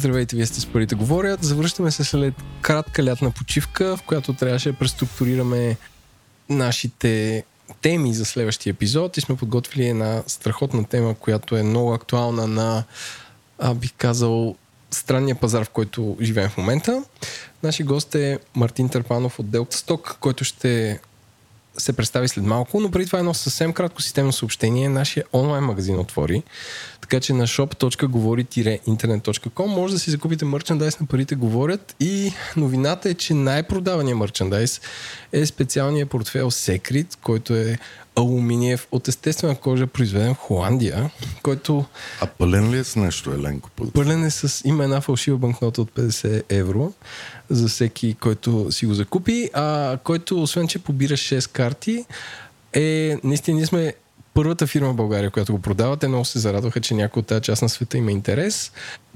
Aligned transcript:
Здравейте, 0.00 0.36
вие 0.36 0.46
сте 0.46 0.60
с 0.60 0.66
парите 0.66 0.94
говорят. 0.94 1.42
Завръщаме 1.44 1.90
се 1.90 2.04
след 2.04 2.34
кратка 2.60 3.04
лятна 3.04 3.30
почивка, 3.30 3.96
в 3.96 4.02
която 4.02 4.32
трябваше 4.32 4.72
да 4.72 4.78
преструктурираме 4.78 5.76
нашите 6.48 7.44
теми 7.80 8.14
за 8.14 8.24
следващия 8.24 8.70
епизод 8.70 9.16
и 9.16 9.20
сме 9.20 9.36
подготвили 9.36 9.88
една 9.88 10.22
страхотна 10.26 10.84
тема, 10.84 11.14
която 11.14 11.56
е 11.56 11.62
много 11.62 11.92
актуална 11.92 12.46
на, 12.46 12.84
а, 13.58 13.74
бих 13.74 13.92
казал, 13.98 14.56
странния 14.90 15.34
пазар, 15.34 15.64
в 15.64 15.70
който 15.70 16.16
живеем 16.20 16.50
в 16.50 16.56
момента. 16.56 17.02
Нашия 17.62 17.86
гост 17.86 18.14
е 18.14 18.38
Мартин 18.54 18.88
Търпанов 18.88 19.38
от 19.38 19.46
Delta 19.46 19.74
Stock, 19.74 20.16
който 20.20 20.44
ще 20.44 21.00
се 21.78 21.92
представи 21.92 22.28
след 22.28 22.44
малко, 22.44 22.80
но 22.80 22.90
преди 22.90 23.06
това 23.06 23.18
едно 23.18 23.34
съвсем 23.34 23.72
кратко 23.72 24.02
системно 24.02 24.32
съобщение. 24.32 24.88
Нашия 24.88 25.24
онлайн 25.32 25.64
магазин 25.64 25.98
отвори, 25.98 26.42
така 27.00 27.20
че 27.20 27.32
на 27.32 27.46
shop.govori-internet.com 27.46 29.66
може 29.66 29.94
да 29.94 30.00
си 30.00 30.10
закупите 30.10 30.44
мерчендайз 30.44 31.00
на 31.00 31.06
парите 31.06 31.34
говорят 31.34 31.96
и 32.00 32.32
новината 32.56 33.08
е, 33.08 33.14
че 33.14 33.34
най-продавания 33.34 34.16
мерчендайз 34.16 34.80
е 35.32 35.46
специалният 35.46 36.10
портфел 36.10 36.50
Secret, 36.50 37.18
който 37.22 37.54
е 37.54 37.78
алуминиев 38.16 38.88
от 38.92 39.08
естествена 39.08 39.54
кожа, 39.54 39.86
произведен 39.86 40.34
в 40.34 40.38
Холандия, 40.38 41.10
който... 41.42 41.84
А 42.20 42.26
пълен 42.26 42.70
ли 42.70 42.78
е 42.78 42.84
с 42.84 42.96
нещо, 42.96 43.32
Еленко? 43.32 43.70
Пълен 43.94 44.24
е 44.24 44.30
с... 44.30 44.62
Има 44.64 44.84
една 44.84 45.00
фалшива 45.00 45.38
банкнота 45.38 45.82
от 45.82 45.90
50 45.90 46.42
евро 46.48 46.92
за 47.50 47.68
всеки, 47.68 48.14
който 48.14 48.72
си 48.72 48.86
го 48.86 48.94
закупи, 48.94 49.50
а 49.52 49.98
който, 50.04 50.42
освен 50.42 50.68
че 50.68 50.78
побира 50.78 51.14
6 51.14 51.50
карти, 51.50 52.04
е... 52.72 53.16
Наистина, 53.24 53.56
ние 53.56 53.66
сме 53.66 53.94
първата 54.34 54.66
фирма 54.66 54.92
в 54.92 54.96
България, 54.96 55.30
която 55.30 55.52
го 55.52 55.58
продава. 55.58 55.96
Те 55.96 56.08
много 56.08 56.24
се 56.24 56.38
зарадваха, 56.38 56.80
че 56.80 56.94
някой 56.94 57.20
от 57.20 57.26
тази 57.26 57.42
част 57.42 57.62
на 57.62 57.68
света 57.68 57.98
има 57.98 58.12
интерес. 58.12 58.72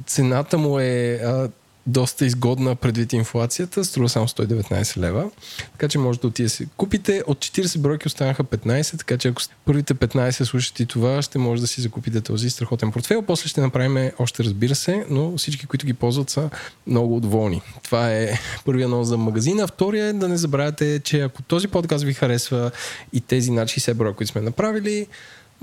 Цената 0.06 0.58
му 0.58 0.78
е 0.78 1.20
а, 1.24 1.48
доста 1.86 2.26
изгодна 2.26 2.74
предвид 2.74 3.12
инфлацията, 3.12 3.84
струва 3.84 4.08
само 4.08 4.28
119 4.28 4.96
лева. 4.96 5.30
Така 5.72 5.88
че 5.88 5.98
може 5.98 6.20
да 6.20 6.26
отиде 6.26 6.48
си 6.48 6.68
купите. 6.76 7.22
От 7.26 7.38
40 7.38 7.78
бройки 7.78 8.06
останаха 8.06 8.44
15, 8.44 8.98
така 8.98 9.18
че 9.18 9.28
ако 9.28 9.42
първите 9.64 9.94
15 9.94 10.44
слушате 10.44 10.82
и 10.82 10.86
това, 10.86 11.22
ще 11.22 11.38
може 11.38 11.60
да 11.60 11.66
си 11.66 11.80
закупите 11.80 12.20
този 12.20 12.50
страхотен 12.50 12.92
портфел. 12.92 13.22
После 13.22 13.48
ще 13.48 13.60
направим 13.60 14.10
още, 14.18 14.44
разбира 14.44 14.74
се, 14.74 15.06
но 15.10 15.38
всички, 15.38 15.66
които 15.66 15.86
ги 15.86 15.94
ползват, 15.94 16.30
са 16.30 16.50
много 16.86 17.20
доволни. 17.20 17.62
Това 17.82 18.12
е 18.12 18.38
първия 18.64 18.88
нос 18.88 19.08
за 19.08 19.16
магазина. 19.16 19.66
Втория 19.66 20.06
е 20.06 20.12
да 20.12 20.28
не 20.28 20.36
забравяте, 20.36 21.00
че 21.04 21.20
ако 21.20 21.42
този 21.42 21.68
подкаст 21.68 22.04
ви 22.04 22.12
харесва 22.12 22.70
и 23.12 23.20
тези 23.20 23.50
над 23.50 23.68
60 23.68 23.94
броя, 23.94 24.12
които 24.12 24.32
сме 24.32 24.40
направили, 24.40 25.06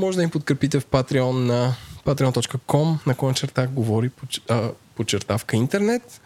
може 0.01 0.17
да 0.17 0.23
им 0.23 0.29
подкрепите 0.29 0.79
в 0.79 0.85
Patreon 0.85 1.31
на 1.31 1.75
patreon.com 2.05 2.97
на 3.27 3.33
черта 3.33 3.67
говори 3.67 4.09
подчертавка 4.95 5.55
интернет, 5.55 6.21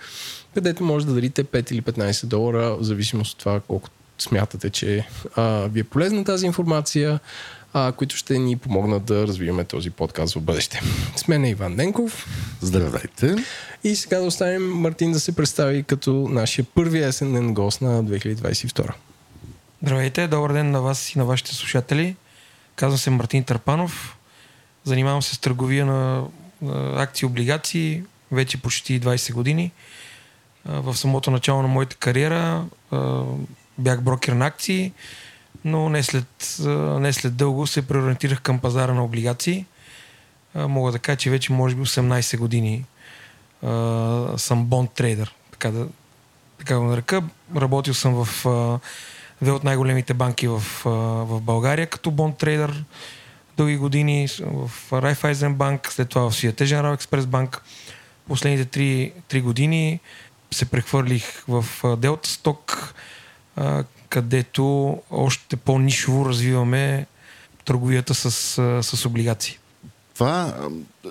където 0.53 0.83
може 0.83 1.05
да 1.05 1.13
дарите 1.13 1.43
5 1.43 1.71
или 1.71 1.81
15 1.81 2.25
долара, 2.25 2.75
в 2.75 2.83
зависимост 2.83 3.33
от 3.33 3.39
това 3.39 3.59
колко 3.59 3.89
смятате, 4.19 4.69
че 4.69 5.07
а, 5.35 5.67
ви 5.67 5.79
е 5.79 5.83
полезна 5.83 6.23
тази 6.23 6.45
информация, 6.45 7.19
а, 7.73 7.91
които 7.91 8.15
ще 8.15 8.39
ни 8.39 8.57
помогнат 8.57 9.05
да 9.05 9.27
развиваме 9.27 9.63
този 9.63 9.89
подкаст 9.89 10.33
в 10.33 10.41
бъдеще. 10.41 10.81
С 11.15 11.27
мен 11.27 11.45
е 11.45 11.49
Иван 11.49 11.75
Денков. 11.75 12.27
Здравейте. 12.61 13.35
И 13.83 13.95
сега 13.95 14.19
да 14.19 14.25
оставим 14.25 14.63
Мартин 14.63 15.11
да 15.11 15.19
се 15.19 15.35
представи 15.35 15.83
като 15.83 16.11
нашия 16.13 16.65
първи 16.75 17.03
есенен 17.03 17.53
гост 17.53 17.81
на 17.81 18.03
2022. 18.03 18.93
Здравейте, 19.83 20.27
добър 20.27 20.53
ден 20.53 20.71
на 20.71 20.81
вас 20.81 21.15
и 21.15 21.19
на 21.19 21.25
вашите 21.25 21.55
слушатели. 21.55 22.15
Казвам 22.75 22.97
се 22.97 23.09
Мартин 23.09 23.43
Търпанов. 23.43 24.17
Занимавам 24.83 25.21
се 25.21 25.35
с 25.35 25.37
търговия 25.37 25.85
на, 25.85 26.23
акции 26.95 27.25
и 27.25 27.27
облигации 27.27 28.03
вече 28.31 28.61
почти 28.61 29.01
20 29.01 29.33
години. 29.33 29.71
В 30.65 30.97
самото 30.97 31.31
начало 31.31 31.61
на 31.61 31.67
моята 31.67 31.95
кариера 31.95 32.65
бях 33.77 34.01
брокер 34.01 34.33
на 34.33 34.45
акции, 34.45 34.93
но 35.65 35.89
не 35.89 36.03
след, 36.03 36.57
не 36.99 37.13
след 37.13 37.35
дълго 37.35 37.67
се 37.67 37.87
преориентирах 37.87 38.41
към 38.41 38.59
пазара 38.59 38.93
на 38.93 39.03
облигации. 39.03 39.65
Мога 40.55 40.91
да 40.91 40.99
кажа, 40.99 41.17
че 41.17 41.29
вече 41.29 41.53
може 41.53 41.75
би 41.75 41.81
18 41.81 42.37
години 42.37 42.85
съм 44.37 44.65
бонд 44.65 44.91
трейдър, 44.91 45.35
така 45.51 45.71
да, 45.71 45.87
така 46.57 46.79
го 46.79 46.85
нарека. 46.85 47.23
Работил 47.55 47.93
съм 47.93 48.25
в 48.25 48.45
две 49.41 49.51
от 49.51 49.63
най-големите 49.63 50.13
банки 50.13 50.47
в, 50.47 50.63
в 51.25 51.41
България 51.41 51.87
като 51.87 52.11
бонд 52.11 52.37
трейдър 52.37 52.83
дълги 53.57 53.77
години 53.77 54.27
в 54.41 54.71
Raiffeisen 54.91 55.53
банк, 55.53 55.91
след 55.91 56.09
това 56.09 56.29
в 56.29 56.35
Свия 56.35 56.53
General 56.53 57.01
Express 57.01 57.25
банк. 57.25 57.61
Последните 58.27 58.65
три, 58.65 59.13
три 59.27 59.41
години 59.41 59.99
се 60.51 60.65
прехвърлих 60.65 61.43
в 61.47 61.65
Delta 61.83 62.27
Stock, 62.27 62.93
където 64.09 64.97
още 65.11 65.55
по-нишово 65.55 66.25
развиваме 66.25 67.05
търговията 67.65 68.15
с, 68.15 68.31
с 68.83 69.05
облигации. 69.05 69.59
Това 70.13 70.55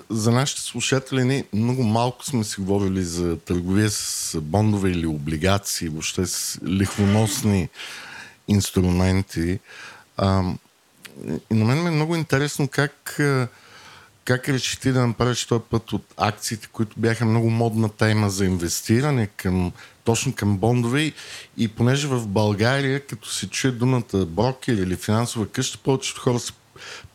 за 0.09 0.31
нашите 0.31 0.61
слушатели 0.61 1.23
не 1.23 1.43
много 1.53 1.83
малко 1.83 2.25
сме 2.25 2.43
си 2.43 2.61
говорили 2.61 3.03
за 3.03 3.37
търговия 3.39 3.89
с 3.89 4.37
бондове 4.41 4.89
или 4.89 5.07
облигации, 5.07 5.89
въобще 5.89 6.25
с 6.25 6.59
лихвоносни 6.67 7.69
инструменти. 8.47 9.59
А, 10.17 10.43
и 11.51 11.53
на 11.53 11.65
мен 11.65 11.83
ме 11.83 11.89
е 11.89 11.93
много 11.93 12.15
интересно 12.15 12.67
как, 12.67 13.19
как 14.25 14.49
реши 14.49 14.79
ти 14.79 14.91
да 14.91 15.07
направиш 15.07 15.45
този 15.45 15.63
път 15.69 15.93
от 15.93 16.13
акциите, 16.17 16.67
които 16.71 16.99
бяха 16.99 17.25
много 17.25 17.49
модна 17.49 17.89
тема 17.89 18.29
за 18.29 18.45
инвестиране 18.45 19.27
към, 19.27 19.71
точно 20.03 20.33
към 20.33 20.57
бондове. 20.57 21.11
И 21.57 21.67
понеже 21.67 22.07
в 22.07 22.27
България, 22.27 23.05
като 23.07 23.29
се 23.29 23.49
чуе 23.49 23.71
думата 23.71 24.25
брокер 24.27 24.73
или 24.73 24.95
финансова 24.95 25.47
къща, 25.47 25.77
повечето 25.77 26.21
хора 26.21 26.39
се 26.39 26.53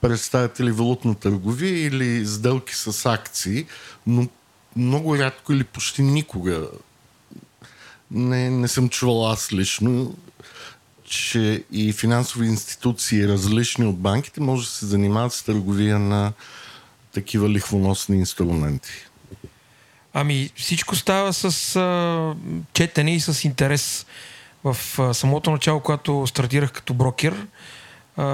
представят 0.01 0.59
или 0.59 0.71
валутна 0.71 1.15
търговия 1.15 1.87
или 1.87 2.27
сделки 2.27 2.75
с 2.75 3.07
акции, 3.07 3.67
но 4.07 4.29
много 4.77 5.19
рядко 5.19 5.53
или 5.53 5.65
почти 5.65 6.03
никога. 6.03 6.69
Не, 8.11 8.51
не 8.51 8.69
съм 8.69 8.89
чувал 8.89 9.31
аз 9.31 9.53
лично 9.53 10.15
че 11.11 11.65
и 11.73 11.93
финансови 11.93 12.47
институции, 12.47 13.29
различни 13.29 13.87
от 13.87 13.99
банките, 13.99 14.41
може 14.41 14.63
да 14.63 14.69
се 14.69 14.87
занимават 14.87 15.33
с 15.33 15.43
търговия 15.43 15.99
на 15.99 16.33
такива 17.13 17.49
лихвоносни 17.49 18.17
инструменти? 18.17 18.91
Ами 20.15 20.51
всичко 20.57 20.97
става 20.97 21.33
с 21.33 21.77
а, 21.77 22.35
четене 22.73 23.15
и 23.15 23.21
с 23.21 23.45
интерес. 23.45 24.07
В 24.65 24.77
а, 24.99 25.15
самото 25.15 25.51
начало, 25.51 25.81
когато 25.81 26.27
стартирах 26.27 26.73
като 26.73 26.95
брокер, 26.95 27.47
а, 28.17 28.25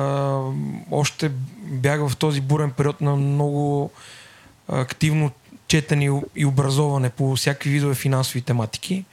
още 0.91 1.29
бях 1.63 2.09
в 2.09 2.17
този 2.17 2.41
бурен 2.41 2.71
период 2.71 3.01
на 3.01 3.17
много 3.17 3.91
активно 4.69 5.31
четене 5.69 6.21
и 6.37 6.45
образоване 6.45 7.11
по 7.11 7.37
всякакви 7.37 7.71
видове 7.71 7.95
финансови 7.95 8.43
тематики 8.43 9.05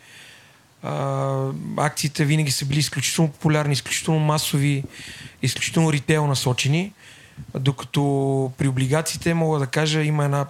акциите 1.78 2.26
винаги 2.26 2.52
са 2.52 2.66
били 2.66 2.80
изключително 2.80 3.32
популярни, 3.32 3.74
изключително 3.74 4.20
масови, 4.20 4.84
изключително 5.42 5.94
ритейл 5.94 6.28
насочени, 6.28 6.94
докато 7.60 8.52
при 8.58 8.68
облигациите 8.68 9.34
мога 9.34 9.60
да 9.60 9.68
кажа 9.68 10.04
има 10.04 10.26
една 10.26 10.46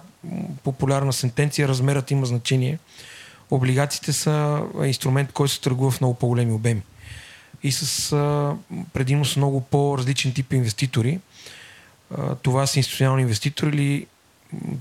популярна 0.64 1.12
сентенция, 1.12 1.68
размерът 1.68 2.10
има 2.10 2.26
значение. 2.26 2.78
Облигациите 3.50 4.12
са 4.12 4.62
инструмент, 4.84 5.32
който 5.32 5.52
се 5.52 5.60
търгува 5.60 5.90
в 5.90 6.00
много 6.00 6.14
по-големи 6.14 6.52
обеми 6.52 6.82
и 7.62 7.72
с 7.72 8.10
предимно 8.92 9.24
с 9.24 9.36
много 9.36 9.60
по-различен 9.60 10.32
тип 10.32 10.52
инвеститори. 10.52 11.20
Това 12.42 12.66
са 12.66 12.78
институционални 12.78 13.22
инвеститори 13.22 13.76
или 13.76 14.06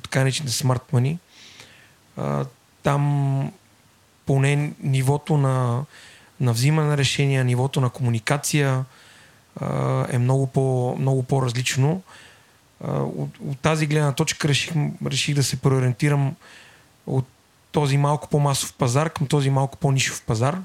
така 0.04 0.20
наречените 0.20 0.54
money. 0.54 1.18
А, 2.18 2.46
там 2.84 3.52
поне 4.26 4.74
нивото 4.84 5.38
на, 5.38 5.84
на 6.40 6.54
взимане 6.54 6.88
на 6.88 6.98
решения, 6.98 7.44
нивото 7.44 7.82
на 7.82 7.90
комуникация 7.90 8.86
е 10.10 10.18
много, 10.18 10.48
по, 10.48 10.96
много 11.00 11.24
по-различно. 11.24 12.02
От, 12.88 13.30
от 13.40 13.60
тази 13.60 13.88
гледна 13.88 14.12
точка 14.12 14.48
реших, 14.48 14.74
реших 15.06 15.36
да 15.36 15.44
се 15.44 15.62
преориентирам 15.62 16.36
от 17.08 17.26
този 17.72 17.98
малко 17.98 18.30
по-масов 18.30 18.74
пазар 18.74 19.10
към 19.10 19.28
този 19.28 19.50
малко 19.50 19.78
по-нишов 19.78 20.22
пазар, 20.22 20.58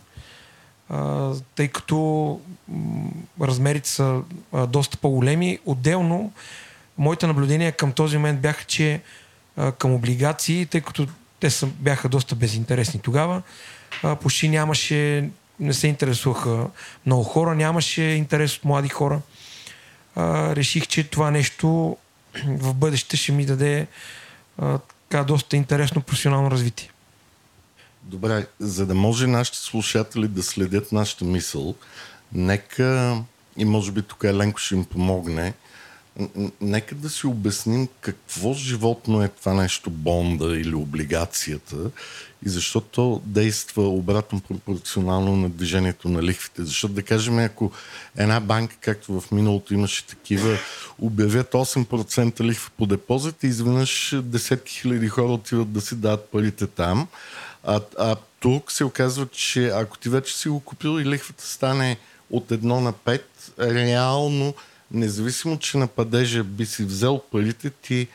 тъй 1.54 1.68
като 1.68 2.40
размерите 3.40 3.88
са 3.88 4.20
доста 4.68 4.96
по-големи. 4.96 5.58
Отделно, 5.66 6.32
моите 6.98 7.26
наблюдения 7.26 7.72
към 7.72 7.92
този 7.92 8.16
момент 8.16 8.40
бяха, 8.40 8.64
че 8.64 9.00
към 9.78 9.94
облигации, 9.94 10.66
тъй 10.66 10.80
като 10.80 11.06
те 11.40 11.50
са, 11.50 11.66
бяха 11.66 12.08
доста 12.08 12.34
безинтересни 12.34 13.00
тогава. 13.00 13.42
А, 14.02 14.16
почти 14.16 14.48
нямаше, 14.48 15.30
не 15.60 15.74
се 15.74 15.86
интересуваха 15.86 16.66
много 17.06 17.22
хора, 17.24 17.54
нямаше 17.54 18.02
интерес 18.02 18.56
от 18.56 18.64
млади 18.64 18.88
хора. 18.88 19.20
А, 20.16 20.56
реших, 20.56 20.86
че 20.86 21.04
това 21.04 21.30
нещо 21.30 21.96
в 22.44 22.74
бъдеще 22.74 23.16
ще 23.16 23.32
ми 23.32 23.46
даде 23.46 23.86
а, 24.58 24.78
така 25.08 25.24
доста 25.24 25.56
интересно 25.56 26.02
професионално 26.02 26.50
развитие. 26.50 26.90
Добре, 28.02 28.46
за 28.60 28.86
да 28.86 28.94
може 28.94 29.26
нашите 29.26 29.58
слушатели 29.58 30.28
да 30.28 30.42
следят 30.42 30.92
нашата 30.92 31.24
мисъл, 31.24 31.74
нека, 32.32 33.16
и 33.56 33.64
може 33.64 33.92
би 33.92 34.02
тук 34.02 34.24
Еленко 34.24 34.58
ще 34.58 34.74
им 34.74 34.84
помогне, 34.84 35.54
нека 36.60 36.94
да 36.94 37.10
си 37.10 37.26
обясним 37.26 37.88
какво 38.00 38.54
животно 38.54 39.22
е 39.22 39.28
това 39.28 39.54
нещо 39.54 39.90
бонда 39.90 40.60
или 40.60 40.74
облигацията 40.74 41.76
и 42.46 42.48
защо 42.48 42.80
то 42.80 43.22
действа 43.24 43.88
обратно 43.88 44.40
пропорционално 44.40 45.36
на 45.36 45.48
движението 45.48 46.08
на 46.08 46.22
лихвите. 46.22 46.64
Защото 46.64 46.94
да 46.94 47.02
кажем, 47.02 47.38
ако 47.38 47.72
една 48.16 48.40
банка, 48.40 48.76
както 48.80 49.20
в 49.20 49.32
миналото 49.32 49.74
имаше 49.74 50.06
такива, 50.06 50.58
обявят 50.98 51.52
8% 51.52 52.40
лихва 52.40 52.70
по 52.76 52.86
депозит 52.86 53.42
и 53.42 53.46
изведнъж 53.46 54.14
десетки 54.22 54.72
хиляди 54.72 55.08
хора 55.08 55.32
отиват 55.32 55.72
да 55.72 55.80
си 55.80 55.96
дадат 55.96 56.28
парите 56.30 56.66
там, 56.66 57.08
а, 57.64 57.80
а 57.98 58.16
тук 58.40 58.72
се 58.72 58.84
оказва, 58.84 59.28
че 59.28 59.68
ако 59.68 59.98
ти 59.98 60.08
вече 60.08 60.36
си 60.38 60.48
го 60.48 60.60
купил 60.60 61.00
и 61.00 61.06
лихвата 61.06 61.44
стане 61.44 61.98
от 62.30 62.48
1 62.48 62.62
на 62.64 62.92
5, 62.92 63.22
реално 63.58 64.54
независимо, 64.90 65.58
че 65.58 65.78
на 65.78 65.86
падежа 65.86 66.44
би 66.44 66.66
си 66.66 66.84
взел 66.84 67.22
парите, 67.32 67.70
ти 67.70 68.08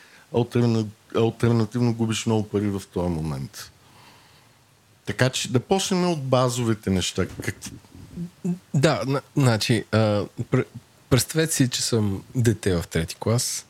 альтернативно 1.16 1.94
губиш 1.94 2.26
много 2.26 2.48
пари 2.48 2.66
в 2.66 2.82
този 2.92 3.08
момент. 3.08 3.70
Така 5.06 5.30
че 5.30 5.52
да 5.52 5.60
почнем 5.60 6.10
от 6.10 6.22
базовите 6.22 6.90
неща. 6.90 7.26
Как... 7.42 7.56
Да, 8.74 9.20
значи, 9.36 9.84
представете 11.10 11.54
си, 11.54 11.70
че 11.70 11.82
съм 11.82 12.24
дете 12.34 12.76
в 12.76 12.84
трети 12.90 13.16
клас 13.18 13.66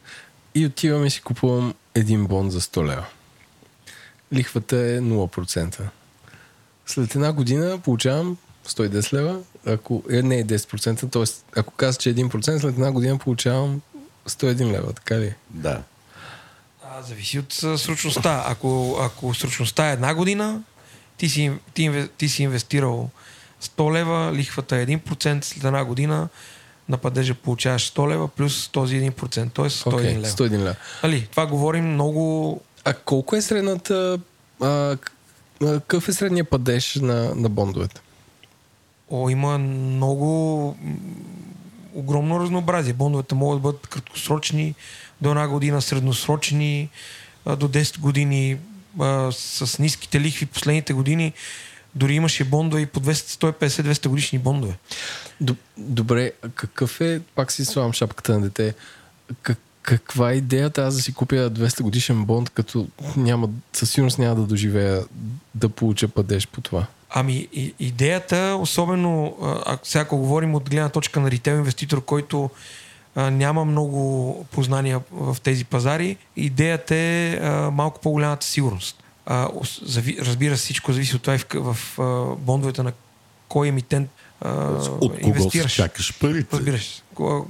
и 0.55 0.67
отивам 0.67 1.07
и 1.07 1.11
си 1.11 1.21
купувам 1.21 1.75
един 1.95 2.27
бон 2.27 2.51
за 2.51 2.61
100 2.61 2.87
лева. 2.87 3.07
Лихвата 4.33 4.77
е 4.77 5.01
0%. 5.01 5.89
След 6.87 7.15
една 7.15 7.33
година 7.33 7.79
получавам 7.85 8.37
110 8.69 9.13
лева, 9.13 9.41
ако 9.67 10.03
е, 10.11 10.23
не 10.23 10.39
е 10.39 10.45
10%, 10.45 11.13
т.е. 11.13 11.61
ако 11.61 11.73
казваш, 11.73 11.97
че 11.97 12.11
е 12.11 12.15
1%, 12.15 12.59
след 12.59 12.75
една 12.75 12.93
година 12.93 13.19
получавам 13.19 13.81
101 14.29 14.73
лева, 14.73 14.93
така 14.93 15.19
ли? 15.19 15.35
Да. 15.51 15.83
А, 16.85 17.03
зависи 17.03 17.39
от 17.39 17.53
срочността. 17.53 18.45
Ако, 18.47 18.99
ако 19.01 19.35
срочността 19.35 19.91
е 19.91 19.93
една 19.93 20.15
година, 20.15 20.63
ти 21.17 21.29
си, 21.29 21.53
ти, 21.75 22.09
ти 22.19 22.29
си 22.29 22.43
инвестирал 22.43 23.11
100 23.63 23.93
лева, 23.93 24.33
лихвата 24.35 24.77
е 24.77 24.87
1%, 24.87 25.45
след 25.45 25.65
една 25.65 25.85
година 25.85 26.29
на 26.89 26.99
падежа 26.99 27.35
получаваш 27.35 27.93
100 27.93 28.09
лева 28.09 28.29
плюс 28.29 28.69
този 28.69 28.97
1%, 28.97 29.53
т.е. 29.53 29.65
101 29.65 29.71
okay, 29.85 30.17
лева. 30.17 30.27
101 30.27 30.51
лева. 30.51 30.77
Али, 31.03 31.29
това 31.31 31.47
говорим 31.47 31.93
много... 31.93 32.61
А 32.85 32.95
колко 32.95 33.37
е 33.37 33.43
средната... 33.43 34.19
А, 34.61 34.97
какъв 35.61 36.09
е 36.09 36.13
средния 36.13 36.45
падеж 36.45 36.95
на, 36.95 37.35
на 37.35 37.49
бондовете? 37.49 38.01
О, 39.11 39.29
има 39.29 39.59
много 39.59 40.77
огромно 41.95 42.41
разнообразие. 42.41 42.93
Бондовете 42.93 43.35
могат 43.35 43.59
да 43.59 43.63
бъдат 43.63 43.87
краткосрочни, 43.87 44.75
до 45.21 45.31
една 45.31 45.49
година 45.49 45.83
средносрочни, 45.83 46.89
до 47.47 47.69
10 47.69 48.01
години 48.01 48.59
с 49.31 49.79
ниските 49.79 50.21
лихви 50.21 50.47
последните 50.47 50.93
години. 50.93 51.33
Дори 51.95 52.15
имаше 52.15 52.45
бондове 52.45 52.83
и 52.83 52.87
по 52.87 53.01
150-200 53.01 54.09
годишни 54.09 54.39
бондове. 54.39 54.79
Добре, 55.77 56.33
какъв 56.55 57.01
е, 57.01 57.21
пак 57.35 57.53
си 57.53 57.65
слагам 57.65 57.93
шапката 57.93 58.33
на 58.33 58.41
дете, 58.41 58.75
как, 59.43 59.59
каква 59.83 60.31
е 60.31 60.35
идеята 60.35 60.83
аз 60.83 60.97
да 60.97 61.03
си 61.03 61.15
купя 61.15 61.51
200 61.51 61.83
годишен 61.83 62.25
бонд, 62.25 62.51
като 62.51 62.89
няма, 63.17 63.49
със 63.73 63.91
сигурност 63.91 64.19
няма 64.19 64.35
да 64.35 64.43
доживея 64.43 65.05
да 65.55 65.69
получа 65.69 66.09
падеж 66.09 66.49
по 66.49 66.61
това? 66.61 66.87
Ами, 67.11 67.49
идеята, 67.81 68.57
особено 68.61 69.37
ако 69.67 69.87
сега 69.87 70.03
ако 70.03 70.17
говорим 70.17 70.55
от 70.55 70.71
гледна 70.71 70.89
точка 70.89 71.21
на 71.21 71.31
ритейл 71.31 71.55
инвеститор, 71.55 72.05
който 72.05 72.51
а, 73.15 73.31
няма 73.31 73.65
много 73.65 74.47
познания 74.51 75.01
в 75.11 75.37
тези 75.43 75.65
пазари, 75.65 76.17
идеята 76.37 76.95
е 76.95 77.37
а, 77.37 77.71
малко 77.71 78.01
по-голямата 78.01 78.47
сигурност. 78.47 79.03
А, 79.27 79.49
разбира 80.19 80.57
се, 80.57 80.63
всичко 80.63 80.93
зависи 80.93 81.17
от 81.17 81.23
това 81.23 81.39
в, 81.39 81.77
в 81.77 81.99
а, 81.99 82.37
бондовете 82.37 82.83
на 82.83 82.93
кой 83.49 83.69
емитент 83.69 84.11
а, 84.41 84.51
от 85.01 85.21
кого 85.21 85.27
инвестираш. 85.27 85.75
чакаш 85.75 86.19
парите. 86.19 86.57
Разбираш. 86.57 87.03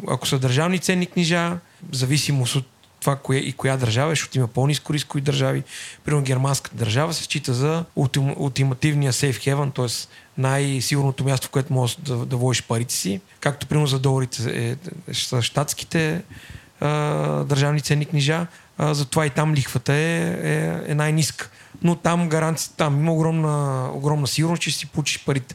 Ако 0.08 0.26
са 0.26 0.38
държавни 0.38 0.78
ценни 0.78 1.06
книжа, 1.06 1.58
зависимост 1.92 2.56
от 2.56 2.66
това 3.04 3.16
кое, 3.16 3.36
и 3.36 3.52
коя 3.52 3.76
държава, 3.76 4.12
е, 4.12 4.14
защото 4.14 4.38
има 4.38 4.46
по-низко 4.46 4.94
рискови 4.94 5.20
държави. 5.20 5.62
Примерно 6.04 6.24
германската 6.24 6.76
държава 6.76 7.14
се 7.14 7.24
счита 7.24 7.54
за 7.54 7.84
ултим, 7.96 8.34
ултимативния 8.36 9.12
safe 9.12 9.54
haven, 9.54 9.74
т.е. 9.74 10.08
най-сигурното 10.40 11.24
място, 11.24 11.46
в 11.46 11.50
което 11.50 11.72
можеш 11.72 11.96
да, 11.96 12.16
да 12.16 12.36
вложиш 12.36 12.62
парите 12.62 12.94
си. 12.94 13.20
Както 13.40 13.66
примерно 13.66 13.86
за 13.86 13.98
доларите 13.98 14.76
е, 15.08 15.14
са 15.14 15.42
щатските 15.42 16.22
а, 16.80 16.88
държавни 17.44 17.80
ценни 17.80 18.06
книжа, 18.06 18.46
а, 18.78 18.94
затова 18.94 19.26
и 19.26 19.30
там 19.30 19.54
лихвата 19.54 19.92
е, 19.92 20.38
е, 20.42 20.80
е 20.86 20.94
най-ниска. 20.94 21.50
Но 21.82 21.96
там 21.96 22.28
гаранция, 22.28 22.72
там 22.76 23.00
има 23.00 23.12
огромна, 23.12 23.88
огромна 23.92 24.26
сигурност, 24.26 24.62
че 24.62 24.70
си 24.70 24.86
получиш 24.86 25.24
парите. 25.24 25.54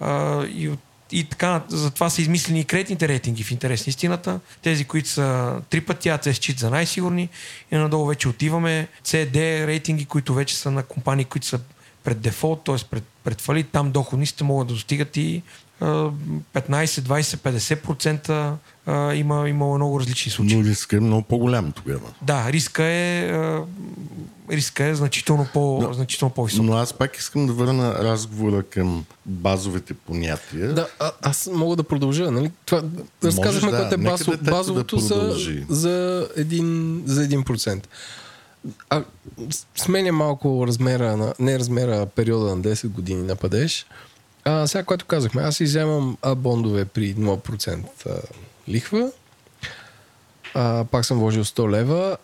А, 0.00 0.44
и 0.44 0.68
от 0.68 0.80
и 1.12 1.24
така, 1.24 1.62
затова 1.68 2.10
са 2.10 2.22
измислени 2.22 2.60
и 2.60 2.64
кредитните 2.64 3.08
рейтинги 3.08 3.42
в 3.42 3.50
интерес 3.50 3.86
на 3.86 3.90
истината. 3.90 4.40
Тези, 4.62 4.84
които 4.84 5.08
са 5.08 5.56
три 5.70 5.80
пъти 5.80 6.08
А, 6.08 6.18
се 6.22 6.32
считат 6.32 6.60
за 6.60 6.70
най-сигурни 6.70 7.28
и 7.72 7.76
надолу 7.76 8.06
вече 8.06 8.28
отиваме 8.28 8.88
CD 9.04 9.66
рейтинги, 9.66 10.04
които 10.04 10.34
вече 10.34 10.56
са 10.56 10.70
на 10.70 10.82
компании, 10.82 11.24
които 11.24 11.46
са 11.46 11.60
пред 12.04 12.20
дефолт, 12.20 12.64
т.е. 12.64 12.76
пред, 12.90 13.04
пред 13.24 13.40
фалит. 13.40 13.68
Там 13.72 13.90
доходностите 13.90 14.44
могат 14.44 14.68
да 14.68 14.74
достигат 14.74 15.16
и 15.16 15.42
15, 15.82 16.86
20, 16.86 18.56
50% 18.86 19.14
има, 19.14 19.48
има 19.48 19.74
много 19.74 20.00
различни 20.00 20.32
случаи. 20.32 20.56
Но 20.56 20.64
риска 20.64 20.96
е 20.96 21.00
много 21.00 21.22
по-голям 21.22 21.72
тогава. 21.72 22.12
Да, 22.22 22.52
риска 22.52 22.84
е, 22.84 23.32
риска 24.50 24.84
е 24.84 24.94
значително, 24.94 25.46
по, 25.52 25.82
но, 25.82 25.92
значително 25.92 26.34
по-висок. 26.34 26.64
Но 26.64 26.72
аз 26.72 26.92
пак 26.92 27.16
искам 27.16 27.46
да 27.46 27.52
върна 27.52 27.94
разговора 27.94 28.62
към 28.62 29.04
базовите 29.26 29.94
понятия. 29.94 30.74
Да, 30.74 30.88
а, 30.98 31.12
аз 31.22 31.50
мога 31.52 31.76
да 31.76 31.82
продължа. 31.82 32.30
Нали? 32.30 32.50
Това, 32.66 32.82
разказахме 33.24 33.70
да, 33.70 33.76
което 33.78 33.94
е 33.94 33.98
базов, 33.98 34.36
да 34.36 34.50
базовото 34.50 34.96
да 34.96 35.02
за, 35.02 35.36
за, 35.68 36.28
един, 36.36 37.02
за 37.06 37.28
1%. 37.28 37.86
А, 38.90 39.04
сменя 39.76 40.12
малко 40.12 40.66
размера, 40.66 41.16
на, 41.16 41.34
не 41.38 41.58
размера, 41.58 41.96
а 42.02 42.06
периода 42.06 42.56
на 42.56 42.62
10 42.62 42.88
години 42.88 43.22
на 43.22 43.36
падеж. 43.36 43.86
А, 44.44 44.66
сега, 44.66 44.84
което 44.84 45.06
казахме, 45.06 45.42
аз 45.42 45.60
изземам 45.60 46.16
бондове 46.36 46.84
при 46.84 47.14
0% 47.14 47.84
лихва. 48.68 49.12
А, 50.54 50.84
пак 50.84 51.04
съм 51.04 51.18
вложил 51.18 51.44
100 51.44 51.70
лева 51.70 52.16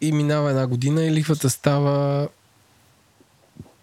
и 0.00 0.12
минава 0.12 0.50
една 0.50 0.66
година 0.66 1.04
и 1.04 1.12
лихвата 1.12 1.50
става 1.50 2.28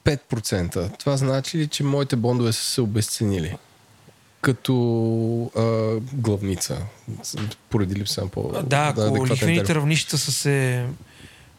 5%. 0.04 1.00
Това 1.00 1.18
значи 1.18 1.58
ли, 1.58 1.68
че 1.68 1.84
моите 1.84 2.16
бондове 2.16 2.52
са 2.52 2.62
се 2.62 2.82
обесценили? 2.82 3.58
Като 4.42 5.52
а, 5.56 5.96
главница, 6.14 6.78
поради 7.70 7.96
липса 7.96 8.22
на 8.22 8.28
по 8.28 8.52
Да, 8.64 8.88
ако 8.98 9.02
да, 9.02 9.34
лихвените 9.34 9.76
равнища 9.76 10.18
са 10.18 10.32
се 10.32 10.86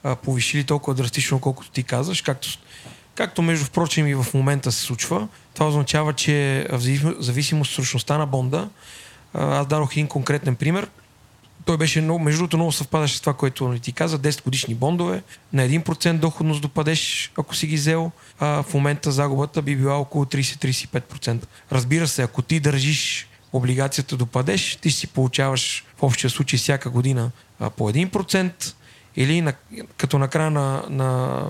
а, 0.02 0.16
повишили 0.16 0.64
толкова 0.64 0.94
драстично, 0.94 1.40
колкото 1.40 1.70
ти 1.70 1.82
казваш, 1.82 2.22
както, 2.22 2.48
както 3.14 3.42
между 3.42 3.64
впрочем 3.64 4.06
и 4.06 4.14
в 4.14 4.26
момента 4.34 4.72
се 4.72 4.80
случва, 4.80 5.28
това 5.58 5.68
означава, 5.68 6.12
че 6.12 6.66
в 6.72 6.78
зависимост 7.18 7.70
от 7.70 7.74
срочността 7.74 8.18
на 8.18 8.26
бонда, 8.26 8.68
аз 9.34 9.66
дадох 9.66 9.92
един 9.92 10.06
конкретен 10.06 10.56
пример. 10.56 10.88
Той 11.64 11.76
беше 11.76 12.00
много, 12.00 12.18
между 12.18 12.38
другото, 12.38 12.56
много 12.56 12.72
съвпадаше 12.72 13.16
с 13.16 13.20
това, 13.20 13.32
което 13.34 13.78
ти 13.82 13.92
каза. 13.92 14.18
10 14.18 14.44
годишни 14.44 14.74
бондове 14.74 15.22
на 15.52 15.68
1% 15.68 16.18
доходност 16.18 16.62
допадеш, 16.62 17.32
ако 17.38 17.54
си 17.54 17.66
ги 17.66 17.76
взел. 17.76 18.10
А 18.40 18.62
в 18.62 18.74
момента 18.74 19.12
загубата 19.12 19.62
би 19.62 19.76
била 19.76 19.94
около 19.94 20.24
30-35%. 20.24 21.46
Разбира 21.72 22.08
се, 22.08 22.22
ако 22.22 22.42
ти 22.42 22.60
държиш 22.60 23.28
облигацията 23.52 24.16
до 24.16 24.26
падеж, 24.26 24.76
ти 24.76 24.90
си 24.90 25.06
получаваш 25.06 25.84
в 25.98 26.02
общия 26.02 26.30
случай 26.30 26.58
всяка 26.58 26.90
година 26.90 27.30
по 27.76 27.92
1% 27.92 28.74
или 29.16 29.40
на, 29.40 29.52
като 29.96 30.18
на 30.18 30.28
края 30.28 30.50
на, 30.50 30.82
на, 30.88 31.42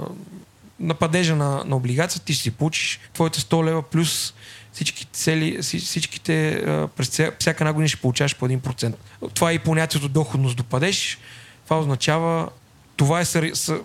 на 0.81 0.95
падежа 0.95 1.37
на, 1.37 1.65
на 1.65 1.77
облигацията 1.77 2.27
ти 2.27 2.33
ще 2.33 2.43
си 2.43 2.51
получиш 2.51 3.01
твоите 3.15 3.41
100 3.41 3.65
лева 3.65 3.83
плюс 3.83 4.35
всички 4.73 5.05
цели, 5.05 5.63
всичките, 5.63 6.63
през 6.97 7.09
всяка 7.39 7.65
една 7.65 7.73
година 7.73 7.89
ще 7.89 8.01
получаваш 8.01 8.37
по 8.37 8.49
1%. 8.49 8.95
Това 9.35 9.51
е 9.51 9.55
и 9.55 9.59
понятието 9.59 10.09
доходност 10.09 10.57
до 10.57 10.65
падеж. 10.65 11.19
Това 11.65 11.79
означава, 11.79 12.49
това 12.97 13.21
е, 13.21 13.25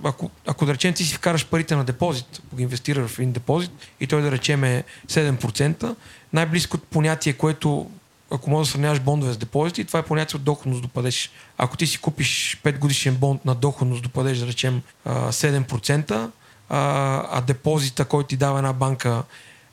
ако, 0.04 0.30
ако 0.48 0.66
да 0.66 0.74
речем 0.74 0.94
ти 0.94 1.04
си 1.04 1.16
вкараш 1.16 1.46
парите 1.46 1.76
на 1.76 1.84
депозит, 1.84 2.42
ако 2.48 2.56
ги 2.56 2.64
инвестираш 2.64 3.12
в 3.12 3.20
един 3.20 3.32
депозит 3.32 3.72
и 4.00 4.08
той 4.08 4.22
да 4.22 4.32
речем 4.32 4.64
е 4.64 4.84
7%, 5.08 5.96
най-близкото 6.34 6.86
понятие, 6.86 7.34
което 7.34 7.90
ако 8.32 8.50
можеш 8.50 8.70
да 8.70 8.72
сравняваш 8.72 9.00
бондове 9.00 9.34
с 9.34 9.38
депозити, 9.38 9.86
това 9.86 10.00
е 10.00 10.04
понятие 10.04 10.38
от 10.38 10.44
доходност 10.44 10.82
до 10.82 10.88
падеж. 10.88 11.32
Ако 11.58 11.78
ти 11.78 11.88
си 11.88 11.98
купиш 11.98 12.62
5 12.64 12.80
годишен 12.80 13.16
бонд 13.16 13.46
на 13.46 13.56
доходност 13.56 14.04
до 14.04 14.10
падеж, 14.10 14.38
да 14.38 14.48
речем 14.48 14.82
7%, 15.08 16.30
а, 16.74 17.26
а 17.32 17.42
депозита, 17.42 18.06
който 18.06 18.28
ти 18.28 18.38
дава 18.38 18.58
една 18.58 18.74
банка 18.74 19.24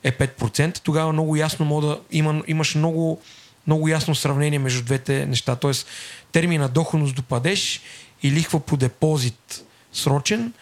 е 0.03 0.11
5%, 0.11 0.79
тогава 0.79 1.13
много 1.13 1.35
ясно 1.35 1.65
мога 1.65 1.87
да 1.87 1.99
има, 2.11 2.43
имаш 2.47 2.75
много, 2.75 3.21
много 3.67 3.87
ясно 3.87 4.15
сравнение 4.15 4.59
между 4.59 4.83
двете 4.83 5.25
неща. 5.25 5.55
Тоест 5.55 5.87
термина 6.31 6.69
доходност 6.69 7.15
до 7.15 7.23
падеж 7.23 7.81
и 8.23 8.31
лихва 8.31 8.59
по 8.59 8.77
депозит 8.77 9.65
срочен, 9.93 10.53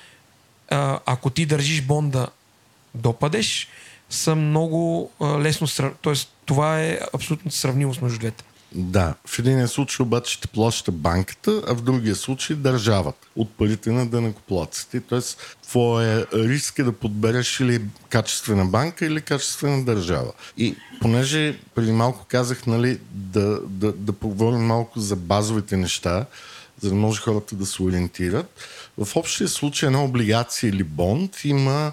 а, 0.70 1.00
ако 1.06 1.30
ти 1.30 1.46
държиш 1.46 1.82
бонда 1.82 2.28
до 2.96 3.14
падеж, 3.14 3.68
са 4.10 4.36
много 4.36 5.12
а, 5.20 5.26
лесно. 5.40 5.68
Тоест, 6.02 6.34
това 6.46 6.82
е 6.82 7.00
абсолютно 7.14 7.52
сравнимост 7.52 8.02
между 8.02 8.20
двете. 8.20 8.44
Да, 8.72 9.16
в 9.26 9.40
един 9.40 9.68
случай 9.68 10.04
обаче 10.04 10.42
те 10.42 10.48
плаща 10.48 10.92
банката, 10.92 11.62
а 11.68 11.74
в 11.74 11.82
другия 11.82 12.16
случай 12.16 12.56
държавата 12.56 13.28
от 13.36 13.50
парите 13.50 13.92
на 13.92 14.08
дънакоплаците. 14.08 15.02
Тоест, 15.02 15.58
твоя 15.64 16.28
риск 16.34 16.80
е 16.80 16.84
да 16.84 16.92
подбереш 16.92 17.60
или 17.60 17.82
качествена 18.10 18.66
банка, 18.66 19.06
или 19.06 19.22
качествена 19.22 19.86
държава. 19.86 20.32
И 20.58 20.76
понеже 21.02 21.60
преди 21.76 21.92
малко 21.92 22.26
казах, 22.28 22.68
нали, 22.68 23.00
да, 23.12 23.60
да, 23.68 23.92
да 23.92 24.14
поговорим 24.14 24.62
малко 24.62 25.00
за 25.00 25.16
базовите 25.16 25.78
неща, 25.78 26.26
за 26.82 26.90
да 26.90 26.96
може 26.96 27.22
хората 27.22 27.56
да 27.56 27.66
се 27.66 27.84
ориентират. 27.84 28.60
В 28.98 29.16
общия 29.16 29.48
случай 29.48 29.88
една 29.88 30.04
облигация 30.04 30.70
или 30.70 30.84
бонд 30.84 31.44
има, 31.44 31.92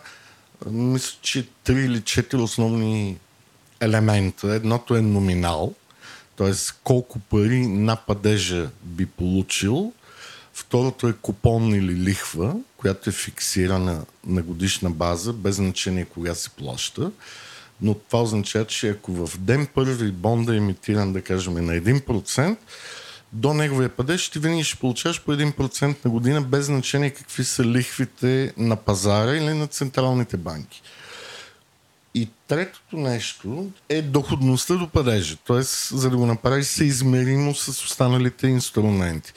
мисля, 0.71 1.16
че 1.23 1.47
три 1.64 1.85
или 1.85 2.00
четири 2.00 2.40
основни 2.40 3.18
елемента. 3.80 4.54
Едното 4.54 4.97
е 4.97 5.00
номинал– 5.00 5.75
т.е. 6.37 6.52
колко 6.85 7.19
пари 7.19 7.66
на 7.66 7.97
падежа 7.97 8.71
би 8.83 9.07
получил. 9.07 9.93
Второто 10.55 11.09
е 11.09 11.12
купон 11.12 11.75
или 11.75 11.95
лихва, 11.95 12.57
която 12.76 13.11
е 13.11 13.12
фиксирана 13.12 14.05
на 14.26 14.43
годишна 14.43 14.90
база, 14.90 15.33
без 15.33 15.57
значение 15.57 16.05
кога 16.05 16.35
се 16.35 16.50
плаща. 16.50 17.11
Но 17.83 17.95
това 17.95 18.23
означава, 18.23 18.64
че 18.64 18.88
ако 18.88 19.26
в 19.26 19.38
ден 19.38 19.66
първи 19.75 20.12
бонда 20.12 20.55
е 20.55 20.57
емитиран, 20.57 21.12
да 21.12 21.23
кажем, 21.23 21.55
на 21.55 21.73
1%, 21.73 22.57
до 23.33 23.55
неговия 23.55 23.88
падеж 23.88 24.28
ти 24.28 24.38
винаги 24.38 24.64
ще 24.64 24.78
получаваш 24.78 25.23
по 25.23 25.33
1% 25.33 26.05
на 26.05 26.11
година, 26.11 26.43
без 26.43 26.66
значение 26.66 27.11
какви 27.11 27.45
са 27.45 27.64
лихвите 27.64 28.52
на 28.57 28.76
пазара 28.76 29.37
или 29.37 29.55
на 29.55 29.66
централните 29.66 30.37
банки. 30.37 30.83
И 32.17 32.29
третото 32.49 32.97
нещо 32.97 33.67
е 33.89 34.03
доходността 34.03 34.75
до 34.75 34.89
падежа, 34.89 35.37
т.е. 35.47 35.63
за 35.97 36.11
да 36.11 36.17
го 36.17 36.27
направиш 36.27 36.67
съизмеримо 36.67 37.55
с 37.55 37.69
останалите 37.69 38.47
инструменти. 38.47 39.33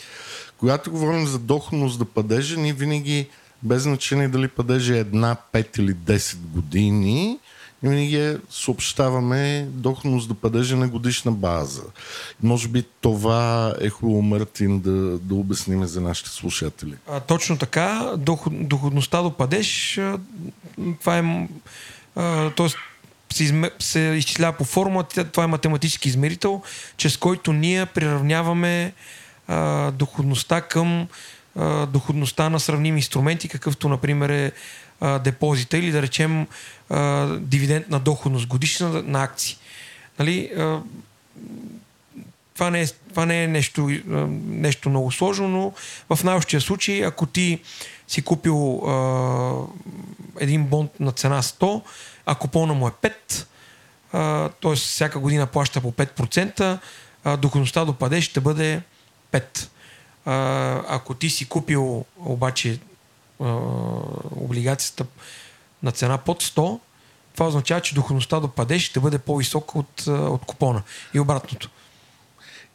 Когато 0.57 0.91
говорим 0.91 1.27
за 1.27 1.39
доходност 1.39 1.99
до 1.99 2.05
падежа, 2.05 2.59
ние 2.59 2.73
винаги, 2.73 3.27
без 3.63 3.83
значение 3.83 4.27
дали 4.27 4.47
падежа 4.47 4.95
е 4.95 4.99
една, 4.99 5.35
5 5.53 5.79
или 5.79 5.93
10 5.93 6.35
години, 6.35 7.39
винаги 7.83 8.37
съобщаваме 8.49 9.67
доходност 9.71 10.27
до 10.27 10.35
падежа 10.35 10.77
на 10.77 10.87
годишна 10.87 11.31
база. 11.31 11.83
Може 12.43 12.67
би 12.67 12.83
това 13.01 13.75
е 13.81 13.89
хубаво, 13.89 14.21
Мартин, 14.21 14.79
да, 14.79 15.17
да 15.17 15.35
обясним 15.35 15.85
за 15.85 16.01
нашите 16.01 16.29
слушатели. 16.29 16.93
А, 17.07 17.19
точно 17.19 17.57
така. 17.57 18.13
Доход, 18.17 18.67
доходността 18.67 19.21
до 19.21 19.31
падеж, 19.31 19.99
това 20.99 21.17
е 21.17 21.47
т.е. 22.55 22.67
Се, 23.33 23.43
изме, 23.43 23.71
се 23.79 23.99
изчислява 23.99 24.57
по 24.57 24.63
формула, 24.63 25.03
това 25.03 25.43
е 25.43 25.47
математически 25.47 26.09
измерител, 26.09 26.61
чрез 26.97 27.17
който 27.17 27.53
ние 27.53 27.85
приравняваме 27.85 28.93
а, 29.47 29.91
доходността 29.91 30.61
към 30.61 31.07
а, 31.55 31.85
доходността 31.85 32.49
на 32.49 32.59
сравними 32.59 32.99
инструменти, 32.99 33.47
какъвто, 33.47 33.89
например, 33.89 34.29
е 34.29 34.51
а, 34.99 35.19
депозита 35.19 35.77
или 35.77 35.91
да 35.91 36.01
речем 36.01 36.47
а, 36.89 37.27
дивидендна 37.39 37.99
доходност 37.99 38.47
годишна 38.47 38.89
на 38.89 39.23
акции. 39.23 39.57
Нали, 40.19 40.51
а, 40.57 40.81
това 42.53 42.69
не 42.69 42.81
е, 42.81 42.87
това 42.87 43.25
не 43.25 43.43
е 43.43 43.47
нещо, 43.47 43.89
нещо 44.47 44.89
много 44.89 45.11
сложно, 45.11 45.47
но 45.47 45.73
в 46.15 46.23
най-общия 46.23 46.61
случай, 46.61 47.05
ако 47.05 47.25
ти 47.25 47.59
си 48.07 48.21
купил 48.21 48.77
а, 48.87 49.53
един 50.39 50.63
бонд 50.63 50.99
на 50.99 51.11
цена 51.11 51.41
100, 51.41 51.81
а 52.29 52.35
купона 52.35 52.73
му 52.73 52.87
е 52.87 52.91
5, 54.11 54.51
т.е. 54.61 54.75
всяка 54.75 55.19
година 55.19 55.47
плаща 55.47 55.81
по 55.81 55.91
5%, 55.91 56.79
а, 57.23 57.37
доходността 57.37 57.85
до 57.85 57.93
падеж 57.93 58.25
ще 58.25 58.39
бъде 58.39 58.81
5. 59.31 59.67
А, 60.25 60.83
ако 60.87 61.13
ти 61.13 61.29
си 61.29 61.49
купил 61.49 62.05
обаче 62.17 62.79
а, 63.39 63.45
облигацията 64.35 65.05
на 65.83 65.91
цена 65.91 66.17
под 66.17 66.43
100, 66.43 66.79
това 67.33 67.47
означава, 67.47 67.81
че 67.81 67.95
доходността 67.95 68.39
до 68.39 68.47
падеж 68.47 68.83
ще 68.83 68.99
бъде 68.99 69.17
по-висока 69.17 69.79
от, 69.79 70.07
от 70.07 70.45
купона. 70.45 70.81
И 71.13 71.19
обратното. 71.19 71.69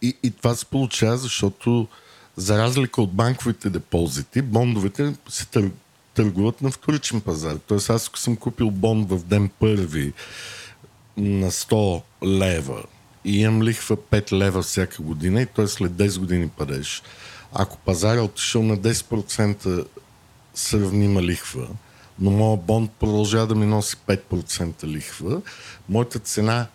И, 0.03 0.17
и 0.23 0.31
това 0.31 0.55
се 0.55 0.67
получава, 0.67 1.17
защото 1.17 1.89
за 2.37 2.59
разлика 2.59 3.03
от 3.03 3.13
банковите 3.13 3.71
депозити, 3.71 4.43
бондовете 4.43 5.15
се 5.29 5.47
тър, 5.47 5.71
търгуват 6.15 6.63
на 6.63 6.71
вторичен 6.71 7.21
пазар. 7.21 7.57
Тоест 7.67 7.91
аз 7.91 8.09
ако 8.09 8.19
съм 8.19 8.37
купил 8.37 8.71
бонд 8.71 9.11
в 9.11 9.25
ден 9.25 9.49
първи 9.49 10.13
на 11.17 11.51
100 11.51 12.03
лева 12.25 12.83
и 13.25 13.41
имам 13.41 13.63
лихва 13.63 13.97
5 13.97 14.33
лева 14.33 14.63
всяка 14.63 15.03
година 15.03 15.43
и 15.43 15.47
той 15.47 15.69
след 15.69 15.93
10 15.93 16.19
години 16.19 16.49
падеш. 16.49 17.03
Ако 17.53 17.79
пазар 17.79 18.17
е 18.17 18.21
отишъл 18.21 18.63
на 18.63 18.79
10% 18.79 19.87
сравнима 20.55 21.23
лихва, 21.23 21.69
но 22.19 22.31
моят 22.31 22.63
бонд 22.63 22.91
продължава 22.91 23.47
да 23.47 23.55
ми 23.55 23.67
носи 23.67 23.97
5% 23.97 24.85
лихва, 24.85 25.41
моята 25.89 26.19
цена, 26.19 26.67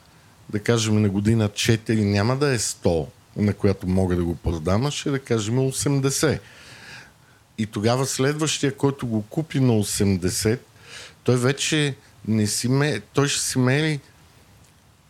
да 0.50 0.60
кажем 0.60 1.02
на 1.02 1.10
година 1.10 1.50
4, 1.50 2.04
няма 2.04 2.36
да 2.36 2.54
е 2.54 2.58
100, 2.58 3.06
на 3.38 3.54
която 3.54 3.88
мога 3.88 4.16
да 4.16 4.24
го 4.24 4.36
продам, 4.36 4.86
а 4.86 4.92
ще 4.92 5.12
да 5.12 5.20
кажем 5.20 5.56
80. 5.56 6.40
И 7.60 7.66
тогава 7.66 8.06
следващия, 8.06 8.76
който 8.76 9.08
го 9.08 9.22
купи 9.22 9.60
на 9.60 9.74
80, 9.74 10.60
той 11.24 11.38
вече 11.38 11.96
не 12.28 12.48
си 12.48 12.70
ме... 12.70 13.02
той 13.14 13.28
ще 13.28 13.42
си 13.42 13.60
мери 13.60 14.00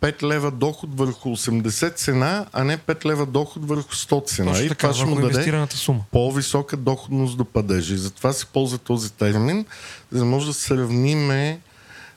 5 0.02 0.24
лева 0.24 0.52
доход 0.52 0.98
върху 0.98 1.30
80 1.30 1.96
цена, 1.96 2.46
а 2.54 2.64
не 2.64 2.78
5 2.78 3.06
лева 3.06 3.26
доход 3.26 3.66
върху 3.66 3.94
100 3.94 4.28
цена. 4.28 4.52
Точно 4.52 4.66
и 4.66 4.70
така, 4.70 4.92
това 4.92 4.94
ще 4.94 5.06
му 5.06 5.22
даде 5.22 5.68
сума. 5.70 6.04
по-висока 6.12 6.78
доходност 6.78 7.38
до 7.38 7.46
падежа. 7.46 7.94
И 7.94 7.98
затова 7.98 8.34
се 8.34 8.46
ползва 8.46 8.78
този 8.78 9.12
термин, 9.12 9.66
за 10.12 10.20
да 10.20 10.26
може 10.26 10.48
да 10.48 10.54
сравниме 10.54 11.60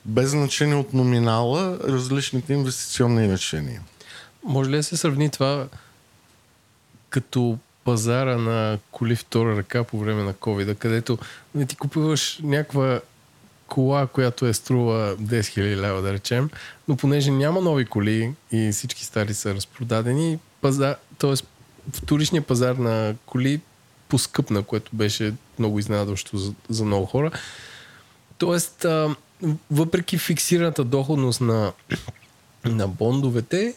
без 0.05 0.31
значение 0.31 0.75
от 0.75 0.93
номинала 0.93 1.79
различните 1.79 2.53
инвестиционни 2.53 3.33
решения. 3.33 3.83
Може 4.45 4.71
ли 4.71 4.77
да 4.77 4.83
се 4.83 4.97
сравни 4.97 5.31
това 5.31 5.67
като 7.11 7.59
пазара 7.85 8.39
на 8.39 8.79
коли 8.91 9.17
втора 9.17 9.57
ръка 9.57 9.85
по 9.85 9.99
време 9.99 10.23
на 10.23 10.35
COVID, 10.35 10.79
където 10.79 11.19
не 11.55 11.67
ти 11.67 11.77
купуваш 11.77 12.41
някаква 12.43 13.01
кола, 13.67 14.07
която 14.07 14.47
е 14.47 14.53
струва 14.53 15.17
10 15.17 15.41
000 15.41 15.77
лева, 15.77 16.03
да 16.03 16.12
речем, 16.12 16.51
но 16.89 16.97
понеже 16.97 17.31
няма 17.31 17.61
нови 17.61 17.85
коли 17.85 18.35
и 18.53 18.73
всички 18.73 19.05
стари 19.05 19.35
са 19.35 19.55
разпродадени, 19.55 20.39
пазар, 20.61 20.97
т.е. 21.19 21.35
вторичният 21.93 22.47
пазар 22.47 22.75
на 22.75 23.15
коли 23.27 23.61
поскъпна, 24.09 24.62
което 24.62 24.91
беше 24.97 25.35
много 25.59 25.79
изненадващо 25.79 26.39
за, 26.39 26.53
за 26.69 26.85
много 26.85 27.07
хора. 27.07 27.31
Тоест, 28.39 28.85
а, 28.85 29.17
въпреки 29.71 30.19
фиксираната 30.19 30.85
доходност 30.85 31.41
на, 31.41 31.73
на 32.65 32.89
бондовете, 32.89 33.75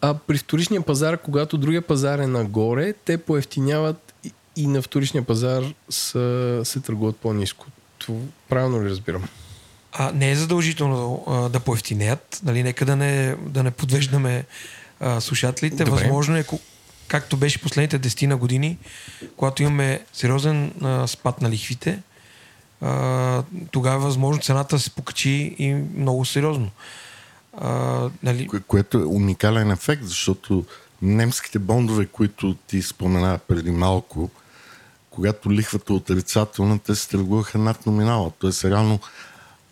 а 0.00 0.14
при 0.14 0.38
вторичния 0.38 0.80
пазар, 0.80 1.18
когато 1.18 1.58
другия 1.58 1.82
пазар 1.82 2.18
е 2.18 2.26
нагоре, 2.26 2.92
те 2.92 3.18
поевтиняват 3.18 4.14
и, 4.24 4.32
и 4.56 4.66
на 4.66 4.82
вторичния 4.82 5.22
пазар 5.22 5.62
са, 5.90 6.60
се 6.64 6.80
търгуват 6.80 7.16
по-низко. 7.16 7.66
Това 7.98 8.18
правилно 8.48 8.84
ли 8.84 8.90
разбирам? 8.90 9.28
А, 9.92 10.12
не 10.12 10.30
е 10.30 10.36
задължително 10.36 11.24
а, 11.26 11.48
да 11.48 11.60
поевтинеят. 11.60 12.40
Нали, 12.44 12.62
нека 12.62 12.84
да 12.84 12.96
не, 12.96 13.36
да 13.46 13.62
не 13.62 13.70
подвеждаме 13.70 14.44
а, 15.00 15.20
слушателите. 15.20 15.84
Добре. 15.84 16.00
Възможно 16.00 16.36
е, 16.36 16.44
както 17.08 17.36
беше 17.36 17.62
последните 17.62 18.00
10 18.00 18.26
на 18.26 18.36
години, 18.36 18.78
когато 19.36 19.62
имаме 19.62 20.00
сериозен 20.12 20.72
а, 20.82 21.06
спад 21.06 21.42
на 21.42 21.50
лихвите, 21.50 22.02
а, 22.80 23.42
тогава 23.70 23.98
възможно 23.98 24.42
цената 24.42 24.78
се 24.78 24.90
покачи 24.90 25.54
и 25.58 25.74
много 25.74 26.24
сериозно. 26.24 26.70
А, 27.60 28.08
нали... 28.22 28.46
Кое, 28.46 28.60
което 28.60 28.98
е 28.98 29.04
уникален 29.04 29.70
ефект, 29.70 30.04
защото 30.04 30.64
немските 31.02 31.58
бондове, 31.58 32.06
които 32.06 32.54
ти 32.54 32.82
спомена 32.82 33.38
преди 33.48 33.70
малко, 33.70 34.30
когато 35.10 35.52
лихвата 35.52 35.92
е 35.92 35.96
отрицателна, 35.96 36.78
те 36.78 36.94
се 36.94 37.08
търгуваха 37.08 37.58
над 37.58 37.86
номинала. 37.86 38.32
Тоест, 38.38 38.64
реално, 38.64 39.00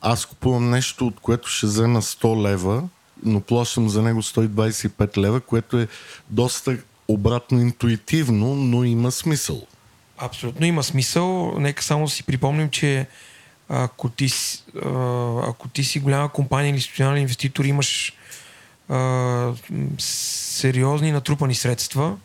аз 0.01 0.27
купувам 0.27 0.71
нещо, 0.71 1.07
от 1.07 1.21
което 1.21 1.49
ще 1.49 1.67
взема 1.67 2.03
100 2.03 2.43
лева, 2.43 2.83
но 3.23 3.41
плащам 3.41 3.89
за 3.89 4.03
него 4.03 4.23
125 4.23 5.17
лева, 5.19 5.41
което 5.41 5.79
е 5.79 5.89
доста 6.31 6.79
обратно 7.09 7.61
интуитивно, 7.61 8.55
но 8.55 8.85
има 8.85 9.11
смисъл. 9.11 9.67
Абсолютно 10.19 10.67
има 10.67 10.83
смисъл. 10.83 11.55
Нека 11.59 11.83
само 11.83 12.09
си 12.09 12.23
припомним, 12.23 12.71
че 12.71 13.07
ако 13.69 14.09
ти, 14.09 14.29
ако 15.49 15.69
ти 15.73 15.85
си 15.85 16.01
голяма 16.01 16.29
компания 16.29 16.69
или 16.69 16.77
институционален 16.77 17.21
инвеститор, 17.21 17.65
имаш 17.65 18.13
а, 18.89 19.53
сериозни 19.99 21.13
натрупани 21.13 21.55
средства 21.55 22.17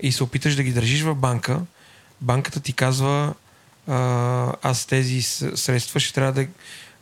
и 0.00 0.12
се 0.12 0.24
опиташ 0.24 0.56
да 0.56 0.62
ги 0.62 0.72
държиш 0.72 1.02
в 1.02 1.14
банка, 1.14 1.60
банката 2.20 2.60
ти 2.60 2.72
казва 2.72 3.34
а, 3.88 4.52
аз 4.62 4.86
тези 4.86 5.22
средства 5.22 6.00
ще 6.00 6.14
трябва 6.14 6.32
да, 6.32 6.46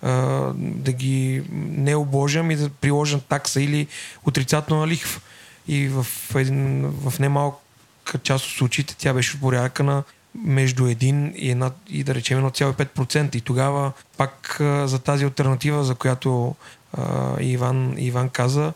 а, 0.03 0.11
да 0.57 0.93
ги 0.93 1.43
не 1.51 1.97
обложам 1.97 2.51
и 2.51 2.57
да 2.57 2.69
приложам 2.69 3.21
такса 3.21 3.63
или 3.63 3.87
отрицателна 4.25 4.87
лихва. 4.87 5.21
И 5.69 5.89
в, 5.89 6.07
един, 6.35 6.87
в 6.91 7.19
немалка 7.19 8.19
част 8.23 8.47
от 8.47 8.53
случаите 8.53 8.97
тя 8.99 9.15
беше 9.15 9.35
от 9.35 9.41
порядъка 9.41 9.83
на 9.83 10.03
между 10.35 10.83
1 10.83 11.35
и, 11.35 11.51
една, 11.51 11.71
и 11.89 12.05
да 12.05 12.15
речем 12.15 12.43
1,5%. 12.43 13.37
И 13.37 13.41
тогава 13.41 13.93
пак 14.17 14.57
за 14.85 14.99
тази 14.99 15.25
альтернатива, 15.25 15.85
за 15.85 15.95
която 15.95 16.55
Иван, 17.41 17.95
Иван 17.99 18.29
каза, 18.29 18.73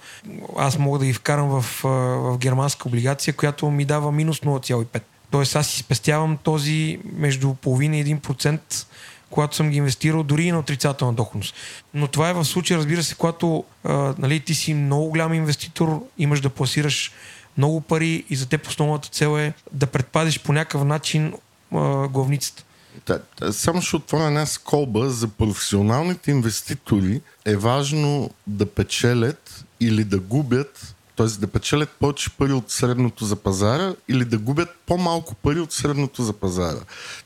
аз 0.58 0.78
мога 0.78 0.98
да 0.98 1.06
ги 1.06 1.12
вкарам 1.12 1.48
в, 1.48 1.80
в 1.82 2.38
германска 2.38 2.88
облигация, 2.88 3.34
която 3.34 3.70
ми 3.70 3.84
дава 3.84 4.12
минус 4.12 4.40
0,5%. 4.40 5.02
Тоест 5.30 5.56
аз 5.56 5.66
си 5.66 5.78
спестявам 5.78 6.36
този 6.42 6.98
между 7.04 7.54
половина 7.54 7.96
и 7.96 8.04
1%, 8.04 8.86
когато 9.30 9.56
съм 9.56 9.70
ги 9.70 9.76
инвестирал 9.76 10.22
дори 10.22 10.44
и 10.44 10.52
на 10.52 10.58
отрицателна 10.58 11.12
доходност. 11.12 11.54
Но 11.94 12.08
това 12.08 12.30
е 12.30 12.32
в 12.32 12.44
случай, 12.44 12.76
разбира 12.76 13.02
се, 13.02 13.14
когато 13.14 13.64
а, 13.84 14.14
нали, 14.18 14.40
ти 14.40 14.54
си 14.54 14.74
много 14.74 15.08
голям 15.08 15.34
инвеститор, 15.34 16.02
имаш 16.18 16.40
да 16.40 16.50
пласираш 16.50 17.12
много 17.58 17.80
пари 17.80 18.24
и 18.30 18.36
за 18.36 18.48
теб 18.48 18.66
основната 18.66 19.08
цел 19.08 19.38
е 19.38 19.52
да 19.72 19.86
предпазиш 19.86 20.40
по 20.40 20.52
някакъв 20.52 20.84
начин 20.84 21.34
а, 21.74 22.08
главницата. 22.08 22.64
Да, 23.06 23.52
само 23.52 23.82
ще 23.82 23.96
отворя 23.96 24.26
една 24.26 24.46
скоба. 24.46 25.10
За 25.10 25.28
професионалните 25.28 26.30
инвеститори 26.30 27.20
е 27.44 27.56
важно 27.56 28.30
да 28.46 28.66
печелят 28.66 29.64
или 29.80 30.04
да 30.04 30.18
губят, 30.18 30.94
т.е. 31.16 31.26
да 31.26 31.46
печелят 31.46 31.90
повече 31.90 32.30
пари 32.30 32.52
от 32.52 32.70
средното 32.70 33.24
за 33.24 33.36
пазара 33.36 33.94
или 34.08 34.24
да 34.24 34.38
губят 34.38 34.68
по-малко 34.86 35.34
пари 35.34 35.60
от 35.60 35.72
средното 35.72 36.22
за 36.22 36.32
пазара. 36.32 36.80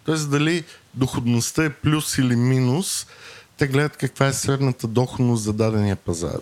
Т.е. 0.06 0.16
дали 0.16 0.64
доходността 0.94 1.64
е 1.64 1.70
плюс 1.70 2.18
или 2.18 2.36
минус, 2.36 3.06
те 3.56 3.66
гледат 3.66 3.96
каква 3.96 4.26
е 4.26 4.32
средната 4.32 4.86
доходност 4.86 5.42
за 5.42 5.52
дадения 5.52 5.96
пазар. 5.96 6.40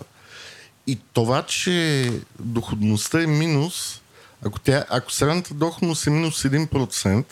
И 0.87 0.99
това, 1.13 1.43
че 1.43 2.11
доходността 2.39 3.21
е 3.21 3.27
минус, 3.27 4.01
ако, 4.45 4.59
тя, 4.59 4.85
ако 4.89 5.11
средната 5.11 5.53
доходност 5.53 6.07
е 6.07 6.09
минус 6.09 6.43
1%, 6.43 7.25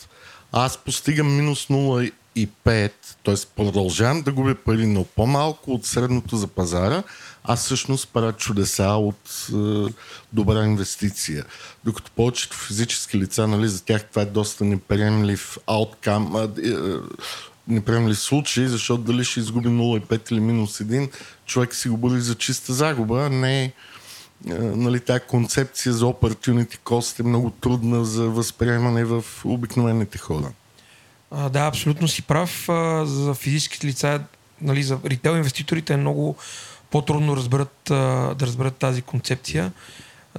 аз 0.57 0.77
постигам 0.77 1.35
минус 1.35 1.67
0,5, 1.67 2.91
т.е. 3.23 3.35
продължавам 3.55 4.21
да 4.21 4.31
губя 4.31 4.55
пари, 4.55 4.85
но 4.85 5.03
по-малко 5.03 5.71
от 5.71 5.85
средното 5.85 6.37
за 6.37 6.47
пазара, 6.47 7.03
аз 7.43 7.63
всъщност 7.63 8.09
правя 8.13 8.33
чудеса 8.33 8.87
от 8.87 9.47
е, 9.53 9.93
добра 10.33 10.65
инвестиция. 10.65 11.45
Докато 11.85 12.11
повечето 12.11 12.57
физически 12.57 13.17
лица, 13.17 13.47
нали, 13.47 13.67
за 13.67 13.83
тях 13.83 14.03
това 14.03 14.21
е 14.21 14.25
доста 14.25 14.63
неприемлив 14.63 15.57
ауткам, 15.67 16.35
е, 16.35 16.67
е, 16.67 16.73
неприемлив 17.67 18.19
случай, 18.19 18.67
защото 18.67 19.03
дали 19.03 19.23
ще 19.23 19.39
изгуби 19.39 19.69
0,5 19.69 20.31
или 20.31 20.39
минус 20.39 20.77
1, 20.77 21.09
човек 21.45 21.75
си 21.75 21.89
го 21.89 21.97
бъде 21.97 22.19
за 22.19 22.35
чиста 22.35 22.73
загуба, 22.73 23.29
не 23.29 23.63
е 23.63 23.71
нали, 24.75 24.99
тази 24.99 25.19
концепция 25.19 25.93
за 25.93 26.05
opportunity 26.05 26.77
cost 26.77 27.19
е 27.19 27.23
много 27.23 27.49
трудна 27.49 28.05
за 28.05 28.29
възприемане 28.29 29.05
в 29.05 29.25
обикновените 29.45 30.17
хора. 30.17 30.51
А, 31.31 31.49
да, 31.49 31.59
абсолютно 31.59 32.07
си 32.07 32.21
прав. 32.21 32.69
А, 32.69 33.05
за 33.05 33.33
физическите 33.33 33.87
лица, 33.87 34.21
нали, 34.61 34.83
за 34.83 34.99
ритейл 35.05 35.35
инвеститорите 35.35 35.93
е 35.93 35.97
много 35.97 36.35
по-трудно 36.91 37.37
разберат, 37.37 37.91
а, 37.91 37.95
да 38.35 38.47
разберат 38.47 38.75
тази 38.75 39.01
концепция. 39.01 39.71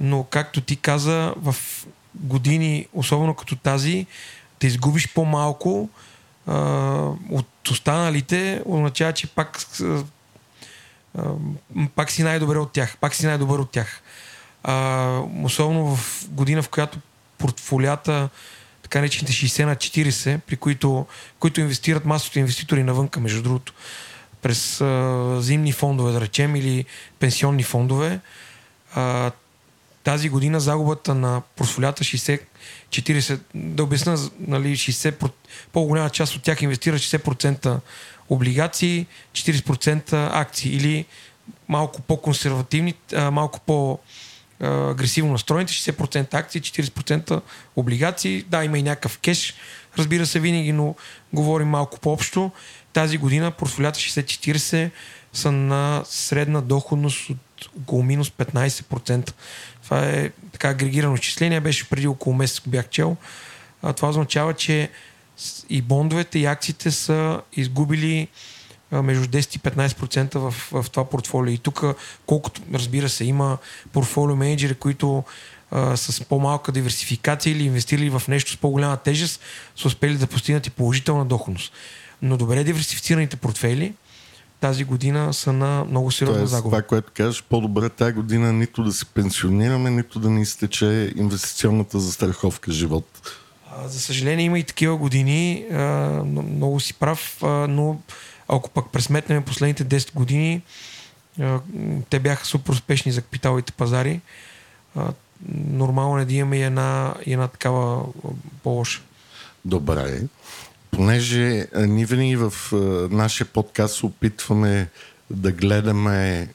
Но, 0.01 0.23
както 0.23 0.61
ти 0.61 0.75
каза, 0.75 1.33
в 1.37 1.55
години, 2.15 2.87
особено 2.93 3.33
като 3.33 3.55
тази, 3.55 4.05
да 4.61 4.67
изгубиш 4.67 5.13
по-малко 5.13 5.89
а, 6.47 6.55
от 7.31 7.67
останалите, 7.71 8.61
означава, 8.65 9.13
че 9.13 9.27
пак 9.27 9.59
пак 11.95 12.11
си 12.11 12.23
най-добре 12.23 12.57
от 12.57 12.71
тях. 12.71 12.97
Пак 12.97 13.15
си 13.15 13.25
най-добър 13.25 13.59
от 13.59 13.71
тях. 13.71 14.01
А, 14.63 15.21
особено 15.43 15.95
в 15.95 16.25
година, 16.29 16.61
в 16.61 16.69
която 16.69 16.99
портфолията, 17.37 18.29
така 18.83 18.99
наречените 18.99 19.33
60 19.33 19.65
на 19.65 19.75
40, 19.75 20.39
при 20.39 20.57
които, 20.57 21.05
които 21.39 21.61
инвестират 21.61 22.05
масовите 22.05 22.39
инвеститори 22.39 22.83
навънка, 22.83 23.19
между 23.19 23.41
другото, 23.41 23.73
през 24.41 24.81
а, 24.81 25.37
зимни 25.41 25.71
фондове, 25.71 26.11
да 26.11 26.21
речем, 26.21 26.55
или 26.55 26.85
пенсионни 27.19 27.63
фондове. 27.63 28.19
А, 28.95 29.31
тази 30.03 30.29
година 30.29 30.59
загубата 30.59 31.15
на 31.15 31.41
портфолията 31.55 32.03
60-40, 32.03 33.39
да 33.55 33.83
обясна, 33.83 34.17
нали, 34.39 34.75
60, 34.75 35.31
по-голяма 35.73 36.09
част 36.09 36.35
от 36.35 36.43
тях 36.43 36.61
инвестира 36.61 36.95
60% 36.95 37.79
облигации, 38.29 39.05
40% 39.31 40.29
акции 40.33 40.75
или 40.75 41.05
малко 41.67 42.01
по-консервативни, 42.01 42.93
малко 43.31 43.59
по- 43.59 43.99
агресивно 44.61 45.31
настроените, 45.31 45.73
60% 45.73 46.33
акции, 46.33 46.61
40% 46.61 47.41
облигации. 47.75 48.43
Да, 48.47 48.63
има 48.63 48.77
и 48.77 48.83
някакъв 48.83 49.17
кеш, 49.17 49.53
разбира 49.97 50.25
се, 50.25 50.39
винаги, 50.39 50.71
но 50.71 50.95
говорим 51.33 51.67
малко 51.67 51.99
по-общо. 51.99 52.51
Тази 52.93 53.17
година 53.17 53.51
портфолията 53.51 53.99
60-40 53.99 54.89
са 55.33 55.51
на 55.51 56.03
средна 56.05 56.61
доходност 56.61 57.29
от 57.29 57.69
около 57.81 58.03
минус 58.03 58.29
15%. 58.29 59.33
Това 59.83 60.05
е 60.05 60.29
така 60.51 60.69
агрегирано 60.69 61.15
изчисление, 61.15 61.59
беше 61.59 61.89
преди 61.89 62.07
около 62.07 62.35
месец, 62.35 62.61
бях 62.67 62.89
чел. 62.89 63.17
А, 63.83 63.93
това 63.93 64.09
означава, 64.09 64.53
че 64.53 64.89
и 65.69 65.81
бондовете 65.81 66.39
и 66.39 66.45
акциите 66.45 66.91
са 66.91 67.41
изгубили 67.53 68.27
между 68.91 69.27
10 69.27 69.55
и 69.55 69.59
15% 69.59 70.37
в, 70.37 70.51
в 70.71 70.89
това 70.89 71.09
портфолио. 71.09 71.53
И 71.53 71.57
тук, 71.57 71.83
колкото, 72.25 72.61
разбира 72.73 73.09
се, 73.09 73.25
има 73.25 73.57
портфолио 73.93 74.35
менеджери, 74.35 74.75
които 74.75 75.23
а, 75.71 75.97
с 75.97 76.25
по-малка 76.25 76.71
диверсификация 76.71 77.51
или 77.51 77.63
инвестирали 77.63 78.09
в 78.09 78.21
нещо 78.27 78.51
с 78.51 78.57
по-голяма 78.57 78.97
тежест, 78.97 79.41
са 79.75 79.87
успели 79.87 80.17
да 80.17 80.27
постигнат 80.27 80.67
и 80.67 80.69
положителна 80.69 81.25
доходност. 81.25 81.73
Но 82.21 82.37
добре 82.37 82.63
диверсифицираните 82.63 83.35
портфели 83.35 83.93
тази 84.59 84.83
година 84.83 85.33
са 85.33 85.53
на 85.53 85.85
много 85.89 86.11
сериозна 86.11 86.47
загуба. 86.47 86.77
Това, 86.77 86.81
което 86.81 87.11
кажеш, 87.13 87.43
по-добре 87.43 87.89
тази 87.89 88.13
година 88.13 88.53
нито 88.53 88.83
да 88.83 88.91
се 88.91 89.05
пенсионираме, 89.05 89.89
нито 89.89 90.19
да 90.19 90.29
ни 90.29 90.41
изтече 90.41 91.13
инвестиционната 91.15 91.99
застраховка 91.99 92.71
живот. 92.71 93.21
За 93.85 93.99
съжаление 93.99 94.45
има 94.45 94.59
и 94.59 94.63
такива 94.63 94.97
години, 94.97 95.65
много 96.25 96.79
си 96.79 96.93
прав, 96.93 97.37
но 97.69 97.99
ако 98.47 98.69
пък 98.69 98.91
пресметнем 98.91 99.43
последните 99.43 99.85
10 99.85 100.13
години, 100.13 100.61
те 102.09 102.19
бяха 102.19 102.45
супер 102.45 102.73
успешни 102.73 103.11
за 103.11 103.21
капиталовите 103.21 103.71
пазари. 103.71 104.21
Нормално 105.49 106.19
е 106.19 106.25
да 106.25 106.33
имаме 106.33 106.57
и 106.57 106.63
една, 106.63 107.15
и 107.25 107.33
една 107.33 107.47
такава 107.47 108.05
по-лоша. 108.63 109.01
Добре. 109.65 110.21
Понеже 110.91 111.67
ние 111.75 112.05
винаги 112.05 112.35
в 112.35 112.53
нашия 113.11 113.47
подкаст 113.47 114.03
опитваме 114.03 114.89
да 115.29 115.51
гледаме 115.51 116.47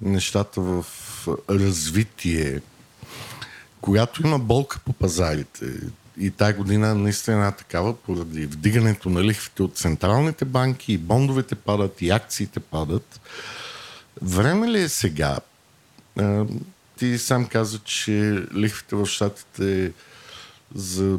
нещата 0.00 0.60
в 0.60 0.84
развитие, 1.50 2.60
когато 3.80 4.26
има 4.26 4.38
болка 4.38 4.78
по 4.84 4.92
пазарите, 4.92 5.66
и 6.18 6.30
тази 6.30 6.56
година 6.56 6.94
наистина 6.94 7.36
една 7.36 7.50
такава, 7.50 7.96
поради 7.96 8.46
вдигането 8.46 9.08
на 9.08 9.24
лихвите 9.24 9.62
от 9.62 9.76
централните 9.76 10.44
банки, 10.44 10.92
и 10.92 10.98
бондовете 10.98 11.54
падат, 11.54 12.02
и 12.02 12.10
акциите 12.10 12.60
падат. 12.60 13.20
Време 14.22 14.68
ли 14.68 14.82
е 14.82 14.88
сега? 14.88 15.38
Ти 16.98 17.18
сам 17.18 17.46
каза, 17.46 17.78
че 17.78 18.42
лихвите 18.54 18.96
в 18.96 19.06
щатите 19.06 19.92
за 20.74 21.18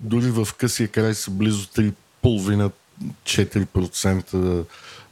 дори 0.00 0.30
в 0.30 0.48
късия 0.58 0.88
край 0.88 1.14
са 1.14 1.30
близо 1.30 1.66
3,5-4%. 1.66 4.64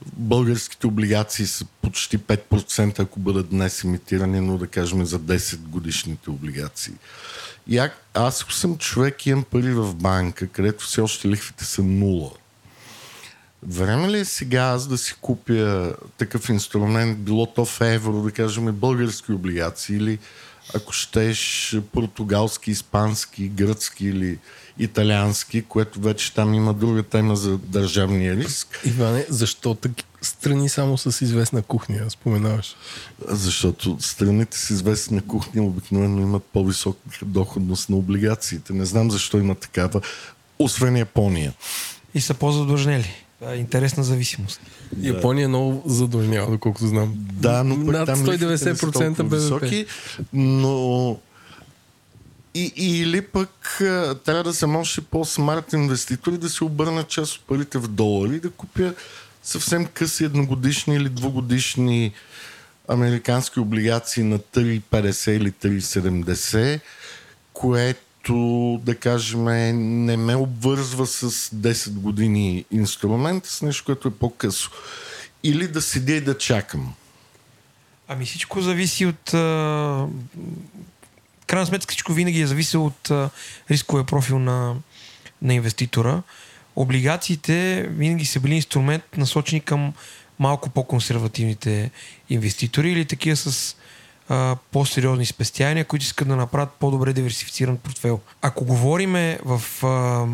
Българските 0.06 0.86
облигации 0.86 1.46
са 1.46 1.64
почти 1.82 2.18
5%, 2.18 2.98
ако 2.98 3.20
бъдат 3.20 3.48
днес 3.48 3.84
имитирани, 3.84 4.40
но 4.40 4.58
да 4.58 4.66
кажем 4.66 5.04
за 5.04 5.20
10 5.20 5.56
годишните 5.56 6.30
облигации. 6.30 6.94
И 7.66 7.78
а, 7.78 7.92
аз 8.14 8.44
съм 8.50 8.78
човек 8.78 9.26
и 9.26 9.30
имам 9.30 9.44
пари 9.44 9.72
в 9.72 9.94
банка, 9.94 10.48
където 10.48 10.84
все 10.84 11.00
още 11.00 11.28
лихвите 11.28 11.64
са 11.64 11.82
нула. 11.82 12.30
Време 13.62 14.10
ли 14.10 14.18
е 14.18 14.24
сега 14.24 14.62
аз 14.62 14.88
да 14.88 14.98
си 14.98 15.14
купя 15.20 15.94
такъв 16.18 16.48
инструмент, 16.48 17.18
било 17.18 17.46
то 17.46 17.64
в 17.64 17.80
евро, 17.80 18.22
да 18.22 18.30
кажем 18.30 18.72
български 18.72 19.32
облигации 19.32 19.96
или 19.96 20.18
ако 20.74 20.92
щеш 20.92 21.76
португалски, 21.92 22.70
испански, 22.70 23.48
гръцки 23.48 24.06
или 24.06 24.38
италиански, 24.78 25.62
което 25.62 26.00
вече 26.00 26.35
там 26.35 26.54
има 26.54 26.74
друга 26.74 27.02
тема 27.02 27.37
за 27.37 27.59
държавния 27.59 28.37
риск. 28.37 28.80
Иване, 28.85 29.26
защо 29.28 29.74
таки 29.74 30.04
страни 30.22 30.68
само 30.68 30.98
с 30.98 31.24
известна 31.24 31.62
кухня, 31.62 32.11
споменаваш? 32.11 32.76
Защото 33.28 33.96
страните 34.00 34.59
с 34.59 34.70
известна 34.70 35.22
кухня 35.22 35.62
обикновено 35.62 36.20
имат 36.20 36.44
по-висока 36.44 36.98
доходност 37.22 37.90
на 37.90 37.96
облигациите. 37.96 38.72
Не 38.72 38.85
знам 38.85 39.11
защо 39.11 39.38
има 39.38 39.54
такава, 39.54 40.00
освен 40.59 40.96
Япония. 40.96 41.52
И 42.14 42.20
са 42.20 42.35
по-задължнели. 42.35 43.24
Интересна 43.56 44.04
зависимост. 44.04 44.61
Япония 45.00 45.44
е 45.44 45.48
много 45.48 45.83
задължнява, 45.87 46.50
доколкото 46.50 46.87
знам. 46.87 47.14
Да, 47.16 47.64
но 47.64 47.76
пък 47.76 47.94
Над 47.94 48.06
там 48.06 48.24
лихвите 48.24 48.46
не 48.46 48.59
са 48.59 48.74
190% 48.74 48.92
толкова 48.92 49.24
БВП. 49.24 49.35
високи, 49.35 49.87
но 50.33 51.16
и, 52.54 52.72
или 52.76 53.22
пък 53.22 53.76
трябва 54.24 54.44
да 54.44 54.54
съм 54.54 54.76
още 54.76 55.00
по-смарт 55.00 55.72
инвеститор 55.72 56.32
и 56.32 56.38
да 56.38 56.48
се 56.48 56.64
обърна 56.64 57.04
част 57.04 57.36
от 57.36 57.44
парите 57.46 57.78
в 57.78 57.88
долари 57.88 58.36
и 58.36 58.40
да 58.40 58.50
купя 58.50 58.94
съвсем 59.42 59.86
къси 59.86 60.24
едногодишни 60.24 60.96
или 60.96 61.08
двугодишни 61.08 62.12
американски 62.88 63.60
облигации 63.60 64.24
на 64.24 64.38
3,50 64.38 65.30
или 65.30 65.52
3,70, 65.52 66.80
което, 67.52 68.80
да 68.84 68.96
кажем, 68.96 69.44
не 70.04 70.16
ме 70.16 70.36
обвързва 70.36 71.06
с 71.06 71.30
10 71.30 71.90
години 71.90 72.64
инструмент, 72.70 73.46
с 73.46 73.62
нещо, 73.62 73.84
което 73.84 74.08
е 74.08 74.10
по-късо. 74.10 74.70
Или 75.42 75.68
да 75.68 75.82
седя 75.82 76.12
и 76.12 76.20
да 76.20 76.38
чакам. 76.38 76.94
Ами 78.08 78.26
всичко 78.26 78.60
зависи 78.60 79.06
от... 79.06 79.34
А... 79.34 80.06
Крайна 81.50 81.66
сметка 81.66 81.92
всичко 81.92 82.12
винаги 82.12 82.40
е 82.40 82.46
зависело 82.46 82.86
от 82.86 83.10
а, 83.10 83.30
рисковия 83.70 84.04
профил 84.04 84.38
на, 84.38 84.74
на 85.42 85.54
инвеститора. 85.54 86.22
Облигациите 86.76 87.86
винаги 87.90 88.24
са 88.24 88.40
били 88.40 88.54
инструмент 88.54 89.02
насочени 89.16 89.60
към 89.60 89.92
малко 90.38 90.70
по-консервативните 90.70 91.90
инвеститори 92.30 92.92
или 92.92 93.04
такива 93.04 93.36
с 93.36 93.76
а, 94.28 94.56
по-сериозни 94.72 95.26
спестявания, 95.26 95.84
които 95.84 96.04
искат 96.04 96.28
да 96.28 96.36
направят 96.36 96.70
по-добре 96.70 97.12
диверсифициран 97.12 97.76
портфел. 97.76 98.20
Ако 98.42 98.64
говориме 98.64 99.38
в 99.44 99.62
а, 99.82 100.26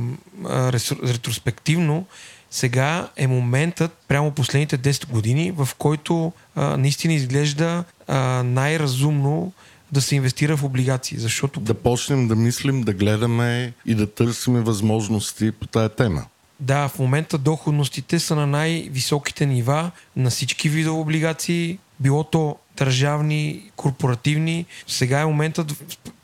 а, 0.48 0.72
ретроспективно, 1.02 2.06
сега 2.50 3.08
е 3.16 3.26
моментът, 3.26 3.92
прямо 4.08 4.30
последните 4.30 4.78
10 4.78 5.08
години, 5.08 5.50
в 5.50 5.68
който 5.78 6.32
а, 6.54 6.76
наистина 6.76 7.14
изглежда 7.14 7.84
а, 8.06 8.42
най-разумно 8.42 9.52
да 9.92 10.00
се 10.00 10.16
инвестира 10.16 10.56
в 10.56 10.64
облигации, 10.64 11.18
защото 11.18 11.60
Да 11.60 11.74
почнем 11.74 12.28
да 12.28 12.36
мислим, 12.36 12.82
да 12.82 12.92
гледаме 12.92 13.72
и 13.86 13.94
да 13.94 14.06
търсим 14.06 14.54
възможности 14.54 15.52
по 15.52 15.66
тая 15.66 15.88
тема. 15.88 16.24
Да, 16.60 16.88
в 16.88 16.98
момента 16.98 17.38
доходностите 17.38 18.18
са 18.18 18.36
на 18.36 18.46
най-високите 18.46 19.46
нива 19.46 19.90
на 20.16 20.30
всички 20.30 20.68
видове 20.68 21.00
облигации, 21.00 21.78
било 22.00 22.24
то 22.24 22.56
държавни, 22.76 23.70
корпоративни. 23.76 24.66
Сега 24.86 25.20
е 25.20 25.26
моментът 25.26 25.72
в 25.72 25.76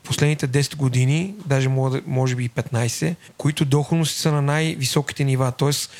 последните 0.03 0.47
10 0.47 0.75
години, 0.75 1.33
даже 1.45 1.69
може, 2.05 2.35
би 2.35 2.43
и 2.43 2.49
15, 2.49 3.15
които 3.37 3.65
доходности 3.65 4.19
са 4.19 4.31
на 4.31 4.41
най-високите 4.41 5.23
нива. 5.23 5.51
Тоест, 5.57 5.91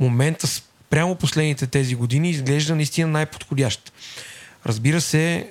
момента 0.00 0.48
прямо 0.90 1.14
последните 1.14 1.66
тези 1.66 1.94
години 1.94 2.30
изглежда 2.30 2.74
наистина 2.74 3.08
най-подходящ. 3.08 3.92
Разбира 4.66 5.00
се, 5.00 5.50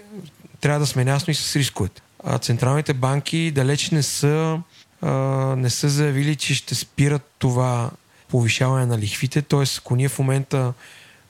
трябва 0.61 0.79
да 0.79 0.85
сме 0.85 1.05
наясно 1.05 1.31
и 1.31 1.35
с 1.35 1.55
рисковете. 1.55 2.01
А 2.23 2.37
централните 2.37 2.93
банки 2.93 3.51
далеч 3.51 3.89
не 3.89 4.03
са, 4.03 4.59
а, 5.01 5.11
не 5.57 5.69
са 5.69 5.89
заявили, 5.89 6.35
че 6.35 6.55
ще 6.55 6.75
спират 6.75 7.31
това 7.39 7.91
повишаване 8.27 8.85
на 8.85 8.97
лихвите. 8.97 9.41
Т.е. 9.41 9.63
ако 9.77 9.95
ние 9.95 10.09
в 10.09 10.19
момента 10.19 10.73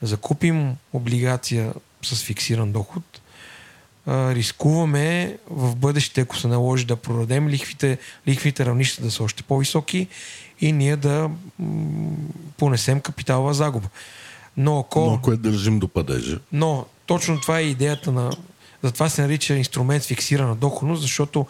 закупим 0.02 0.76
облигация 0.94 1.74
с 2.04 2.24
фиксиран 2.24 2.72
доход, 2.72 3.22
а, 4.06 4.36
рискуваме 4.36 5.38
в 5.50 5.76
бъдеще, 5.76 6.22
ако 6.22 6.38
се 6.38 6.48
наложи 6.48 6.86
да 6.86 6.96
продадем 6.96 7.50
лихвите, 7.50 7.98
лихвите 8.28 8.66
равнища 8.66 9.02
да 9.02 9.12
са 9.12 9.24
още 9.24 9.44
по-високи 9.44 10.08
и 10.62 10.72
ние 10.72 10.96
да 10.96 11.30
м- 11.60 12.12
понесем 12.58 13.00
капиталова 13.02 13.54
загуба. 13.54 13.88
Но 14.58 14.80
ако... 14.80 15.00
Но 15.06 15.14
ако 15.14 15.32
я 15.32 15.38
държим 15.38 15.80
до 15.80 15.88
падежа, 15.88 16.40
Но 16.52 16.86
точно 17.06 17.42
това 17.42 17.60
е 17.60 17.64
идеята 17.64 18.12
на... 18.12 18.32
Затова 18.84 19.10
се 19.10 19.22
нарича 19.22 19.56
инструмент 19.56 20.04
с 20.04 20.08
фиксирана 20.08 20.56
доходност, 20.56 21.02
защото 21.02 21.46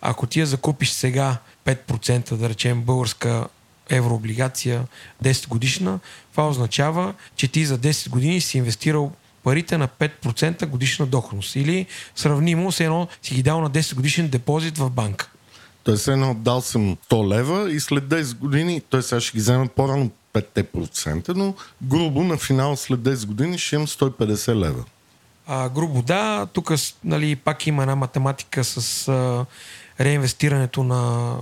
ако 0.00 0.26
ти 0.26 0.40
я 0.40 0.46
закупиш 0.46 0.90
сега 0.90 1.36
5%, 1.64 2.34
да 2.34 2.48
речем 2.48 2.82
българска 2.82 3.46
еврооблигация 3.90 4.86
10 5.24 5.48
годишна, 5.48 5.98
това 6.32 6.48
означава, 6.48 7.14
че 7.36 7.48
ти 7.48 7.66
за 7.66 7.78
10 7.78 8.08
години 8.08 8.40
си 8.40 8.58
инвестирал 8.58 9.12
парите 9.42 9.78
на 9.78 9.88
5% 9.88 10.66
годишна 10.66 11.06
доходност. 11.06 11.56
Или 11.56 11.86
сравнимо 12.16 12.72
с 12.72 12.80
едно 12.80 13.08
си 13.22 13.34
ги 13.34 13.42
дал 13.42 13.60
на 13.60 13.70
10 13.70 13.94
годишен 13.94 14.28
депозит 14.28 14.78
в 14.78 14.90
банка. 14.90 15.30
Тоест, 15.84 16.08
едно 16.08 16.34
дал 16.34 16.60
съм 16.60 16.96
100 17.10 17.28
лева 17.28 17.72
и 17.72 17.80
след 17.80 18.04
10 18.04 18.36
години, 18.36 18.80
т.е. 18.90 19.02
сега 19.02 19.20
ще 19.20 19.32
ги 19.32 19.40
взема 19.40 19.68
по-рано 19.68 20.10
5%, 20.34 21.28
но 21.28 21.54
грубо 21.82 22.24
на 22.24 22.36
финал 22.36 22.76
след 22.76 23.00
10 23.00 23.26
години 23.26 23.58
ще 23.58 23.74
имам 23.76 23.86
150 23.86 24.54
лева. 24.54 24.84
А, 25.46 25.68
грубо 25.68 26.02
да, 26.02 26.46
тук 26.52 26.72
нали, 27.04 27.36
пак 27.36 27.66
има 27.66 27.82
една 27.82 27.96
математика 27.96 28.64
с 28.64 29.08
а, 29.08 29.44
реинвестирането 30.00 30.82
на 30.82 31.34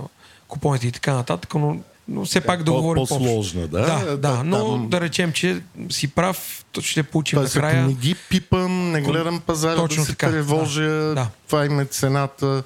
купоните 0.47 0.87
и 0.87 0.91
така 0.91 1.13
нататък, 1.13 1.55
но, 1.55 1.77
но 2.07 2.25
все 2.25 2.41
пак 2.41 2.59
да 2.59 2.65
По- 2.65 2.73
говорим 2.73 3.01
по-сложна, 3.01 3.61
да. 3.61 3.81
Да, 3.81 4.05
да, 4.05 4.17
Да, 4.17 4.43
но 4.43 4.57
там- 4.67 4.89
да 4.89 5.01
речем, 5.01 5.31
че 5.31 5.61
си 5.89 6.07
прав, 6.07 6.65
то 6.71 6.81
ще 6.81 7.03
получим 7.03 7.37
Тоест, 7.39 7.55
накрая. 7.55 7.87
не 7.87 7.93
ги 7.93 8.15
пипам, 8.29 8.91
не 8.91 9.01
гледам 9.01 9.39
пазара 9.39 9.75
Точно 9.75 10.01
да 10.01 10.05
се 10.05 10.11
така, 10.11 10.29
тревожа, 10.29 10.81
да, 10.83 11.13
да. 11.15 11.27
това 11.47 11.65
им 11.65 11.79
е 11.79 11.85
цената. 11.85 12.63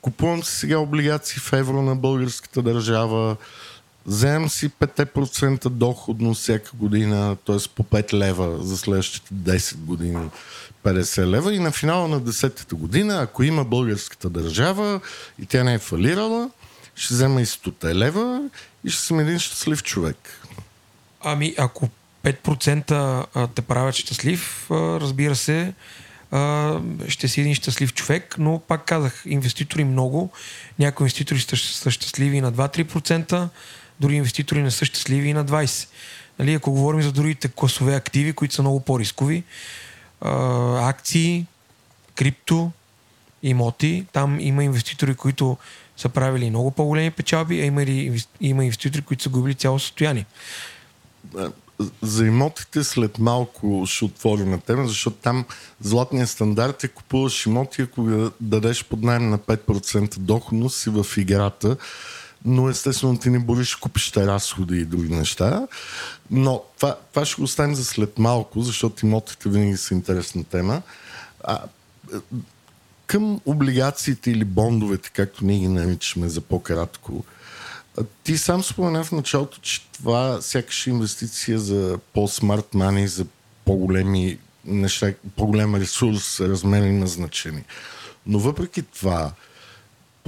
Купувам 0.00 0.44
си 0.44 0.56
сега 0.56 0.78
облигации 0.78 1.40
в 1.40 1.52
евро 1.52 1.82
на 1.82 1.96
българската 1.96 2.62
държава, 2.62 3.36
вземам 4.06 4.48
си 4.48 4.70
5% 4.70 5.68
доходно 5.68 6.34
всяка 6.34 6.70
година, 6.74 7.36
т.е. 7.46 7.56
по 7.74 7.82
5 7.82 8.12
лева 8.12 8.64
за 8.64 8.78
следващите 8.78 9.34
10 9.34 9.76
години 9.76 10.30
50 10.84 11.26
лева 11.26 11.54
и 11.54 11.58
на 11.58 11.72
финала 11.72 12.08
на 12.08 12.20
10-та 12.20 12.76
година, 12.76 13.22
ако 13.22 13.42
има 13.42 13.64
българската 13.64 14.30
държава 14.30 15.00
и 15.42 15.46
тя 15.46 15.64
не 15.64 15.74
е 15.74 15.78
фалирала, 15.78 16.50
ще 16.94 17.14
взема 17.14 17.40
и 17.42 17.46
100 17.46 17.94
лева 17.94 18.50
и 18.84 18.90
ще 18.90 19.02
съм 19.02 19.20
един 19.20 19.38
щастлив 19.38 19.82
човек. 19.82 20.40
Ами, 21.20 21.54
ако 21.58 21.88
5% 22.24 23.26
а, 23.34 23.46
те 23.46 23.62
правят 23.62 23.94
щастлив, 23.94 24.66
разбира 24.70 25.36
се, 25.36 25.74
ще 27.08 27.28
си 27.28 27.40
един 27.40 27.54
щастлив 27.54 27.94
човек, 27.94 28.34
но 28.38 28.58
пак 28.68 28.84
казах, 28.84 29.22
инвеститори 29.26 29.84
много. 29.84 30.30
Някои 30.78 31.04
инвеститори 31.04 31.40
са, 31.40 31.90
щастливи 31.90 32.40
на 32.40 32.52
2-3%, 32.52 33.48
други 34.00 34.16
инвеститори 34.16 34.62
не 34.62 34.70
са 34.70 34.84
щастливи 34.84 35.28
и 35.28 35.32
на 35.32 35.44
20%. 35.44 35.88
Нали, 36.38 36.54
ако 36.54 36.72
говорим 36.72 37.02
за 37.02 37.12
другите 37.12 37.48
класове 37.48 37.94
активи, 37.94 38.32
които 38.32 38.54
са 38.54 38.62
много 38.62 38.80
по-рискови, 38.80 39.44
а, 40.20 40.88
акции, 40.88 41.46
крипто, 42.14 42.70
имоти, 43.42 44.06
там 44.12 44.40
има 44.40 44.64
инвеститори, 44.64 45.14
които 45.14 45.56
са 45.96 46.08
правили 46.08 46.50
много 46.50 46.70
по-големи 46.70 47.10
печалби, 47.10 47.60
а 47.60 47.64
има, 47.64 47.82
и, 47.82 48.22
има 48.40 48.64
инвеститори, 48.64 49.02
които 49.02 49.22
са 49.22 49.28
губили 49.28 49.54
цяло 49.54 49.78
състояние. 49.78 50.26
За 52.02 52.26
имотите 52.26 52.84
след 52.84 53.18
малко 53.18 53.84
ще 53.86 54.04
отворя 54.04 54.44
на 54.44 54.60
тема, 54.60 54.88
защото 54.88 55.16
там 55.16 55.44
златният 55.80 56.28
стандарт 56.28 56.84
е 56.84 56.88
купуваш 56.88 57.46
имоти, 57.46 57.82
ако 57.82 58.30
дадеш 58.40 58.84
под 58.84 59.02
найем 59.02 59.30
на 59.30 59.38
5% 59.38 60.18
доходност 60.18 60.80
си 60.80 60.90
в 60.90 61.06
играта, 61.16 61.76
но 62.44 62.68
естествено 62.68 63.18
ти 63.18 63.30
не 63.30 63.38
бориш, 63.38 63.74
купиш 63.74 64.10
те 64.10 64.26
разходи 64.26 64.76
и 64.76 64.84
други 64.84 65.14
неща. 65.14 65.66
Но 66.30 66.62
това, 66.76 66.96
това 67.12 67.24
ще 67.24 67.36
го 67.36 67.42
оставим 67.42 67.74
за 67.74 67.84
след 67.84 68.18
малко, 68.18 68.60
защото 68.60 69.06
имотите 69.06 69.48
винаги 69.48 69.76
са 69.76 69.94
интересна 69.94 70.44
тема. 70.44 70.82
А, 71.44 71.58
към 73.06 73.40
облигациите 73.46 74.30
или 74.30 74.44
бондовете, 74.44 75.10
както 75.10 75.44
ние 75.44 75.58
ги 75.58 75.68
наричаме 75.68 76.28
за 76.28 76.40
по-кратко, 76.40 77.24
ти 78.24 78.38
сам 78.38 78.62
спомена 78.62 79.04
в 79.04 79.12
началото, 79.12 79.58
че 79.60 79.88
това 79.90 80.38
сякаш 80.42 80.86
е 80.86 80.90
инвестиция 80.90 81.58
за 81.58 81.98
по-смарт 82.12 82.74
мани, 82.74 83.08
за 83.08 83.26
по-големи 83.64 84.38
неща, 84.64 85.12
по-голям 85.36 85.74
ресурс, 85.74 86.40
размер 86.40 86.82
има 86.82 87.06
значение. 87.06 87.64
Но 88.26 88.38
въпреки 88.38 88.82
това, 88.82 89.32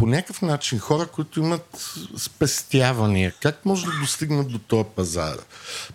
по 0.01 0.07
някакъв 0.07 0.43
начин 0.43 0.79
хора, 0.79 1.07
които 1.07 1.41
имат 1.41 1.95
спестявания, 2.17 3.33
как 3.41 3.67
може 3.67 3.87
да 3.87 3.93
достигнат 4.01 4.53
до 4.53 4.59
този 4.59 4.89
пазар? 4.97 5.37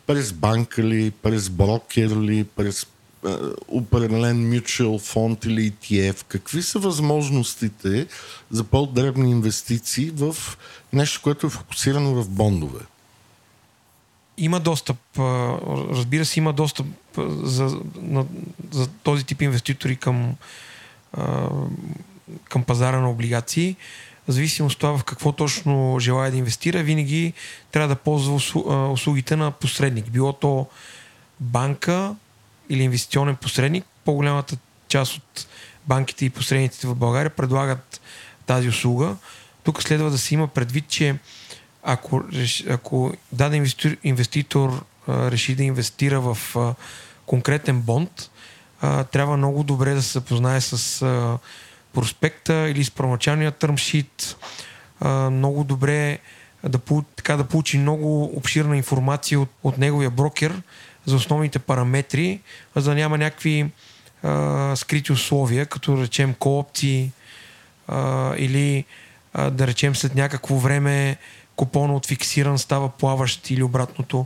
През 0.07 0.33
банка 0.33 0.83
ли, 0.83 1.11
през 1.11 1.49
брокер 1.49 2.09
ли, 2.09 2.43
през 2.43 2.87
определен 3.67 4.51
mutual 4.51 4.99
фонд 4.99 5.45
или 5.45 5.71
ETF. 5.71 6.23
Какви 6.27 6.63
са 6.63 6.79
възможностите 6.79 8.07
за 8.51 8.63
по-дребни 8.63 9.31
инвестиции 9.31 10.11
в 10.15 10.35
нещо, 10.93 11.21
което 11.23 11.47
е 11.47 11.49
фокусирано 11.49 12.23
в 12.23 12.29
бондове? 12.29 12.81
Има 14.37 14.59
достъп, 14.59 14.97
разбира 15.89 16.25
се, 16.25 16.39
има 16.39 16.53
достъп 16.53 16.87
за, 17.43 17.79
на, 17.95 18.25
за 18.71 18.87
този 18.87 19.23
тип 19.23 19.41
инвеститори 19.41 19.95
към, 19.95 20.35
към 22.49 22.63
пазара 22.63 22.99
на 22.99 23.09
облигации. 23.09 23.75
В 24.27 24.31
зависимост 24.31 24.73
от 24.73 24.79
това 24.79 24.97
в 24.97 25.03
какво 25.03 25.31
точно 25.31 25.97
желая 25.99 26.31
да 26.31 26.37
инвестира, 26.37 26.83
винаги 26.83 27.33
трябва 27.71 27.87
да 27.87 27.95
ползва 27.95 28.33
услугите 28.91 29.35
на 29.35 29.51
посредник. 29.51 30.09
Било 30.09 30.33
то 30.33 30.67
банка 31.39 32.15
или 32.69 32.83
инвестиционен 32.83 33.35
посредник. 33.35 33.85
По-голямата 34.05 34.57
част 34.87 35.17
от 35.17 35.47
банките 35.87 36.25
и 36.25 36.29
посредниците 36.29 36.87
в 36.87 36.95
България 36.95 37.29
предлагат 37.29 38.01
тази 38.45 38.69
услуга. 38.69 39.15
Тук 39.63 39.83
следва 39.83 40.09
да 40.09 40.17
се 40.17 40.33
има 40.33 40.47
предвид, 40.47 40.87
че 40.87 41.17
ако, 41.83 42.23
ако 42.69 43.13
даден 43.31 43.57
инвеститор, 43.57 43.97
инвеститор 44.03 44.85
реши 45.09 45.55
да 45.55 45.63
инвестира 45.63 46.21
в 46.21 46.37
конкретен 47.25 47.81
бонд, 47.81 48.29
трябва 49.11 49.37
много 49.37 49.63
добре 49.63 49.93
да 49.93 50.01
се 50.01 50.11
запознае 50.11 50.61
с 50.61 51.05
проспекта 51.95 52.69
или 52.69 52.83
с 52.83 52.91
първоначалния 52.91 53.51
търмшит, 53.51 54.37
много 55.31 55.63
добре 55.63 56.19
да, 56.69 56.79
така, 57.15 57.37
да 57.37 57.43
получи 57.43 57.77
много 57.77 58.23
обширна 58.23 58.77
информация 58.77 59.39
от, 59.39 59.49
от 59.63 59.77
неговия 59.77 60.09
брокер 60.09 60.61
за 61.05 61.15
основните 61.15 61.59
параметри, 61.59 62.39
за 62.75 62.89
да 62.89 62.95
няма 62.95 63.17
някакви 63.17 63.71
а, 64.23 64.75
скрити 64.75 65.11
условия, 65.11 65.65
като 65.65 66.01
речем 66.01 66.33
коопции 66.33 67.11
а, 67.87 68.33
или 68.37 68.85
а, 69.33 69.49
да 69.49 69.67
речем 69.67 69.95
след 69.95 70.15
някакво 70.15 70.55
време 70.55 71.17
купона 71.55 71.95
от 71.95 72.05
фиксиран 72.05 72.59
става 72.59 72.89
плаващ 72.89 73.49
или 73.49 73.63
обратното. 73.63 74.25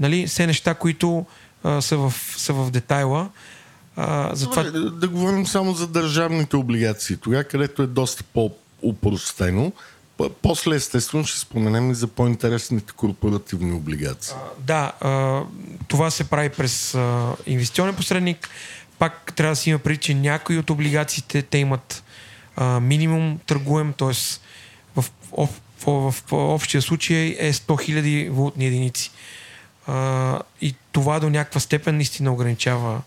Нали, 0.00 0.26
все 0.26 0.46
неща, 0.46 0.74
които 0.74 1.26
а, 1.64 1.80
са, 1.80 1.96
в, 1.96 2.14
са 2.36 2.52
в 2.52 2.70
детайла. 2.70 3.30
А, 3.96 4.30
затова... 4.34 4.62
да, 4.62 4.90
да 4.90 5.08
говорим 5.08 5.46
само 5.46 5.72
за 5.72 5.86
държавните 5.86 6.56
облигации. 6.56 7.16
Тогава, 7.16 7.44
където 7.44 7.82
е 7.82 7.86
доста 7.86 8.24
по-упростено, 8.24 9.72
после 10.42 10.76
естествено 10.76 11.24
ще 11.24 11.38
споменем 11.38 11.90
и 11.90 11.94
за 11.94 12.06
по-интересните 12.06 12.92
корпоративни 12.92 13.72
облигации. 13.72 14.34
А, 14.36 14.62
да, 14.62 14.92
а, 15.00 15.42
това 15.88 16.10
се 16.10 16.24
прави 16.24 16.48
през 16.48 16.94
а, 16.94 17.32
инвестиционен 17.46 17.94
посредник. 17.94 18.48
Пак 18.98 19.32
трябва 19.36 19.52
да 19.52 19.56
си 19.56 19.70
има 19.70 19.78
преди, 19.78 19.98
че 19.98 20.14
някои 20.14 20.58
от 20.58 20.70
облигациите 20.70 21.42
те 21.42 21.58
имат 21.58 22.04
а, 22.56 22.80
минимум 22.80 23.38
търгуем, 23.46 23.92
т.е. 23.92 24.38
В, 24.96 25.04
в, 25.38 25.48
в, 25.86 26.10
в, 26.10 26.32
общия 26.32 26.82
случай 26.82 27.36
е 27.38 27.52
100 27.52 27.66
000 27.66 28.30
валутни 28.30 28.66
единици. 28.66 29.10
А, 29.86 30.38
и 30.60 30.74
това 30.92 31.20
до 31.20 31.30
някаква 31.30 31.60
степен 31.60 31.96
наистина 31.96 32.32
ограничава 32.32 33.02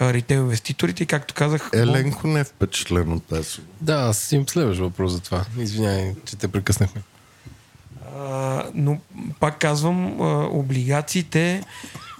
ритейл 0.00 0.40
инвеститорите 0.40 1.02
и 1.02 1.06
както 1.06 1.34
казах... 1.34 1.70
Еленко 1.74 2.26
не 2.26 2.40
е 2.40 2.44
впечатлен 2.44 3.12
от 3.12 3.24
тази. 3.24 3.58
Да, 3.80 3.94
аз 3.94 4.32
им 4.32 4.48
следваш 4.48 4.78
въпрос 4.78 5.12
за 5.12 5.20
това. 5.20 5.44
Извинявай, 5.58 6.14
че 6.24 6.36
те 6.36 6.48
прекъснахме. 6.48 7.02
А, 8.16 8.64
но 8.74 9.00
пак 9.40 9.58
казвам, 9.58 10.20
а, 10.20 10.24
облигациите 10.50 11.62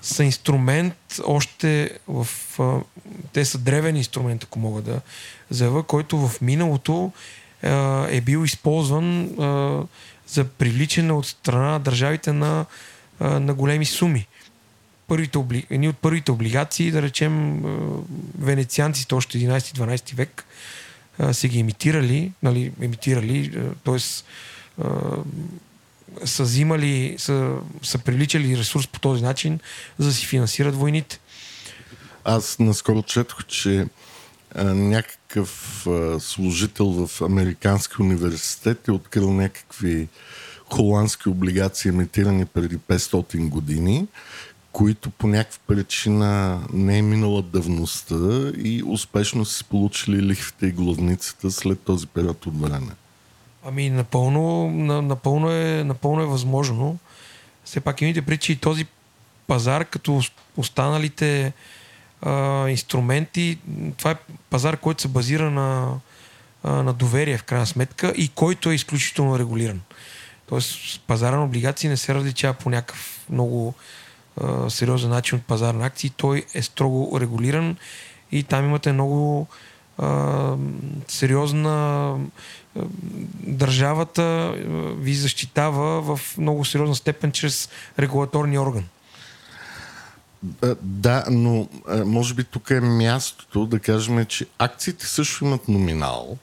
са 0.03 0.25
инструмент 0.25 1.21
още 1.25 1.99
в... 2.09 2.29
А, 2.59 2.81
те 3.33 3.45
са 3.45 3.59
древен 3.59 3.97
инструмент, 3.97 4.45
ако 4.45 4.59
мога 4.59 4.83
да 4.83 5.01
заявя, 5.51 5.83
който 5.83 6.29
в 6.29 6.41
миналото 6.41 7.13
а, 7.63 8.07
е 8.11 8.21
бил 8.21 8.45
използван 8.45 9.25
а, 9.25 9.83
за 10.27 10.45
привличане 10.45 11.13
от 11.13 11.27
страна 11.27 11.71
на 11.71 11.81
държавите 11.81 12.33
на, 12.33 12.65
а, 13.21 13.41
на 13.41 13.55
големи 13.55 13.87
суми 13.87 14.27
първите, 15.09 15.65
едни 15.71 15.89
от 15.89 15.99
първите 15.99 16.31
облигации, 16.31 16.91
да 16.91 17.03
речем 17.03 17.63
венецианците 18.39 19.15
още 19.15 19.39
11-12 19.39 20.15
век 20.15 20.45
са 21.33 21.49
ги 21.49 21.59
емитирали, 21.59 22.33
нали, 22.43 22.73
емитирали, 22.81 23.53
т.е. 23.85 23.99
са 26.27 26.43
взимали, 26.43 27.15
са, 27.19 27.57
са 27.83 27.99
привличали 27.99 28.59
ресурс 28.59 28.87
по 28.87 29.01
този 29.01 29.23
начин, 29.23 29.61
за 29.99 30.07
да 30.09 30.15
си 30.15 30.27
финансират 30.27 30.75
войните. 30.75 31.21
Аз 32.25 32.59
наскоро 32.59 33.03
четох, 33.03 33.45
че 33.45 33.87
някакъв 34.65 35.87
служител 36.19 36.87
в 37.07 37.23
Американски 37.23 37.95
университет 38.03 38.89
е 38.89 38.93
открил 38.93 39.33
някакви 39.33 40.09
холандски 40.71 41.29
облигации, 41.29 41.89
емитирани 41.89 42.45
преди 42.45 42.79
500 42.79 43.49
години, 43.49 44.07
които 44.79 45.11
по 45.11 45.27
някаква 45.27 45.59
причина 45.67 46.61
не 46.73 46.99
е 46.99 47.03
минала 47.03 47.43
давността 47.43 48.53
и 48.57 48.83
успешно 48.87 49.45
си 49.45 49.65
получили 49.65 50.23
лихвите 50.23 50.67
и 50.67 50.73
главницата 50.73 51.51
след 51.51 51.81
този 51.81 52.07
период 52.07 52.47
от 52.47 52.61
време. 52.61 52.93
Ами 53.65 53.91
напълно, 53.91 54.71
напълно, 55.03 55.51
е, 55.51 55.85
напълно 55.85 56.23
е 56.23 56.27
възможно. 56.27 56.99
Все 57.65 57.81
пак 57.81 58.01
имайте 58.01 58.23
причи 58.23 58.53
и 58.53 58.57
този 58.57 58.87
пазар, 59.47 59.85
като 59.85 60.21
останалите 60.57 61.53
а, 62.23 62.69
инструменти, 62.69 63.59
това 63.97 64.11
е 64.11 64.17
пазар, 64.51 64.77
който 64.77 65.03
се 65.03 65.09
базира 65.09 65.51
на, 65.51 65.95
а, 66.63 66.71
на 66.71 66.93
доверие 66.93 67.39
в 67.39 67.45
крайна 67.45 67.67
сметка 67.67 68.13
и 68.17 68.29
който 68.29 68.71
е 68.71 68.75
изключително 68.75 69.39
регулиран. 69.39 69.81
Тоест 70.47 71.01
пазара 71.07 71.37
на 71.37 71.45
облигации 71.45 71.89
не 71.89 71.97
се 71.97 72.15
различава 72.15 72.55
по 72.55 72.71
някакъв 72.71 73.27
много 73.31 73.75
сериозен 74.69 75.11
начин 75.11 75.39
от 75.39 75.45
пазар 75.45 75.75
на 75.75 75.87
акции. 75.87 76.11
Той 76.11 76.45
е 76.55 76.63
строго 76.63 77.21
регулиран 77.21 77.77
и 78.33 78.43
там 78.43 78.65
имате 78.65 78.93
много 78.93 79.47
а, 79.99 80.57
сериозна 81.09 82.17
държавата 83.47 84.55
ви 84.99 85.15
защитава 85.15 86.01
в 86.01 86.21
много 86.39 86.65
сериозна 86.65 86.97
степен 86.97 87.33
чрез 87.33 87.69
регулаторния 87.99 88.63
орган. 88.63 88.85
Да, 90.83 91.25
но 91.31 91.69
може 92.05 92.35
би 92.35 92.45
тук 92.45 92.71
е 92.71 92.81
мястото 92.81 93.67
да 93.67 93.79
кажем, 93.79 94.27
че 94.27 94.47
акциите 94.59 95.07
също 95.07 95.45
имат 95.45 95.69
номинал, 95.69 96.39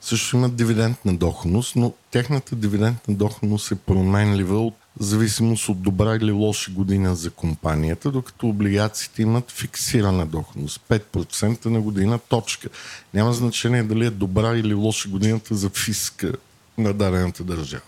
също 0.00 0.36
имат 0.36 0.56
дивидендна 0.56 1.16
доходност, 1.16 1.76
но 1.76 1.92
тяхната 2.10 2.56
дивидендна 2.56 3.14
доходност 3.14 3.70
е 3.70 3.74
променлива 3.74 4.60
от 4.60 4.76
зависимост 4.98 5.68
от 5.68 5.82
добра 5.82 6.16
или 6.16 6.32
лоша 6.32 6.70
година 6.70 7.16
за 7.16 7.30
компанията, 7.30 8.10
докато 8.10 8.48
облигациите 8.48 9.22
имат 9.22 9.50
фиксирана 9.50 10.26
доходност. 10.26 10.80
5% 10.88 11.66
на 11.66 11.80
година 11.80 12.18
точка. 12.18 12.68
Няма 13.14 13.32
значение 13.32 13.82
дали 13.82 14.06
е 14.06 14.10
добра 14.10 14.56
или 14.56 14.74
лоша 14.74 15.08
годината 15.08 15.54
за 15.54 15.68
фиска 15.68 16.32
на 16.78 16.92
дадената 16.92 17.44
държава. 17.44 17.82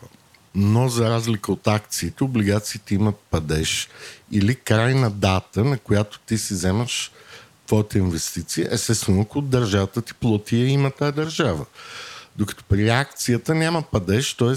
Но 0.55 0.89
за 0.89 1.11
разлика 1.11 1.53
от 1.53 1.69
акциите, 1.69 2.25
облигациите 2.25 2.95
имат 2.95 3.17
падеж 3.31 3.89
или 4.33 4.55
крайна 4.55 5.11
дата, 5.11 5.65
на 5.65 5.79
която 5.79 6.19
ти 6.19 6.39
си 6.39 6.55
вземаш 6.55 7.11
твоята 7.67 7.99
инвестиция, 7.99 8.69
естествено, 8.71 9.21
ако 9.21 9.41
държавата 9.41 10.03
ти 10.03 10.15
плати 10.15 10.57
има 10.57 10.91
тази 10.91 11.13
държава. 11.13 11.67
Докато 12.37 12.65
при 12.65 12.89
акцията 12.89 13.55
няма 13.55 13.83
падеж, 13.83 14.35
т.е 14.35 14.55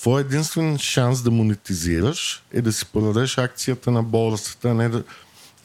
твой 0.00 0.20
единствен 0.20 0.78
шанс 0.78 1.22
да 1.22 1.30
монетизираш 1.30 2.42
е 2.52 2.62
да 2.62 2.72
си 2.72 2.86
продадеш 2.86 3.38
акцията 3.38 3.90
на 3.90 4.02
борсата, 4.02 4.68
а 4.68 4.74
не, 4.74 4.88
да, 4.88 5.04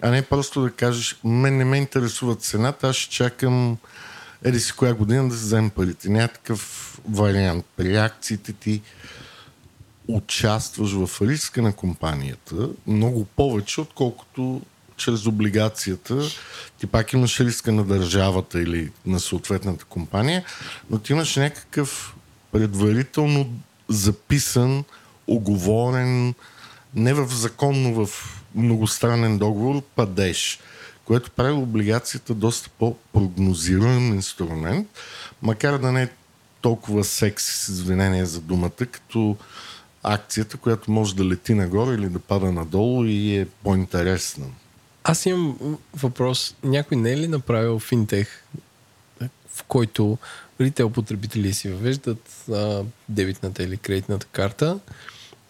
а 0.02 0.10
не 0.10 0.21
просто 0.21 0.62
да 0.62 0.71
кажеш, 0.71 1.19
мен 1.24 1.58
не 1.58 1.65
ме 1.65 1.78
интересува 1.78 2.36
цената, 2.36 2.89
аз 2.89 2.95
ще 2.95 3.15
чакам 3.15 3.78
еди 4.43 4.60
си 4.60 4.71
коя 4.71 4.93
година 4.93 5.30
да 5.30 5.36
се 5.36 5.41
вземем 5.41 5.69
парите. 5.69 6.10
Няма 6.10 6.28
такъв 6.28 6.91
вариант. 7.10 7.65
При 7.78 7.98
акциите 7.98 8.54
ти 8.54 8.82
участваш 10.08 10.91
в 10.91 11.21
риска 11.21 11.62
на 11.62 11.74
компанията 11.74 12.69
много 12.88 13.26
повече, 13.26 13.82
отколкото 13.82 14.62
чрез 14.98 15.26
облигацията. 15.26 16.21
Ти 16.78 16.88
пак 16.88 17.13
имаш 17.13 17.39
риска 17.39 17.71
на 17.71 17.84
държавата 17.84 18.62
или 18.62 18.91
на 19.06 19.19
съответната 19.19 19.86
компания, 19.86 20.43
но 20.89 21.00
ти 21.00 21.12
имаш 21.12 21.36
някакъв 21.36 22.15
предварително 22.52 23.50
записан, 23.89 24.84
оговорен, 25.28 26.34
не 26.95 27.13
в 27.13 27.28
законно, 27.28 28.06
в 28.06 28.10
многостранен 28.56 29.38
договор, 29.38 29.82
падеж, 29.95 30.60
което 31.06 31.32
прави 31.32 31.52
облигацията 31.52 32.34
доста 32.34 32.69
по-прогнозируем 32.69 34.13
инструмент, 34.13 34.88
макар 35.41 35.78
да 35.78 35.91
не 35.91 36.04
е 36.04 36.10
толкова 36.62 37.04
секси 37.04 37.52
с 37.52 37.67
извинение 37.67 38.26
за 38.26 38.41
думата, 38.41 38.86
като 38.91 39.38
акцията, 40.04 40.58
която 40.58 40.91
може 40.91 41.15
да 41.15 41.26
лети 41.26 41.54
нагоре 41.54 41.95
или 41.95 42.10
да 42.10 42.19
пада 42.19 42.52
надолу 42.52 43.06
и 43.06 43.38
е 43.38 43.45
по-интересна. 43.63 44.45
Аз 45.04 45.26
имам 45.26 45.78
въпрос. 45.95 46.56
Някой 46.63 46.98
не 46.98 47.12
е 47.12 47.17
ли 47.17 47.28
направил 47.28 47.80
финтех, 47.80 48.43
в 49.56 49.63
който 49.67 50.17
ритейл 50.61 50.89
потребители 50.89 51.53
си 51.53 51.69
въвеждат 51.69 52.45
а, 52.51 52.83
дебитната 53.09 53.63
или 53.63 53.77
кредитната 53.77 54.25
карта 54.25 54.79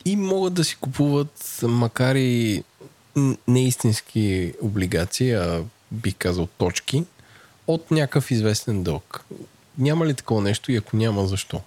и 0.05 0.15
могат 0.15 0.53
да 0.53 0.63
си 0.63 0.75
купуват, 0.75 1.59
макар 1.63 2.15
и 2.15 2.63
неистински 3.47 4.53
облигации, 4.61 5.31
а 5.31 5.63
бих 5.91 6.15
казал 6.15 6.47
точки, 6.47 7.03
от 7.67 7.91
някакъв 7.91 8.31
известен 8.31 8.83
дълг. 8.83 9.25
Няма 9.77 10.05
ли 10.05 10.13
такова 10.13 10.41
нещо 10.41 10.71
и 10.71 10.75
ако 10.75 10.97
няма, 10.97 11.27
защо? 11.27 11.61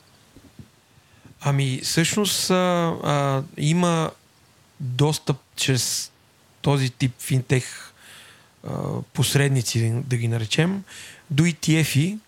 Ами, 1.40 1.81
всъщност 1.85 2.51
а, 2.51 2.55
а, 3.03 3.42
има 3.57 4.11
достъп 4.81 5.37
чрез 5.57 6.12
този 6.62 6.90
тип 6.90 7.12
финтех 7.18 7.92
а, 8.64 8.72
посредници, 9.12 10.03
да 10.07 10.16
ги 10.16 10.29
наречем, 10.29 10.85
до 11.31 11.42
ETF-и, 11.42 12.18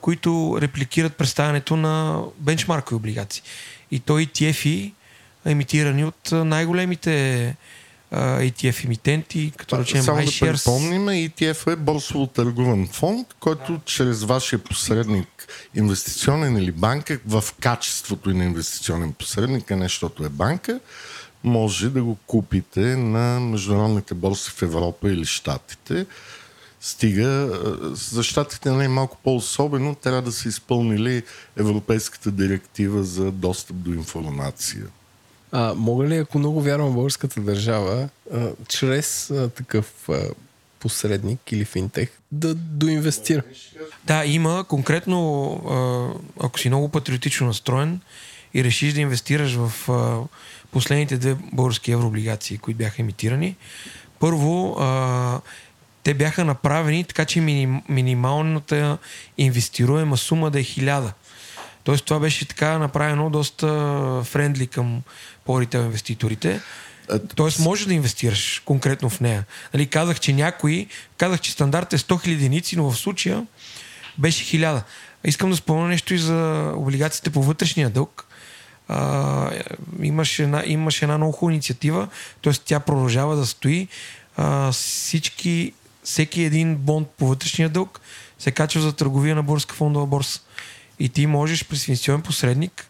които 0.00 0.58
репликират 0.60 1.16
представянето 1.16 1.76
на 1.76 2.22
бенчмаркови 2.38 2.96
облигации. 2.96 3.42
И 3.90 4.00
то 4.00 4.12
ETF-и, 4.12 4.92
емитирани 5.44 6.04
от 6.04 6.32
най-големите 6.32 7.56
ETF 8.12 8.84
емитенти, 8.84 9.52
като 9.56 9.78
речем 9.78 10.02
Само 10.02 10.18
iShares. 10.18 10.46
да 10.46 10.52
припомним, 10.52 11.06
ETF 11.06 11.72
е 11.72 11.76
борсово 11.76 12.26
търгуван 12.26 12.88
фонд, 12.92 13.26
който 13.40 13.72
да. 13.72 13.80
чрез 13.84 14.22
вашия 14.22 14.58
посредник, 14.58 15.48
инвестиционен 15.74 16.56
или 16.56 16.72
банка, 16.72 17.18
в 17.26 17.44
качеството 17.60 18.30
и 18.30 18.34
на 18.34 18.44
инвестиционен 18.44 19.12
посредник, 19.12 19.70
а 19.70 19.76
не 19.76 19.84
защото 19.84 20.24
е 20.24 20.28
банка, 20.28 20.80
може 21.44 21.90
да 21.90 22.02
го 22.02 22.16
купите 22.26 22.80
на 22.80 23.40
международните 23.40 24.14
борси 24.14 24.50
в 24.50 24.62
Европа 24.62 25.10
или 25.10 25.24
Штатите. 25.26 26.06
Стига, 26.84 27.60
за 28.12 28.22
щатите 28.22 28.70
не 28.70 28.84
е 28.84 28.88
малко 28.88 29.18
по-особено, 29.24 29.94
трябва 29.94 30.22
да 30.22 30.32
са 30.32 30.48
изпълнили 30.48 31.22
Европейската 31.56 32.30
директива 32.30 33.04
за 33.04 33.32
достъп 33.32 33.76
до 33.76 33.90
информация. 33.92 34.84
А, 35.52 35.74
мога 35.74 36.04
ли, 36.04 36.16
ако 36.16 36.38
много 36.38 36.62
вярвам 36.62 36.90
в 36.90 36.94
българската 36.94 37.40
държава, 37.40 38.08
а, 38.32 38.50
чрез 38.68 39.30
а, 39.30 39.48
такъв 39.48 40.08
а, 40.08 40.28
посредник 40.80 41.52
или 41.52 41.64
финтех 41.64 42.08
да 42.32 42.54
доинвестира? 42.54 43.42
Да, 44.04 44.24
има 44.24 44.64
конкретно, 44.68 45.52
а, 45.54 46.44
ако 46.46 46.58
си 46.58 46.68
много 46.68 46.88
патриотично 46.88 47.46
настроен 47.46 48.00
и 48.54 48.64
решиш 48.64 48.92
да 48.92 49.00
инвестираш 49.00 49.54
в 49.54 49.88
а, 49.88 50.20
последните 50.70 51.18
две 51.18 51.36
български 51.52 51.92
еврооблигации, 51.92 52.58
които 52.58 52.78
бяха 52.78 53.02
емитирани, 53.02 53.56
първо 54.18 54.76
а, 54.80 55.40
те 56.02 56.14
бяха 56.14 56.44
направени 56.44 57.04
така, 57.04 57.24
че 57.24 57.40
миним, 57.40 57.82
минималната 57.88 58.98
инвестируема 59.38 60.16
сума 60.16 60.50
да 60.50 60.60
е 60.60 60.62
хиляда. 60.62 61.12
Тоест 61.84 62.04
това 62.04 62.20
беше 62.20 62.48
така 62.48 62.78
направено 62.78 63.30
доста 63.30 63.66
френдли 64.24 64.66
към 64.66 65.02
по-рител 65.44 65.78
инвеститорите. 65.78 66.60
Тоест 67.34 67.58
може 67.58 67.86
да 67.86 67.94
инвестираш 67.94 68.62
конкретно 68.64 69.10
в 69.10 69.20
нея. 69.20 69.44
Нали, 69.74 69.86
казах, 69.86 70.20
че 70.20 70.32
някои, 70.32 70.86
казах, 71.16 71.40
че 71.40 71.52
стандарт 71.52 71.92
е 71.92 71.98
100 71.98 72.26
000 72.26 72.32
единици, 72.32 72.76
но 72.76 72.90
в 72.90 72.98
случая 72.98 73.46
беше 74.18 74.58
1000. 74.58 74.82
Искам 75.24 75.50
да 75.50 75.56
спомня 75.56 75.88
нещо 75.88 76.14
и 76.14 76.18
за 76.18 76.72
облигациите 76.76 77.30
по 77.30 77.42
вътрешния 77.42 77.90
дълг. 77.90 78.26
А, 78.88 79.50
имаше, 80.02 80.42
една, 80.42 80.62
имаше 80.66 81.04
една 81.04 81.18
много 81.18 81.32
хубава 81.32 81.52
инициатива, 81.52 82.08
т.е. 82.42 82.52
тя 82.52 82.80
продължава 82.80 83.36
да 83.36 83.46
стои. 83.46 83.88
А, 84.36 84.72
всички, 84.72 85.72
всеки 86.04 86.42
един 86.42 86.76
бонд 86.76 87.08
по 87.08 87.26
вътрешния 87.26 87.68
дълг 87.68 88.00
се 88.38 88.50
качва 88.50 88.80
за 88.80 88.92
търговия 88.92 89.34
на 89.34 89.42
Българска 89.42 89.74
фондова 89.74 90.06
борса. 90.06 90.40
И 90.98 91.08
ти 91.08 91.26
можеш 91.26 91.64
през 91.64 91.88
инвестиционен 91.88 92.22
посредник 92.22 92.86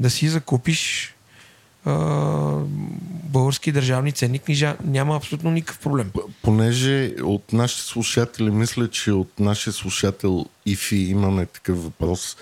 да 0.00 0.10
си 0.10 0.28
закупиш 0.28 1.14
български 3.24 3.72
държавни 3.72 4.12
ценни 4.12 4.38
книжа. 4.38 4.76
Няма 4.84 5.16
абсолютно 5.16 5.50
никакъв 5.50 5.78
проблем. 5.78 6.12
Понеже 6.42 7.14
от 7.22 7.52
нашите 7.52 7.82
слушатели, 7.82 8.50
мисля, 8.50 8.90
че 8.90 9.12
от 9.12 9.40
нашия 9.40 9.72
слушател 9.72 10.46
Ифи 10.66 10.96
имаме 10.96 11.46
такъв 11.46 11.84
въпрос. 11.84 12.36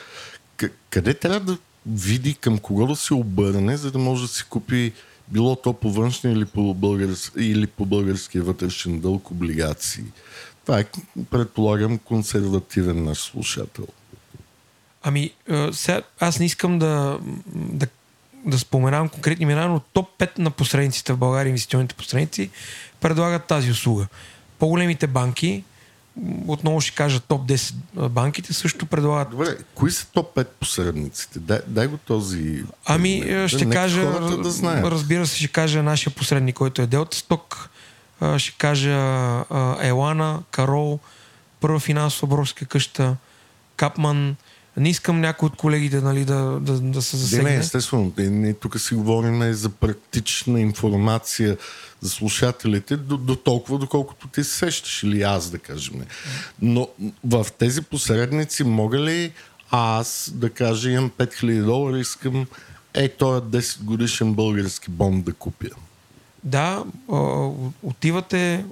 Къде 0.91 1.15
трябва 1.15 1.41
да 1.41 1.59
види 1.87 2.35
към 2.35 2.59
кого 2.59 2.87
да 2.87 2.97
се 2.97 3.15
обърне, 3.15 3.77
за 3.77 3.91
да 3.91 3.99
може 3.99 4.23
да 4.23 4.29
си 4.29 4.45
купи 4.49 4.93
било 5.33 5.57
то 5.57 5.73
по 5.73 5.91
външния 5.91 6.33
или 6.33 6.45
по, 6.45 6.75
български, 6.75 7.31
или 7.37 7.67
по 7.67 7.87
българския 7.87 8.45
вътрешен 8.45 9.01
дълг 9.01 9.31
облигации? 9.31 10.05
Това 10.65 10.81
е, 10.81 10.85
предполагам, 11.31 11.99
консервативен 11.99 13.05
наш 13.05 13.19
слушател. 13.19 13.87
Ами, 15.03 15.31
сега, 15.73 16.03
аз 16.21 16.39
не 16.39 16.47
искам 16.47 16.79
да, 16.79 17.19
да 17.55 17.87
да 18.45 18.59
споменавам 18.59 19.09
конкретни 19.09 19.43
имена, 19.43 19.69
но 19.69 19.81
топ 19.81 20.09
5 20.19 20.39
на 20.39 20.51
посредниците 20.51 21.13
в 21.13 21.17
България, 21.17 21.51
инвестиционните 21.51 21.95
посредници, 21.95 22.51
предлагат 23.01 23.45
тази 23.45 23.71
услуга. 23.71 24.07
По-големите 24.59 25.07
банки, 25.07 25.65
отново 26.47 26.81
ще 26.81 26.95
кажа 26.95 27.21
топ 27.21 27.47
10 27.47 27.75
банките, 28.09 28.53
също 28.53 28.87
предлагат. 28.87 29.31
Добре, 29.31 29.57
кои 29.75 29.91
са 29.91 30.07
топ 30.07 30.37
5 30.37 30.47
посредниците? 30.61 31.39
Дай, 31.39 31.61
дай 31.67 31.87
го 31.87 31.97
този. 31.97 32.65
Ами, 32.87 33.23
ще 33.47 33.65
да, 33.65 33.71
кажа. 33.71 34.21
Да 34.43 34.51
знаят. 34.51 34.87
разбира 34.87 35.27
се, 35.27 35.37
ще 35.37 35.49
кажа 35.49 35.83
нашия 35.83 36.13
посредник, 36.13 36.57
който 36.57 36.83
е 36.83 36.87
Делта 36.87 37.17
Сток. 37.17 37.71
Ще 38.37 38.55
кажа 38.59 38.91
Елана, 39.81 40.43
Карол, 40.51 40.99
Първа 41.61 41.81
финансова 41.81 42.27
брокерска 42.27 42.67
къща, 42.67 43.17
Капман, 43.77 44.37
не 44.77 44.89
искам 44.89 45.21
някой 45.21 45.47
от 45.47 45.57
колегите 45.57 46.01
нали, 46.01 46.25
да, 46.25 46.59
да, 46.61 46.81
да 46.81 47.03
се 47.03 47.17
засегне. 47.17 47.51
Не, 47.51 47.57
не, 47.57 47.61
естествено. 47.61 48.13
Не, 48.19 48.55
тук 48.55 48.81
си 48.81 48.95
говорим 48.95 49.53
за 49.53 49.69
практична 49.69 50.61
информация 50.61 51.57
за 52.01 52.11
слушателите 52.11 52.97
до, 52.97 53.17
до 53.17 53.37
толкова, 53.37 53.79
доколкото 53.79 54.29
ти 54.29 54.45
се 54.45 54.59
сещаш 54.59 55.03
или 55.03 55.23
аз, 55.23 55.51
да 55.51 55.59
кажем. 55.59 55.95
Но 56.63 56.89
в 57.25 57.47
тези 57.59 57.83
посредници 57.83 58.65
мога 58.65 58.99
ли 58.99 59.33
аз 59.71 60.31
да 60.35 60.51
кажа 60.51 60.91
имам 60.91 61.11
5000 61.11 61.65
долара, 61.65 61.99
искам 61.99 62.47
е, 62.95 63.09
този 63.09 63.43
10 63.43 63.83
годишен 63.83 64.35
български 64.35 64.91
бонд 64.91 65.25
да 65.25 65.33
купя. 65.33 65.71
Да, 66.45 66.85
отивате, 67.83 68.65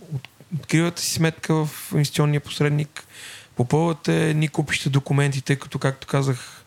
откривате 0.60 1.02
си 1.02 1.12
сметка 1.12 1.54
в 1.54 1.92
инвестиционния 1.92 2.40
посредник, 2.40 3.04
попълвате 3.60 4.34
ни 4.34 4.48
купища 4.48 4.90
документи, 4.90 5.42
тъй 5.42 5.56
като, 5.56 5.78
както 5.78 6.06
казах, 6.06 6.64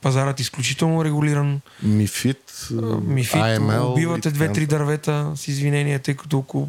пазарът 0.00 0.38
е 0.38 0.42
изключително 0.42 1.04
регулиран. 1.04 1.60
Мифит, 1.82 2.68
Мифит, 3.02 3.40
AML, 3.40 3.92
убивате 3.92 4.30
две-три 4.30 4.66
дървета 4.66 5.32
с 5.36 5.48
извинения, 5.48 5.98
тъй 5.98 6.14
като 6.14 6.38
около 6.38 6.68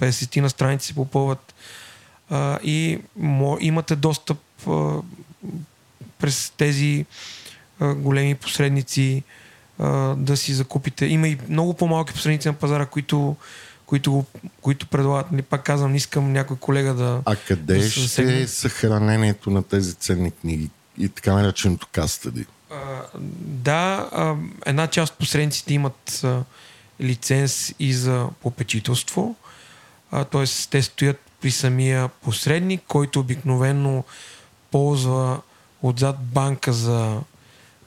50 0.00 0.40
на 0.40 0.50
страници 0.50 0.86
се 0.86 0.94
попълват 0.94 1.54
и 2.62 2.98
имате 3.60 3.96
достъп 3.96 4.38
през 6.18 6.52
тези 6.56 7.06
големи 7.80 8.34
посредници 8.34 9.22
да 10.16 10.36
си 10.36 10.54
закупите. 10.54 11.06
Има 11.06 11.28
и 11.28 11.38
много 11.48 11.74
по-малки 11.74 12.12
посредници 12.12 12.48
на 12.48 12.54
пазара, 12.54 12.86
които 12.86 13.36
които, 13.86 14.24
които 14.60 14.86
предлагат. 14.86 15.32
Нали, 15.32 15.42
пак 15.42 15.64
казвам, 15.64 15.90
не 15.90 15.96
искам 15.96 16.32
някой 16.32 16.56
колега 16.56 16.94
да. 16.94 17.22
А 17.24 17.36
къде 17.36 17.78
да 17.78 17.90
ще 17.90 18.42
е 18.42 18.46
съхранението 18.46 19.50
на 19.50 19.62
тези 19.62 19.94
ценни 19.94 20.30
книги 20.30 20.70
и 20.98 21.08
така 21.08 21.32
нареченото 21.32 21.88
кастади? 21.92 22.46
да, 23.40 24.08
а, 24.12 24.34
една 24.66 24.86
част 24.86 25.12
от 25.12 25.18
посредниците 25.18 25.74
имат 25.74 26.20
а, 26.24 26.42
лиценз 27.00 27.74
и 27.78 27.92
за 27.92 28.28
попечителство, 28.42 29.36
т.е. 30.10 30.44
те 30.70 30.82
стоят 30.82 31.20
при 31.40 31.50
самия 31.50 32.08
посредник, 32.08 32.82
който 32.88 33.20
обикновено 33.20 34.04
ползва 34.70 35.40
отзад 35.82 36.16
банка 36.20 36.72
за 36.72 37.20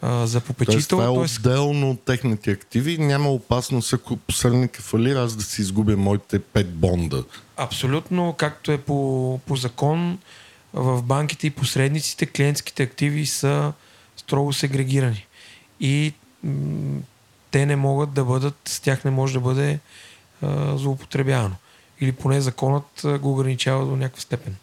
а, 0.02 0.28
за 0.28 0.41
попечител. 0.41 0.78
Тоест, 0.78 0.89
това 0.89 1.06
е 1.06 1.10
отделно 1.10 1.91
от 1.91 2.02
техните 2.02 2.52
активи. 2.52 2.98
Няма 2.98 3.30
опасност, 3.30 3.93
ако 3.93 4.18
посредника 4.18 4.82
фалира, 4.82 5.24
аз 5.24 5.36
да 5.36 5.43
си 5.43 5.62
изгубя 5.62 5.98
моите 5.98 6.39
пет 6.39 6.76
бонда. 6.76 7.24
Абсолютно, 7.58 8.34
както 8.38 8.72
е 8.72 8.78
по, 8.78 9.39
по 9.46 9.56
закон, 9.56 10.20
в 10.74 11.02
банките 11.02 11.48
и 11.48 11.52
посредниците 11.52 12.26
клиентските 12.26 12.84
активи 12.84 13.26
са 13.26 13.74
строго 14.18 14.54
сегрегирани. 14.54 15.28
И 15.80 16.14
м- 16.43 17.00
те 17.52 17.66
не 17.66 17.76
могат 17.76 18.14
да 18.14 18.26
бъдат, 18.26 18.56
с 18.66 18.80
тях 18.80 19.04
не 19.04 19.12
може 19.12 19.34
да 19.34 19.39
бъде 19.39 19.80
а, 20.41 20.78
злоупотребявано. 20.78 21.56
Или 22.02 22.12
поне 22.12 22.41
законът 22.41 23.06
го 23.20 23.32
ограничава 23.32 23.86
до 23.86 23.96
някаква 23.96 24.22
степен. 24.22 24.56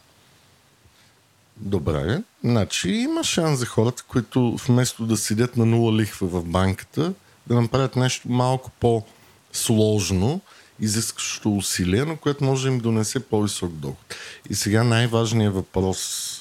Добре. 1.63 2.23
Значи 2.45 2.91
има 2.91 3.25
шанс 3.25 3.59
за 3.59 3.67
хората, 3.67 4.03
които 4.09 4.57
вместо 4.67 5.07
да 5.07 5.17
седят 5.17 5.57
на 5.57 5.67
нула 5.67 5.93
лихва 5.93 6.27
в 6.27 6.45
банката, 6.45 7.13
да 7.47 7.61
направят 7.61 7.97
нещо 7.97 8.29
малко 8.29 8.71
по-сложно 8.81 10.41
изискващо 10.81 11.57
усилие, 11.57 12.05
но 12.05 12.17
което 12.17 12.45
може 12.45 12.63
да 12.63 12.75
им 12.75 12.81
донесе 12.81 13.21
по-висок 13.21 13.73
доход. 13.73 14.15
И 14.51 14.55
сега 14.55 14.85
най-важният 14.85 15.55
въпрос 15.55 16.39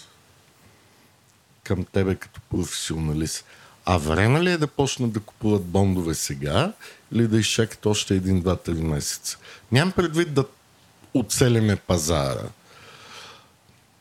към 1.64 1.84
тебе 1.84 2.16
като 2.16 2.42
професионалист. 2.42 3.46
А 3.86 3.98
време 3.98 4.44
ли 4.44 4.52
е 4.52 4.58
да 4.58 4.68
почнат 4.68 5.12
да 5.12 5.20
купуват 5.20 5.66
бондове 5.66 6.14
сега 6.14 6.74
или 7.14 7.28
да 7.28 7.40
изчакат 7.40 7.86
още 7.86 8.16
един, 8.16 8.42
два, 8.42 8.56
три 8.56 8.74
месеца? 8.74 9.38
Нямам 9.72 9.92
предвид 9.92 10.34
да 10.34 10.46
оцелеме 11.14 11.76
пазара. 11.76 12.44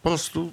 Просто 0.03 0.53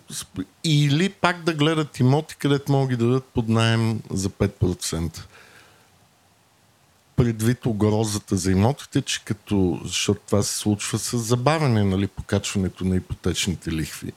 или 0.64 1.10
пак 1.10 1.44
да 1.44 1.54
гледат 1.54 2.00
имоти, 2.00 2.36
където 2.36 2.72
могат 2.72 2.90
ги 2.90 2.96
дадат 2.96 3.26
под 3.26 3.50
найем 3.50 4.00
за 4.10 4.30
5%. 4.30 5.20
Предвид 7.16 7.66
угрозата 7.66 8.38
за 8.38 8.52
имотите, 8.52 9.02
че 9.02 9.26
като, 9.26 9.80
защото 9.84 10.22
това 10.26 10.44
се 10.44 10.58
случва 10.58 11.00
с 11.00 11.18
забавяне, 11.18 11.84
нали, 11.84 12.08
покачването 12.08 12.86
на 12.86 12.96
ипотечните 12.96 13.72
лихви. 13.72 14.12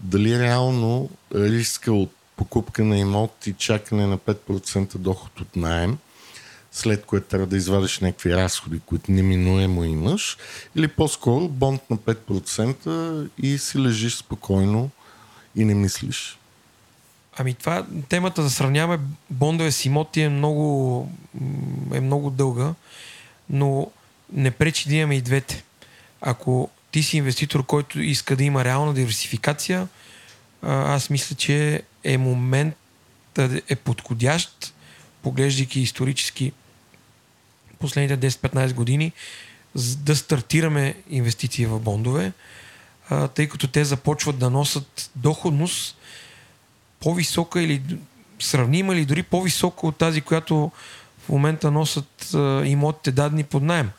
Дали 0.00 0.38
реално 0.38 1.10
риска 1.34 1.92
от 1.92 2.12
покупка 2.36 2.84
на 2.84 2.98
имот 2.98 3.46
и 3.46 3.52
чакане 3.52 4.06
на 4.06 4.18
5% 4.18 4.98
доход 4.98 5.40
от 5.40 5.56
найем, 5.56 5.98
след 6.74 7.06
което 7.06 7.26
трябва 7.26 7.46
да 7.46 7.56
извадиш 7.56 7.98
някакви 7.98 8.36
разходи, 8.36 8.80
които 8.86 9.12
неминуемо 9.12 9.84
имаш, 9.84 10.36
или 10.76 10.88
по-скоро 10.88 11.48
бонд 11.48 11.90
на 11.90 11.96
5% 11.96 13.28
и 13.42 13.58
си 13.58 13.78
лежиш 13.78 14.14
спокойно 14.14 14.90
и 15.56 15.64
не 15.64 15.74
мислиш. 15.74 16.38
Ами 17.36 17.54
това, 17.54 17.86
темата 18.08 18.42
да 18.42 18.50
сравняваме 18.50 19.04
бондове 19.30 19.72
с 19.72 19.84
имоти 19.84 20.20
е 20.20 20.28
много, 20.28 21.08
е 21.94 22.00
много 22.00 22.30
дълга, 22.30 22.74
но 23.50 23.90
не 24.32 24.50
пречи 24.50 24.88
да 24.88 24.94
имаме 24.94 25.16
и 25.16 25.22
двете. 25.22 25.64
Ако 26.20 26.70
ти 26.90 27.02
си 27.02 27.16
инвеститор, 27.16 27.66
който 27.66 28.00
иска 28.00 28.36
да 28.36 28.44
има 28.44 28.64
реална 28.64 28.94
диверсификация, 28.94 29.88
аз 30.62 31.10
мисля, 31.10 31.36
че 31.36 31.82
е 32.04 32.18
момент 32.18 32.74
да 33.34 33.60
е 33.68 33.76
подходящ, 33.76 34.74
поглеждайки 35.22 35.80
исторически 35.80 36.52
последните 37.84 38.30
10-15 38.30 38.74
години, 38.74 39.12
да 39.96 40.16
стартираме 40.16 40.94
инвестиции 41.10 41.66
в 41.66 41.80
бондове, 41.80 42.32
тъй 43.34 43.48
като 43.48 43.68
те 43.68 43.84
започват 43.84 44.38
да 44.38 44.50
носят 44.50 45.10
доходност 45.16 45.96
по-висока 47.00 47.62
или 47.62 47.82
сравнима 48.40 48.94
или 48.94 49.04
дори 49.04 49.22
по-висока 49.22 49.86
от 49.86 49.96
тази, 49.96 50.20
която 50.20 50.70
в 51.18 51.28
момента 51.28 51.70
носят 51.70 52.34
имотите 52.64 53.12
дадени 53.12 53.44
под 53.44 53.62
найем. 53.62 53.90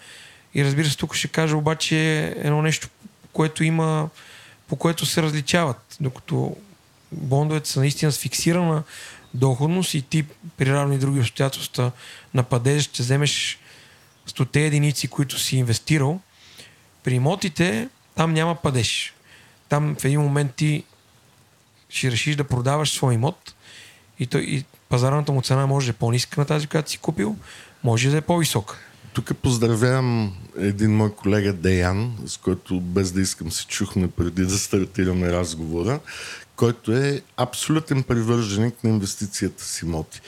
И 0.56 0.66
разбира 0.66 0.90
се, 0.90 0.98
тук 0.98 1.16
ще 1.16 1.28
кажа 1.28 1.58
обаче 1.58 2.26
едно 2.38 2.62
нещо, 2.62 2.90
което 3.34 3.64
има, 3.64 4.10
по 4.68 4.76
което 4.76 5.06
се 5.06 5.22
различават. 5.22 5.98
Докато 6.00 6.58
бондовете 7.12 7.70
са 7.70 7.80
наистина 7.80 8.12
с 8.12 8.20
фиксирана 8.20 8.84
доходност 9.34 9.94
и 9.94 10.02
ти 10.02 10.26
при 10.58 10.74
равни 10.74 10.98
други 10.98 11.20
обстоятелства 11.20 11.92
на 12.34 12.44
падеж 12.44 12.84
ще 12.84 13.04
вземеш 13.04 13.60
100 14.28 14.56
единици, 14.56 15.08
които 15.08 15.40
си 15.40 15.58
инвестирал. 15.58 16.20
При 17.04 17.16
имотите 17.16 17.90
там 18.16 18.34
няма 18.34 18.56
падеж. 18.56 19.14
Там 19.70 19.96
в 20.00 20.06
един 20.06 20.22
момент 20.22 20.56
ти 20.56 20.84
ще 21.90 22.12
решиш 22.12 22.36
да 22.36 22.44
продаваш 22.44 22.92
свой 22.92 23.14
имот 23.14 23.56
и, 24.20 24.28
то, 24.28 24.38
и 24.38 24.64
пазарната 24.90 25.32
му 25.32 25.42
цена 25.42 25.68
може 25.68 25.88
да 25.88 25.92
е 25.92 25.94
по-ниска 25.94 26.42
на 26.42 26.46
тази, 26.46 26.68
която 26.68 26.92
си 26.92 26.98
купил, 26.98 27.36
може 27.84 28.10
да 28.10 28.18
е 28.18 28.22
по-висока. 28.22 28.78
Тук 29.14 29.38
поздравявам 29.38 30.38
един 30.58 30.96
мой 30.96 31.16
колега 31.16 31.54
Деян, 31.54 32.18
с 32.26 32.38
който 32.38 32.80
без 32.82 33.12
да 33.12 33.22
искам 33.22 33.52
се 33.52 33.66
чухме 33.68 34.08
преди 34.08 34.46
да 34.46 34.58
стартираме 34.58 35.32
разговора, 35.32 36.00
който 36.56 36.92
е 36.92 37.22
абсолютен 37.38 38.04
привърженик 38.04 38.84
на 38.84 38.90
инвестицията 38.90 39.64
с 39.64 39.82
имоти. 39.82 40.22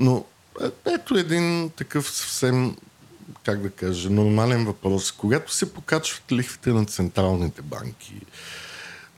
Но 0.00 0.24
е, 0.64 0.90
ето 0.94 1.18
един 1.18 1.70
такъв 1.76 2.10
съвсем, 2.10 2.76
как 3.44 3.62
да 3.62 3.70
кажа, 3.70 4.10
нормален 4.10 4.64
въпрос. 4.64 5.12
Когато 5.12 5.52
се 5.52 5.72
покачват 5.72 6.32
лихвите 6.32 6.70
на 6.70 6.84
централните 6.84 7.62
банки, 7.62 8.14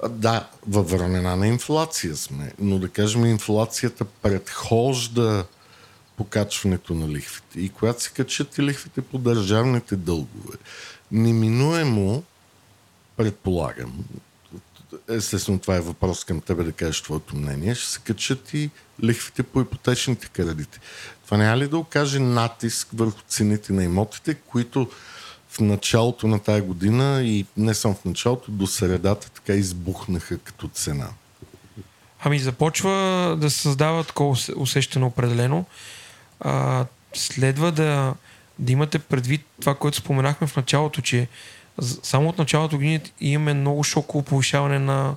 да, 0.08 0.48
във 0.68 0.90
времена 0.90 1.36
на 1.36 1.46
инфлация 1.46 2.16
сме, 2.16 2.52
но 2.58 2.78
да 2.78 2.88
кажем 2.88 3.26
инфлацията 3.26 4.04
предхожда 4.04 5.44
покачването 6.16 6.94
на 6.94 7.08
лихвите. 7.08 7.60
И 7.60 7.68
когато 7.68 8.02
се 8.02 8.10
качат 8.10 8.58
и 8.58 8.62
лихвите 8.62 9.02
по 9.02 9.18
държавните 9.18 9.96
дългове, 9.96 10.58
неминуемо, 11.12 12.22
предполагам, 13.16 14.04
естествено 15.08 15.58
това 15.58 15.76
е 15.76 15.80
въпрос 15.80 16.24
към 16.24 16.40
тебе 16.40 16.64
да 16.64 16.72
кажеш 16.72 17.02
твоето 17.02 17.36
мнение, 17.36 17.74
ще 17.74 17.90
се 17.90 18.00
качат 18.00 18.54
и 18.54 18.70
лихвите 19.02 19.42
по 19.42 19.60
ипотечните 19.60 20.28
кредити. 20.28 20.78
Това 21.26 21.36
няма 21.36 21.56
ли 21.56 21.68
да 21.68 21.78
окаже 21.78 22.18
натиск 22.18 22.88
върху 22.94 23.20
цените 23.28 23.72
на 23.72 23.84
имотите, 23.84 24.34
които 24.34 24.90
в 25.48 25.60
началото 25.60 26.28
на 26.28 26.38
тая 26.38 26.62
година 26.62 27.22
и 27.22 27.46
не 27.56 27.74
само 27.74 27.94
в 27.94 28.04
началото, 28.04 28.50
до 28.50 28.66
средата 28.66 29.30
така 29.30 29.52
избухнаха 29.52 30.38
като 30.38 30.68
цена? 30.68 31.08
Ами 32.20 32.38
започва 32.38 33.36
да 33.40 33.50
се 33.50 33.58
създава 33.58 34.04
такова 34.04 34.36
усещане 34.56 35.04
определено. 35.04 35.64
А, 36.40 36.84
следва 37.14 37.72
да, 37.72 38.14
да 38.58 38.72
имате 38.72 38.98
предвид 38.98 39.46
това, 39.60 39.74
което 39.74 39.96
споменахме 39.96 40.46
в 40.46 40.56
началото, 40.56 41.00
че 41.00 41.28
само 42.02 42.28
от 42.28 42.38
началото 42.38 42.76
година 42.76 43.00
имаме 43.20 43.54
много 43.54 43.84
шоково 43.84 44.24
повишаване 44.24 44.78
на 44.78 45.16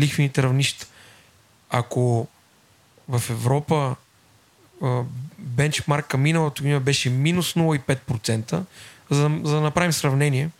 лихвените 0.00 0.42
равнища. 0.42 0.86
Ако 1.70 2.28
в 3.08 3.22
Европа 3.30 3.96
бенчмарка 5.38 6.18
миналата 6.18 6.62
година 6.62 6.80
беше 6.80 7.10
минус 7.10 7.54
0,5%, 7.54 8.62
за, 9.10 9.30
за 9.44 9.54
да 9.54 9.60
направим 9.60 9.92
сравнение, 9.92 10.50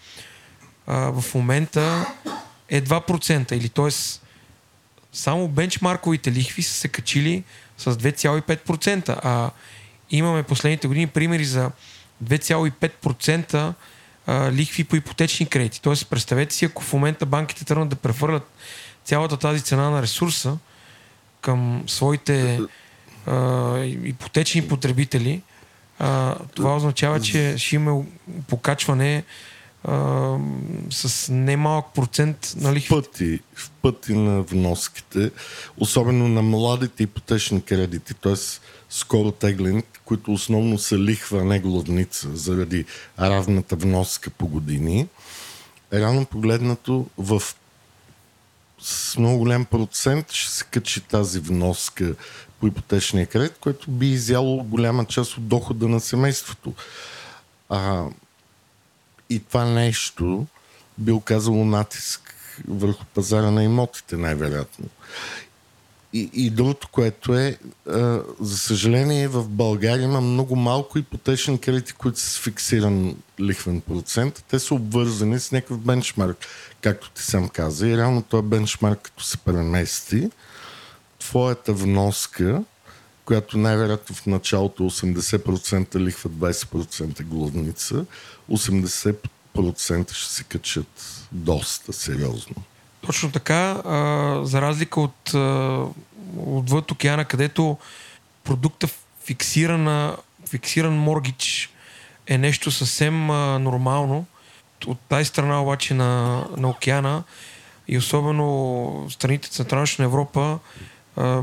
в 0.87 1.25
момента 1.35 2.07
е 2.68 2.83
2%. 2.83 3.53
Или 3.53 3.68
т.е. 3.68 3.91
само 5.12 5.49
бенчмарковите 5.49 6.33
лихви 6.33 6.62
са 6.62 6.73
се 6.73 6.89
качили 6.89 7.45
с 7.79 7.97
2,5%. 7.97 9.21
А 9.23 9.51
имаме 10.11 10.43
последните 10.43 10.89
години 10.89 11.07
примери 11.07 11.45
за 11.45 11.71
2,5% 12.25 13.73
а, 14.27 14.53
лихви 14.53 14.85
по 14.85 14.97
ипотечни 14.97 15.47
кредити. 15.47 15.83
Тоест, 15.83 16.11
представете 16.11 16.55
си, 16.55 16.64
ако 16.64 16.83
в 16.83 16.93
момента 16.93 17.27
банките 17.27 17.64
тръгнат 17.64 17.89
да 17.89 17.97
прехвърлят 17.97 18.51
цялата 19.05 19.37
тази 19.37 19.62
цена 19.62 19.91
на 19.91 20.03
ресурса 20.03 20.59
към 21.41 21.85
своите 21.87 22.61
а, 23.27 23.79
ипотечни 24.05 24.68
потребители, 24.68 25.43
а, 25.99 26.37
това 26.55 26.77
означава, 26.77 27.21
че 27.21 27.55
ще 27.59 27.77
има 27.77 28.03
покачване 28.49 29.25
а, 29.85 30.37
с 30.91 31.33
немалък 31.33 31.87
процент 31.95 32.53
на 32.57 32.75
лихви. 32.75 32.89
В 32.89 33.03
пъти, 33.03 33.41
в 33.55 33.71
пъти 33.71 34.14
на 34.14 34.43
вноските, 34.43 35.31
особено 35.79 36.29
на 36.29 36.43
младите 36.43 37.03
ипотечни 37.03 37.62
кредити, 37.62 38.14
т.е. 38.14 38.35
скоро 38.91 39.31
теглени, 39.31 39.83
които 40.05 40.33
основно 40.33 40.79
са 40.79 40.99
лихва, 40.99 41.45
не 41.45 41.59
главница, 41.59 42.37
заради 42.37 42.85
равната 43.21 43.77
вноска 43.77 44.31
по 44.31 44.47
години. 44.47 45.07
Рано 45.93 46.25
погледнато 46.25 47.07
в 47.18 47.43
с 48.83 49.16
много 49.16 49.39
голям 49.39 49.64
процент 49.64 50.33
ще 50.33 50.53
се 50.53 50.64
качи 50.64 51.01
тази 51.01 51.41
вноска 51.41 52.14
по 52.61 52.66
ипотечния 52.66 53.26
кредит, 53.26 53.58
което 53.61 53.90
би 53.90 54.06
изяло 54.06 54.64
голяма 54.64 55.04
част 55.04 55.36
от 55.36 55.48
дохода 55.48 55.88
на 55.88 56.00
семейството. 56.00 56.74
А, 57.68 58.04
и 59.30 59.38
това 59.38 59.64
нещо 59.64 60.46
би 60.98 61.12
оказало 61.12 61.64
натиск 61.64 62.34
върху 62.68 63.04
пазара 63.04 63.50
на 63.50 63.64
имотите, 63.64 64.16
най-вероятно. 64.16 64.88
И, 66.12 66.30
и 66.32 66.50
другото, 66.50 66.88
което 66.92 67.34
е, 67.34 67.58
а, 67.88 68.22
за 68.40 68.58
съжаление, 68.58 69.28
в 69.28 69.48
България 69.48 70.04
има 70.04 70.20
много 70.20 70.56
малко 70.56 70.98
ипотечни 70.98 71.61
кредити, 71.61 71.92
които 71.92 72.20
са 72.20 72.30
с 72.30 72.38
фиксиран 72.38 73.16
лихвен 73.40 73.80
процент. 73.80 74.44
Те 74.48 74.58
са 74.58 74.74
обвързани 74.74 75.40
с 75.40 75.52
някакъв 75.52 75.78
бенчмарк, 75.78 76.46
както 76.80 77.11
ти 77.11 77.22
сам 77.22 77.48
каза. 77.48 77.88
И 77.88 77.96
реално 77.96 78.22
този 78.22 78.46
бенчмарк, 78.46 79.00
като 79.02 79.24
се 79.24 79.36
премести, 79.36 80.30
твоята 81.31 81.72
вноска, 81.72 82.62
която 83.24 83.59
най-вероятно 83.59 84.16
в 84.16 84.26
началото 84.26 84.83
80% 84.83 85.97
лихва, 85.97 86.31
20% 86.31 87.22
главница, 87.22 88.05
80% 88.51 90.12
ще 90.12 90.33
се 90.33 90.45
качат 90.45 91.26
доста 91.33 91.93
сериозно. 91.93 92.55
Точно 93.07 93.31
така, 93.31 93.74
за 94.45 94.61
разлика 94.61 95.01
от 95.01 95.35
отвъд 96.37 96.91
океана, 96.91 97.24
където 97.24 97.76
продукта 98.45 98.89
фиксирана, 99.24 100.16
фиксиран 100.49 100.99
моргич 100.99 101.70
е 102.26 102.39
нещо 102.39 102.70
съвсем 102.70 103.26
нормално, 103.62 104.26
от 104.87 104.99
тази 105.09 105.24
страна 105.24 105.62
обаче 105.62 105.95
на, 105.95 106.45
на 106.57 106.68
океана 106.68 107.22
и 107.89 107.99
особено 107.99 109.07
страните 109.11 109.51
Централна 109.51 109.87
Европа, 109.99 110.59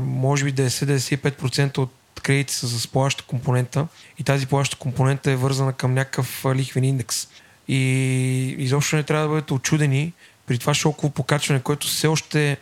може 0.00 0.44
би 0.44 0.54
90-95% 0.54 1.78
от 1.78 1.92
кредити 2.22 2.54
са 2.54 2.66
за 2.66 2.88
плаща 2.88 3.24
компонента 3.24 3.86
и 4.18 4.24
тази 4.24 4.46
плаща 4.46 4.76
компонента 4.76 5.30
е 5.30 5.36
вързана 5.36 5.72
към 5.72 5.94
някакъв 5.94 6.46
лихвен 6.54 6.84
индекс. 6.84 7.28
И 7.68 8.54
изобщо 8.58 8.96
не 8.96 9.02
трябва 9.02 9.24
да 9.24 9.34
бъдете 9.34 9.54
очудени 9.54 10.12
при 10.46 10.58
това 10.58 10.74
шоково 10.74 11.10
покачване, 11.10 11.60
което 11.60 11.86
все 11.86 12.06
още 12.06 12.56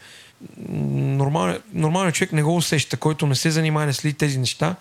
нормалният 0.68 1.64
нормален 1.72 2.12
човек 2.12 2.32
не 2.32 2.42
го 2.42 2.57
усеща, 2.57 2.96
който 2.96 3.26
не 3.26 3.34
се 3.34 3.50
занимава, 3.50 3.86
не 3.86 3.92
следи 3.92 4.14
тези 4.14 4.38
неща. 4.38 4.76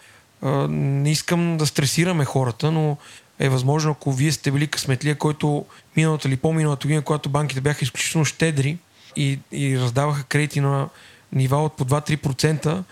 Не 0.69 1.11
искам 1.11 1.57
да 1.57 1.65
стресираме 1.65 2.25
хората, 2.25 2.71
но 2.71 2.97
е 3.39 3.49
възможно, 3.49 3.91
ако 3.91 4.13
вие 4.13 4.31
сте 4.31 4.51
били 4.51 4.67
късметлия, 4.67 5.15
който 5.15 5.65
миналата 5.97 6.27
или 6.27 6.37
по-миналата 6.37 6.87
година, 6.87 7.01
когато 7.01 7.29
банките 7.29 7.61
бяха 7.61 7.85
изключително 7.85 8.25
щедри 8.25 8.77
и, 9.15 9.39
и 9.51 9.79
раздаваха 9.79 10.23
кредити 10.23 10.59
на 10.59 10.89
нива 11.35 11.57
от 11.57 11.77
по 11.77 11.85
2-3%, 11.85 12.83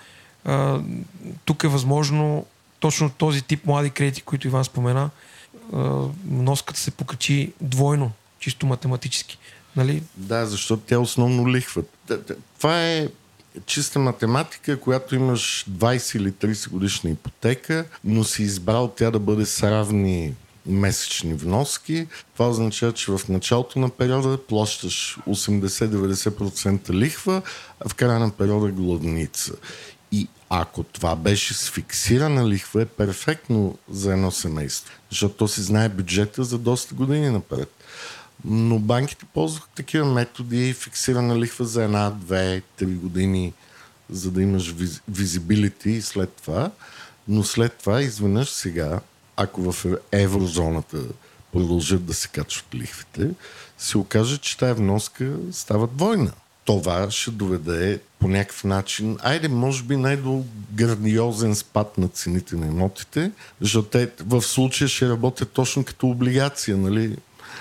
тук 1.45 1.63
е 1.63 1.67
възможно 1.67 2.45
точно 2.79 3.09
този 3.09 3.41
тип 3.41 3.65
млади 3.65 3.89
кредити, 3.89 4.21
които 4.21 4.47
Иван 4.47 4.63
спомена, 4.63 5.09
вноската 6.27 6.79
се 6.79 6.91
покачи 6.91 7.53
двойно, 7.61 8.11
чисто 8.39 8.65
математически. 8.65 9.37
Нали? 9.75 10.03
Да, 10.17 10.45
защото 10.45 10.83
тя 10.87 10.99
основно 10.99 11.49
лихва. 11.49 11.83
Това 12.57 12.83
е 12.83 13.07
чиста 13.65 13.99
математика, 13.99 14.79
която 14.79 15.15
имаш 15.15 15.65
20 15.69 16.17
или 16.17 16.31
30 16.31 16.69
годишна 16.69 17.09
ипотека, 17.09 17.85
но 18.03 18.23
си 18.23 18.43
избрал 18.43 18.87
тя 18.87 19.11
да 19.11 19.19
бъде 19.19 19.45
с 19.45 19.69
равни 19.69 20.33
месечни 20.65 21.33
вноски. 21.33 22.07
Това 22.33 22.49
означава, 22.49 22.93
че 22.93 23.11
в 23.11 23.21
началото 23.29 23.79
на 23.79 23.89
периода 23.89 24.37
плащаш 24.47 25.17
80-90% 25.27 26.89
лихва, 26.89 27.41
а 27.72 27.72
в 27.87 27.95
края 27.95 28.19
на 28.19 28.31
периода 28.31 28.71
гладница. 28.71 29.53
И 30.11 30.27
ако 30.49 30.83
това 30.83 31.15
беше 31.15 31.53
с 31.53 31.69
фиксирана 31.69 32.49
лихва, 32.49 32.81
е 32.81 32.85
перфектно 32.85 33.77
за 33.89 34.13
едно 34.13 34.31
семейство, 34.31 34.93
защото 35.09 35.35
то 35.35 35.47
си 35.47 35.61
знае 35.61 35.89
бюджета 35.89 36.43
за 36.43 36.57
доста 36.57 36.95
години 36.95 37.29
напред. 37.29 37.69
Но 38.45 38.79
банките 38.79 39.25
ползваха 39.25 39.67
такива 39.75 40.05
методи, 40.05 40.73
фиксирана 40.73 41.39
лихва 41.39 41.65
за 41.65 41.83
една, 41.83 42.09
две, 42.09 42.61
три 42.77 42.85
години, 42.85 43.53
за 44.09 44.31
да 44.31 44.41
имаш 44.41 44.75
визибилити 45.07 46.01
след 46.01 46.29
това. 46.29 46.71
Но 47.27 47.43
след 47.43 47.73
това, 47.73 48.01
изведнъж 48.01 48.49
сега, 48.49 48.99
ако 49.35 49.71
в 49.71 49.85
еврозоната 50.11 50.97
продължат 51.51 52.05
да 52.05 52.13
се 52.13 52.27
качват 52.27 52.75
лихвите, 52.75 53.29
се 53.77 53.97
окаже, 53.97 54.37
че 54.37 54.57
тая 54.57 54.75
вноска 54.75 55.35
става 55.51 55.87
двойна. 55.87 56.31
Това 56.65 57.11
ще 57.11 57.31
доведе 57.31 57.99
по 58.19 58.27
някакъв 58.27 58.63
начин, 58.63 59.17
айде, 59.21 59.47
може 59.47 59.83
би 59.83 59.97
най-до 59.97 60.43
грандиозен 60.73 61.55
спад 61.55 61.97
на 61.97 62.07
цените 62.07 62.55
на 62.55 62.67
имотите, 62.67 63.31
защото 63.61 63.89
те 63.89 64.09
в 64.25 64.41
случая 64.41 64.87
ще 64.87 65.09
работят 65.09 65.51
точно 65.51 65.83
като 65.83 66.07
облигация, 66.07 66.77
нали? 66.77 67.17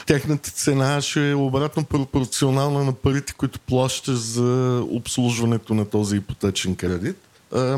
Техната 0.06 0.50
цена 0.50 1.00
ще 1.00 1.30
е 1.30 1.34
обратно 1.34 1.84
пропорционална 1.84 2.84
на 2.84 2.92
парите, 2.92 3.32
които 3.32 3.60
плащаш 3.60 4.18
за 4.18 4.82
обслужването 4.90 5.74
на 5.74 5.84
този 5.84 6.16
ипотечен 6.16 6.76
кредит 6.76 7.16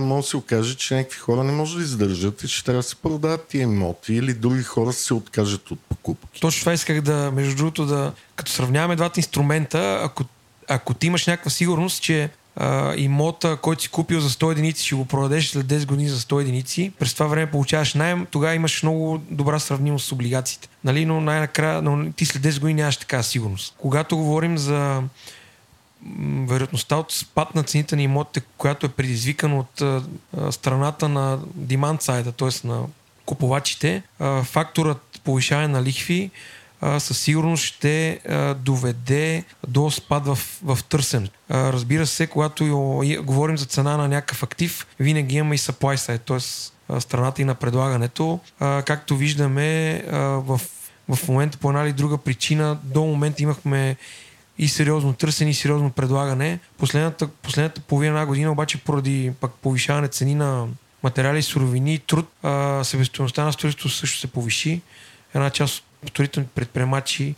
може 0.01 0.25
да 0.25 0.29
се 0.29 0.37
окаже, 0.37 0.75
че 0.77 0.95
някакви 0.95 1.18
хора 1.18 1.45
не 1.45 1.53
може 1.53 1.77
да 1.77 1.83
издържат 1.83 2.43
и 2.43 2.49
че 2.49 2.64
трябва 2.64 2.79
да 2.79 2.89
се 2.89 2.97
продават 2.97 3.47
тия 3.49 3.62
имоти 3.62 4.14
или 4.14 4.35
други 4.35 4.62
хора 4.62 4.93
се 4.93 5.14
откажат 5.14 5.70
от 5.70 5.81
покупки. 5.81 6.41
Точно 6.41 6.61
това 6.61 6.72
исках 6.72 7.01
да, 7.01 7.31
между 7.35 7.57
другото, 7.57 7.87
да, 7.87 8.12
като 8.37 8.53
сравняваме 8.53 8.97
двата 8.97 9.20
инструмента, 9.20 10.01
ако, 10.03 10.25
ако 10.69 10.95
ти 10.95 11.07
имаш 11.07 11.27
някаква 11.27 11.51
сигурност, 11.51 12.03
че 12.03 12.31
а, 12.57 12.95
имота, 12.97 13.57
който 13.57 13.83
си 13.83 13.89
купил 13.89 14.21
за 14.21 14.31
100 14.31 14.53
единици, 14.53 14.87
ще 14.87 14.95
го 14.95 15.05
продадеш 15.05 15.49
след 15.49 15.67
10 15.67 15.87
години 15.87 16.09
за 16.09 16.21
100 16.21 16.41
единици, 16.41 16.93
през 16.99 17.15
това 17.15 17.27
време 17.27 17.51
получаваш 17.51 17.95
найем, 17.95 18.27
тогава 18.31 18.55
имаш 18.55 18.83
много 18.83 19.23
добра 19.31 19.59
сравнимост 19.59 20.07
с 20.07 20.12
облигациите. 20.12 20.69
Нали? 20.85 21.05
Но 21.05 21.21
най-накрая, 21.21 21.83
но 21.83 22.12
ти 22.12 22.25
след 22.25 22.43
10 22.43 22.61
години 22.61 22.81
нямаш 22.81 22.97
такава 22.97 23.23
сигурност. 23.23 23.75
Когато 23.79 24.17
говорим 24.17 24.59
за 24.59 25.03
вероятността 26.49 26.97
от 26.97 27.12
спад 27.12 27.55
на 27.55 27.62
цените 27.62 27.97
на 27.97 28.03
имотите, 28.03 28.47
която 28.57 28.87
е 28.87 28.89
предизвикана 28.89 29.59
от 29.59 29.81
а, 29.81 30.03
страната 30.53 31.09
на 31.09 31.39
demand 31.59 32.03
сайда, 32.03 32.33
т.е. 32.33 32.67
на 32.67 32.83
купувачите, 33.27 34.03
а, 34.19 34.43
факторът 34.43 35.21
повишаване 35.25 35.69
на 35.69 35.83
лихви 35.83 36.31
а, 36.85 37.01
със 37.01 37.18
сигурност 37.18 37.64
ще 37.64 38.20
а, 38.28 38.55
доведе 38.55 39.45
до 39.68 39.91
спад 39.91 40.26
в, 40.26 40.39
в 40.64 40.78
търсенето. 40.89 41.39
Разбира 41.51 42.07
се, 42.07 42.26
когато 42.26 42.64
говорим 43.22 43.59
за 43.59 43.66
цена 43.66 43.97
на 43.97 44.09
някакъв 44.09 44.43
актив, 44.43 44.87
винаги 45.01 45.37
има 45.37 45.55
и 45.55 45.59
supply 45.59 45.97
side, 45.97 46.20
т.е. 46.26 47.01
страната 47.01 47.43
и 47.43 47.45
на 47.45 47.55
предлагането. 47.55 48.41
А, 48.61 48.82
както 48.82 49.16
виждаме, 49.16 50.03
а, 50.11 50.18
в, 50.18 50.61
в 51.09 51.28
момента 51.28 51.59
по 51.59 51.68
една 51.68 51.82
или 51.82 51.93
друга 51.93 52.18
причина, 52.18 52.78
до 52.82 53.05
момента 53.05 53.43
имахме 53.43 53.97
и 54.59 54.68
сериозно 54.68 55.12
търсене 55.12 55.51
и 55.51 55.55
сериозно 55.55 55.91
предлагане. 55.91 56.59
Последната, 56.78 57.28
последната 57.28 57.80
половина 57.80 58.26
година 58.26 58.53
обаче 58.53 58.78
поради 58.78 59.32
пък 59.41 59.53
повишаване 59.53 60.09
цени 60.09 60.35
на 60.35 60.66
материали, 61.03 61.43
суровини 61.43 61.95
и 61.95 61.99
труд, 61.99 62.28
себестоеността 62.82 63.45
на 63.45 63.53
строителството 63.53 63.97
също 63.97 64.18
се 64.18 64.26
повиши. 64.26 64.80
Една 65.35 65.51
част 65.51 65.78
от 65.78 65.85
строителните 66.11 66.53
предприемачи, 66.55 67.35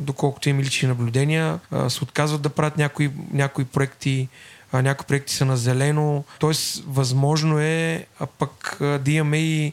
доколкото 0.00 0.48
им 0.48 0.60
лични 0.60 0.88
наблюдения, 0.88 1.58
се 1.88 2.04
отказват 2.04 2.42
да 2.42 2.48
правят 2.48 2.76
някои, 2.76 3.10
някои 3.32 3.64
проекти, 3.64 4.28
някои 4.72 5.06
проекти 5.06 5.34
са 5.34 5.44
на 5.44 5.56
зелено. 5.56 6.24
Тоест, 6.38 6.84
възможно 6.86 7.58
е 7.58 8.06
а 8.20 8.26
пък 8.26 8.76
да 8.80 9.10
имаме 9.10 9.38
и 9.38 9.72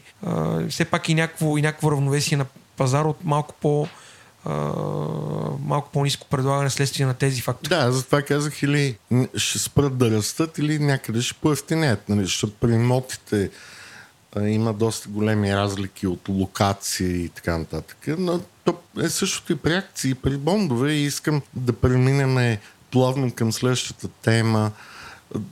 все 0.68 0.84
пак 0.84 1.08
и 1.08 1.14
някакво, 1.14 1.58
и 1.58 1.62
някакво 1.62 1.92
равновесие 1.92 2.36
на 2.36 2.46
пазар 2.76 3.04
от 3.04 3.24
малко 3.24 3.54
по- 3.60 3.88
малко 5.60 5.90
по-низко 5.92 6.26
предлагане 6.30 6.70
следствие 6.70 7.06
на 7.06 7.14
тези 7.14 7.40
фактори. 7.40 7.68
Да, 7.68 7.92
затова 7.92 8.22
казах 8.22 8.62
или 8.62 8.98
ще 9.36 9.58
спрат 9.58 9.98
да 9.98 10.10
растат, 10.10 10.58
или 10.58 10.78
някъде 10.78 11.22
ще 11.22 11.34
поевтинеят, 11.34 12.08
нали? 12.08 12.24
защото 12.24 12.54
при 12.60 12.72
имотите 12.72 13.42
а, 13.44 13.48
има 14.40 14.72
доста 14.72 15.08
големи 15.08 15.56
разлики 15.56 16.06
от 16.06 16.28
локации 16.28 17.24
и 17.24 17.28
така 17.28 17.58
нататък. 17.58 17.96
Но 18.18 18.40
то 18.64 18.76
е 19.02 19.08
същото 19.08 19.52
и 19.52 19.56
при 19.56 19.74
акции, 19.74 20.10
и 20.10 20.14
при 20.14 20.36
бондове 20.36 20.92
и 20.92 21.04
искам 21.04 21.42
да 21.54 21.72
преминем 21.72 22.58
плавно 22.90 23.32
към 23.32 23.52
следващата 23.52 24.08
тема. 24.08 24.72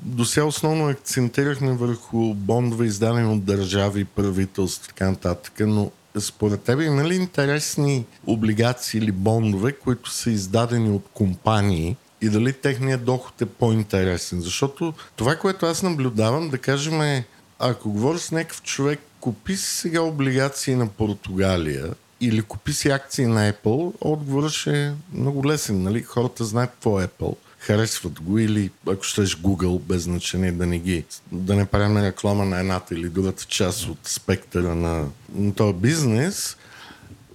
До 0.02 0.24
сега 0.24 0.46
основно 0.46 0.88
акцентирахме 0.88 1.72
върху 1.72 2.34
бондове, 2.34 2.86
издадени 2.86 3.34
от 3.34 3.44
държави, 3.44 4.04
правителства 4.04 4.86
така 4.86 5.10
нататък, 5.10 5.52
но 5.60 5.90
според 6.18 6.62
теб 6.62 6.80
има 6.80 7.04
ли 7.04 7.14
интересни 7.14 8.04
облигации 8.26 8.98
или 8.98 9.12
бондове, 9.12 9.72
които 9.72 10.10
са 10.10 10.30
издадени 10.30 10.90
от 10.90 11.04
компании 11.14 11.96
и 12.20 12.28
дали 12.28 12.52
техният 12.52 13.04
доход 13.04 13.42
е 13.42 13.46
по-интересен? 13.46 14.40
Защото 14.40 14.94
това, 15.16 15.36
което 15.36 15.66
аз 15.66 15.82
наблюдавам, 15.82 16.50
да 16.50 16.58
кажем 16.58 17.00
е, 17.00 17.24
ако 17.62 17.92
говоря 17.92 18.18
с 18.18 18.30
някакъв 18.30 18.62
човек, 18.62 19.00
купи 19.20 19.56
си 19.56 19.76
сега 19.76 20.00
облигации 20.00 20.74
на 20.74 20.88
Португалия 20.88 21.94
или 22.20 22.42
купи 22.42 22.72
си 22.72 22.88
акции 22.88 23.26
на 23.26 23.52
Apple, 23.52 23.92
отговорът 24.00 24.52
ще 24.52 24.86
е 24.86 24.92
много 25.12 25.46
лесен. 25.46 25.82
Нали? 25.82 26.02
Хората 26.02 26.44
знаят 26.44 26.70
какво 26.70 27.00
е 27.00 27.06
Apple 27.06 27.36
харесват 27.62 28.20
го 28.22 28.38
или 28.38 28.70
ако 28.88 29.04
щеш 29.04 29.36
Google, 29.36 29.80
без 29.80 30.02
значение 30.02 30.52
да 30.52 30.66
не 30.66 30.78
ги, 30.78 31.04
да 31.32 31.56
не 31.56 31.66
правим 31.66 31.96
реклама 31.96 32.44
на 32.44 32.60
едната 32.60 32.94
или 32.94 33.08
другата 33.08 33.44
част 33.44 33.88
от 33.88 33.98
спектъра 34.04 34.74
на, 34.74 35.06
на 35.34 35.54
този 35.54 35.72
бизнес. 35.74 36.56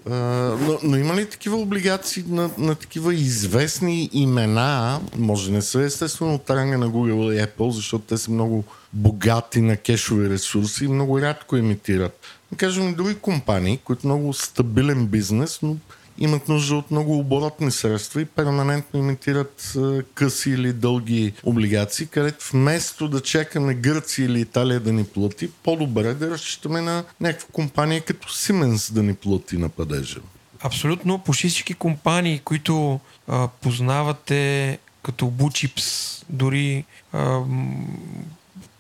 Но, 0.10 0.80
но 0.84 0.97
има 0.97 1.16
ли 1.16 1.30
такива 1.30 1.58
облигации 1.58 2.24
на, 2.28 2.49
на 2.58 2.76
такива 2.76 3.14
известни 3.14 4.10
имена? 4.14 4.99
Може 5.18 5.51
не 5.51 5.62
са 5.62 5.82
естествено 5.82 6.36
от 6.36 6.49
ранга 6.49 6.78
на 6.78 6.89
Google 6.89 7.34
и 7.34 7.47
Apple, 7.47 7.70
защото 7.70 8.05
те 8.05 8.18
са 8.18 8.32
много 8.32 8.64
богати 8.93 9.62
на 9.62 9.78
кешови 9.78 10.30
ресурси 10.30 10.86
и 10.86 10.88
много 10.88 11.22
рядко 11.22 11.58
имитират. 11.58 12.20
Да 12.51 12.58
кажем, 12.58 12.93
други 12.93 13.16
компании, 13.16 13.80
които 13.84 14.08
много 14.08 14.34
стабилен 14.34 15.08
бизнес, 15.08 15.60
но 15.62 15.76
имат 16.18 16.47
нужда 16.47 16.76
от 16.76 16.91
много 16.91 17.20
оборотни 17.20 17.72
средства 17.72 18.22
и 18.22 18.26
перманентно 18.26 18.99
имитират 18.99 19.74
къси 20.13 20.49
или 20.49 20.74
дълги 20.74 21.34
облигации, 21.43 22.05
където 22.05 22.45
вместо 22.51 23.07
да 23.07 23.22
чакаме 23.22 23.74
Гърция 23.74 24.26
или 24.26 24.39
Италия 24.39 24.80
да 24.80 24.93
ни 24.93 25.03
плати, 25.03 25.49
по-добре 25.63 26.13
да 26.13 26.30
разчитаме 26.30 26.82
на 26.82 27.03
някаква 27.22 27.47
компания 27.51 28.01
като 28.01 28.28
Siemens 28.28 28.93
да 28.93 29.03
ни 29.03 29.13
плати 29.13 29.57
на 29.57 29.70
падежа. 29.70 30.20
Абсолютно. 30.61 31.20
Почти 31.20 31.49
всички 31.49 31.74
компании, 31.74 32.39
които 32.39 32.99
а, 33.28 33.47
познавате 33.47 34.80
като 35.03 35.26
Buchips, 35.26 36.24
дори 36.30 36.86
а, 37.13 37.41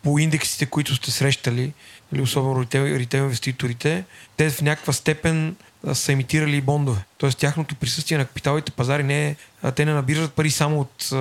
по 0.03 0.19
индексите, 0.19 0.65
които 0.65 0.95
сте 0.95 1.11
срещали, 1.11 1.73
или 2.13 2.21
особено 2.21 2.61
ритейл, 2.61 2.83
ритейл 2.83 3.23
инвеститорите, 3.23 4.03
те 4.37 4.49
в 4.49 4.61
някаква 4.61 4.93
степен 4.93 5.55
са 5.93 6.11
емитирали 6.11 6.61
бондове. 6.61 7.03
Тоест 7.17 7.37
тяхното 7.37 7.75
присъствие 7.75 8.17
на 8.17 8.25
капиталите 8.25 8.71
пазари 8.71 9.03
не 9.03 9.27
е, 9.27 9.35
те 9.71 9.85
не 9.85 9.93
набират 9.93 10.33
пари 10.33 10.51
само 10.51 10.79
от 10.79 11.13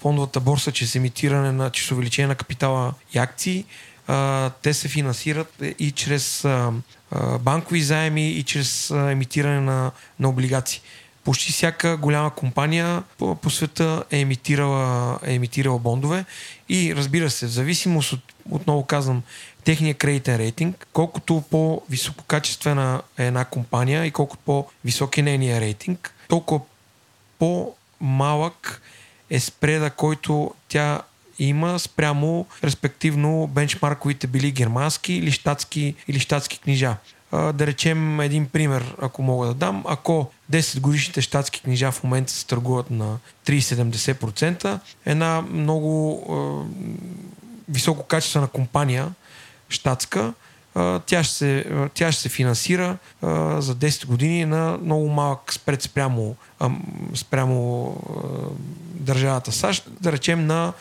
фондовата 0.00 0.40
борса, 0.40 0.72
че 0.72 0.86
с 0.86 0.94
емитиране 0.94 1.52
на, 1.52 1.70
че 1.70 1.84
с 1.84 1.90
увеличение 1.90 2.28
на 2.28 2.34
капитала 2.34 2.94
и 3.14 3.18
акции, 3.18 3.64
те 4.62 4.74
се 4.74 4.88
финансират 4.88 5.62
и 5.78 5.90
чрез 5.90 6.46
банкови 7.40 7.82
заеми, 7.82 8.30
и 8.30 8.42
чрез 8.42 8.90
а, 8.90 9.10
емитиране 9.10 9.60
на, 9.60 9.90
на 10.20 10.28
облигации. 10.28 10.80
Почти 11.24 11.52
всяка 11.52 11.96
голяма 11.96 12.30
компания 12.30 13.02
по, 13.18 13.34
по 13.34 13.50
света 13.50 14.04
е 14.10 14.20
емитирала, 14.20 15.18
е 15.26 15.34
емитирала 15.34 15.78
бондове 15.78 16.24
и 16.68 16.96
разбира 16.96 17.30
се, 17.30 17.46
в 17.46 17.50
зависимост 17.50 18.12
от, 18.12 18.20
отново 18.50 18.84
казвам, 18.84 19.22
техния 19.64 19.94
кредитен 19.94 20.36
рейтинг, 20.36 20.86
колкото 20.92 21.44
по-висококачествена 21.50 23.02
е 23.18 23.26
една 23.26 23.44
компания 23.44 24.06
и 24.06 24.10
колкото 24.10 24.42
по-висок 24.44 25.18
е 25.18 25.22
нейния 25.22 25.60
рейтинг, 25.60 26.14
толкова 26.28 26.60
по-малък 27.38 28.82
е 29.30 29.40
спреда, 29.40 29.90
който 29.90 30.54
тя 30.68 31.02
има 31.38 31.78
спрямо 31.78 32.46
респективно 32.64 33.46
бенчмарковите 33.46 34.26
били 34.26 34.50
германски 34.50 35.12
или 35.12 35.32
щатски, 35.32 35.94
или 36.08 36.20
щатски 36.20 36.60
книжа. 36.60 36.96
Да 37.32 37.66
речем 37.66 38.20
един 38.20 38.46
пример, 38.46 38.94
ако 39.02 39.22
мога 39.22 39.46
да 39.46 39.54
дам. 39.54 39.84
Ако 39.86 40.30
10 40.52 40.80
годишните 40.80 41.20
щатски 41.20 41.62
книжа 41.62 41.92
в 41.92 42.04
момента 42.04 42.32
се 42.32 42.46
търгуват 42.46 42.90
на 42.90 43.18
30-70%, 43.46 44.78
една 45.06 45.44
много 45.50 46.22
е, 46.28 46.34
висококачествена 47.68 48.46
компания, 48.46 49.08
щатска, 49.70 50.32
тя 51.06 51.24
ще, 51.24 51.34
се, 51.34 51.64
тя 51.94 52.12
ще 52.12 52.22
се 52.22 52.28
финансира 52.28 52.98
а, 53.22 53.60
за 53.60 53.74
10 53.74 54.06
години 54.06 54.44
на 54.44 54.78
много 54.82 55.08
малък 55.08 55.52
спред 55.52 55.82
спрямо, 55.82 56.36
а, 56.60 56.70
спрямо 57.14 57.86
а, 57.88 58.20
държавата 58.94 59.52
САЩ, 59.52 59.84
да 60.00 60.12
речем 60.12 60.46
на 60.46 60.72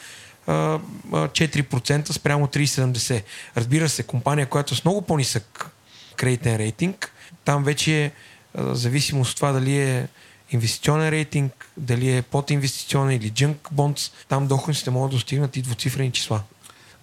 4% 0.48 2.12
спрямо 2.12 2.48
3,70. 2.48 3.24
Разбира 3.58 3.90
се, 3.90 4.04
компания, 4.04 4.48
която 4.48 4.74
е 4.74 4.78
с 4.78 4.86
много 4.86 5.02
по-нисък 5.02 5.72
кредитен 6.16 6.56
рейтинг, 6.56 7.12
там 7.46 7.64
вече 7.64 8.06
е 8.06 8.12
зависимост 8.56 9.32
от 9.32 9.36
това 9.36 9.52
дали 9.52 9.78
е 9.78 10.08
инвестиционен 10.52 11.10
рейтинг, 11.10 11.70
дали 11.78 12.18
е 12.18 12.22
подинвестиционен 12.22 13.18
или 13.18 13.30
джънк 13.30 13.68
бондс, 13.72 14.12
там 14.28 14.48
доходите 14.48 14.90
могат 14.90 15.12
да 15.12 15.16
достигнат 15.16 15.58
и 15.58 15.62
двуцифрени 15.62 16.12
числа. 16.12 16.44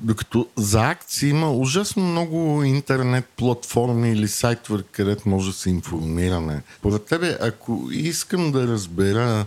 Докато 0.01 0.47
за 0.57 0.91
акции 0.91 1.29
има 1.29 1.53
ужасно 1.53 2.03
много 2.03 2.63
интернет 2.63 3.25
платформи 3.37 4.11
или 4.11 4.29
сайтове, 4.29 4.83
където 4.93 5.29
може 5.29 5.51
да 5.51 5.57
се 5.57 5.71
информираме. 5.71 6.63
Поред 6.83 7.05
тебе, 7.05 7.39
ако 7.41 7.89
искам 7.91 8.53
да 8.53 8.67
разбера 8.67 9.47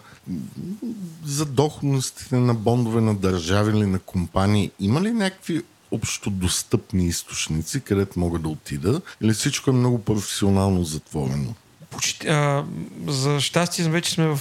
за 1.25 1.45
доходностите 1.45 2.35
на 2.35 2.53
бондове 2.53 3.01
на 3.01 3.15
държави 3.15 3.77
или 3.77 3.85
на 3.85 3.99
компании, 3.99 4.71
има 4.79 5.01
ли 5.01 5.11
някакви 5.11 5.63
общо 5.91 6.29
достъпни 6.29 7.05
източници, 7.05 7.81
където 7.81 8.19
мога 8.19 8.39
да 8.39 8.49
отида, 8.49 9.01
или 9.21 9.33
всичко 9.33 9.69
е 9.69 9.73
много 9.73 10.03
професионално 10.03 10.83
затворено? 10.83 11.53
Почти, 11.89 12.27
а, 12.27 12.65
за 13.07 13.39
щастие 13.39 13.89
вече 13.89 14.11
сме 14.11 14.27
в 14.27 14.39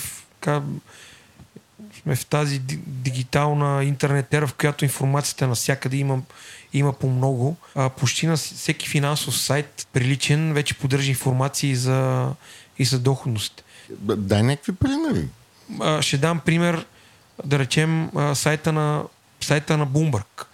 сме 2.08 2.16
в 2.16 2.26
тази 2.26 2.58
дигитална 2.86 3.84
интернет 3.84 4.34
ера, 4.34 4.46
в 4.46 4.54
която 4.54 4.84
информацията 4.84 5.46
навсякъде 5.46 5.96
има, 5.96 6.22
има 6.72 6.92
по 6.92 7.10
много. 7.10 7.56
А, 7.74 7.88
почти 7.88 8.26
на 8.26 8.36
всеки 8.36 8.88
финансов 8.88 9.38
сайт, 9.38 9.88
приличен, 9.92 10.52
вече 10.54 10.74
поддържа 10.74 11.10
информации 11.10 11.76
за, 11.76 12.28
и 12.78 12.84
за 12.84 12.98
доходност. 12.98 13.64
Дай 14.00 14.42
някакви 14.42 14.72
примери. 14.72 15.28
А, 15.80 16.02
ще 16.02 16.18
дам 16.18 16.40
пример, 16.40 16.86
да 17.44 17.58
речем, 17.58 18.10
а, 18.16 18.34
сайта 18.34 18.72
на, 18.72 19.02
сайта 19.40 19.76
на 19.76 19.86
Bloomberg. 19.86 20.44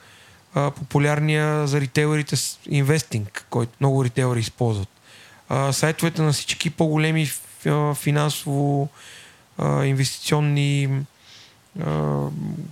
А, 0.54 0.70
популярния 0.70 1.66
за 1.66 1.80
ритейлерите 1.80 2.36
инвестинг, 2.68 3.46
който 3.50 3.72
много 3.80 4.04
ритейлери 4.04 4.40
използват. 4.40 4.88
А, 5.48 5.72
сайтовете 5.72 6.22
на 6.22 6.32
всички 6.32 6.70
по-големи 6.70 7.30
финансово 7.94 8.88
а, 9.58 9.84
инвестиционни 9.84 11.04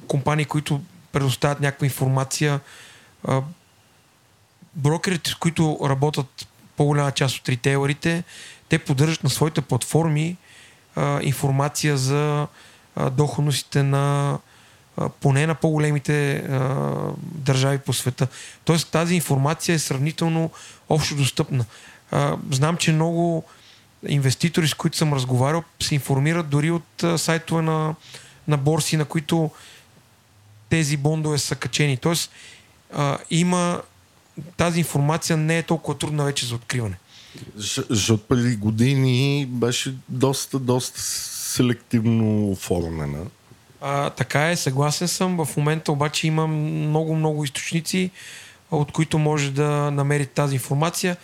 компании, 0.06 0.44
които 0.44 0.80
предоставят 1.12 1.60
някаква 1.60 1.86
информация. 1.86 2.60
Брокерите, 4.74 5.30
с 5.30 5.34
които 5.34 5.78
работят 5.84 6.48
по-голяма 6.76 7.12
част 7.12 7.38
от 7.38 7.48
ритейлерите, 7.48 8.24
те 8.68 8.78
поддържат 8.78 9.24
на 9.24 9.30
своите 9.30 9.60
платформи 9.60 10.36
информация 11.22 11.96
за 11.96 12.46
а, 12.96 13.10
доходностите 13.10 13.82
на 13.82 14.38
поне 15.20 15.46
на 15.46 15.54
по-големите 15.54 16.36
а, 16.36 16.80
държави 17.18 17.78
по 17.78 17.92
света. 17.92 18.28
Тоест 18.64 18.90
тази 18.90 19.14
информация 19.14 19.74
е 19.74 19.78
сравнително 19.78 20.50
общо 20.88 21.16
достъпна. 21.16 21.64
А, 22.10 22.36
знам, 22.50 22.76
че 22.76 22.92
много 22.92 23.44
инвеститори, 24.08 24.68
с 24.68 24.74
които 24.74 24.96
съм 24.96 25.14
разговарял, 25.14 25.62
се 25.80 25.94
информират 25.94 26.48
дори 26.48 26.70
от 26.70 27.02
а, 27.02 27.18
сайтове 27.18 27.62
на 27.62 27.94
на 28.52 28.58
борси, 28.58 28.96
на 28.96 29.04
които 29.04 29.50
тези 30.68 30.96
бондове 30.96 31.38
са 31.38 31.54
качени. 31.54 31.96
Тоест, 31.96 32.30
а, 32.92 33.18
има 33.30 33.82
тази 34.56 34.78
информация 34.78 35.36
не 35.36 35.58
е 35.58 35.62
толкова 35.62 35.98
трудна 35.98 36.24
вече 36.24 36.46
за 36.46 36.54
откриване. 36.54 36.98
Защото 37.90 38.22
преди 38.22 38.56
години 38.56 39.46
беше 39.48 39.94
доста, 40.08 40.58
доста 40.58 41.00
селективно 41.00 42.50
оформена. 42.50 43.24
А, 43.80 44.10
така 44.10 44.50
е, 44.50 44.56
съгласен 44.56 45.08
съм. 45.08 45.44
В 45.44 45.56
момента 45.56 45.92
обаче 45.92 46.26
има 46.26 46.46
много, 46.46 47.16
много 47.16 47.44
източници, 47.44 48.10
от 48.70 48.92
които 48.92 49.18
може 49.18 49.50
да 49.50 49.90
намери 49.90 50.26
тази 50.26 50.54
информация 50.54 51.16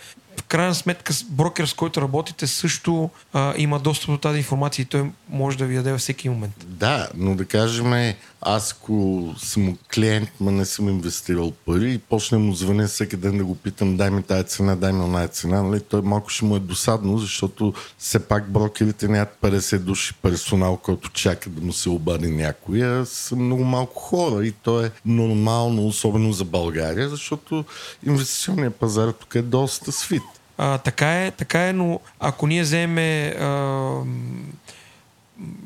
крайна 0.49 0.75
сметка 0.75 1.13
брокер, 1.29 1.65
с 1.65 1.73
който 1.73 2.01
работите, 2.01 2.47
също 2.47 3.09
а, 3.33 3.53
има 3.57 3.79
достъп 3.79 4.09
до 4.09 4.17
тази 4.17 4.37
информация 4.37 4.83
и 4.83 4.85
той 4.85 5.11
може 5.29 5.57
да 5.57 5.65
ви 5.65 5.75
даде 5.75 5.91
във 5.91 5.99
всеки 5.99 6.29
момент. 6.29 6.53
Да, 6.67 7.09
но 7.15 7.35
да 7.35 7.45
кажем, 7.45 8.13
аз 8.41 8.73
ако 8.73 9.25
съм 9.37 9.77
клиент, 9.93 10.29
ма 10.39 10.51
не 10.51 10.65
съм 10.65 10.89
инвестирал 10.89 11.51
пари 11.51 11.93
и 11.93 11.97
почне 11.97 12.37
му 12.37 12.53
звъня 12.53 12.87
всеки 12.87 13.17
ден 13.17 13.37
да 13.37 13.45
го 13.45 13.55
питам, 13.55 13.97
дай 13.97 14.11
ми 14.11 14.23
тази 14.23 14.43
цена, 14.43 14.75
дай 14.75 14.93
ми 14.93 15.03
оная 15.03 15.27
цена, 15.27 15.63
нали? 15.63 15.79
той 15.79 16.01
малко 16.01 16.29
ще 16.29 16.45
му 16.45 16.55
е 16.55 16.59
досадно, 16.59 17.17
защото 17.17 17.73
все 17.97 18.19
пак 18.19 18.51
брокерите 18.51 19.07
нямат 19.07 19.37
50 19.41 19.77
души 19.77 20.13
персонал, 20.21 20.77
който 20.77 21.09
чака 21.09 21.49
да 21.49 21.61
му 21.61 21.73
се 21.73 21.89
обади 21.89 22.27
някой, 22.27 22.83
а 22.83 23.05
са 23.05 23.35
много 23.35 23.63
малко 23.63 24.01
хора 24.01 24.45
и 24.45 24.51
то 24.51 24.85
е 24.85 24.91
нормално, 25.05 25.87
особено 25.87 26.31
за 26.33 26.45
България, 26.45 27.09
защото 27.09 27.65
инвестиционният 28.07 28.75
пазар 28.75 29.11
тук 29.11 29.35
е 29.35 29.41
доста 29.41 29.91
свит. 29.91 30.38
А, 30.61 30.77
така, 30.77 31.25
е, 31.25 31.31
така 31.31 31.67
е, 31.67 31.73
но 31.73 31.99
ако 32.19 32.47
ние 32.47 32.61
вземем 32.61 32.97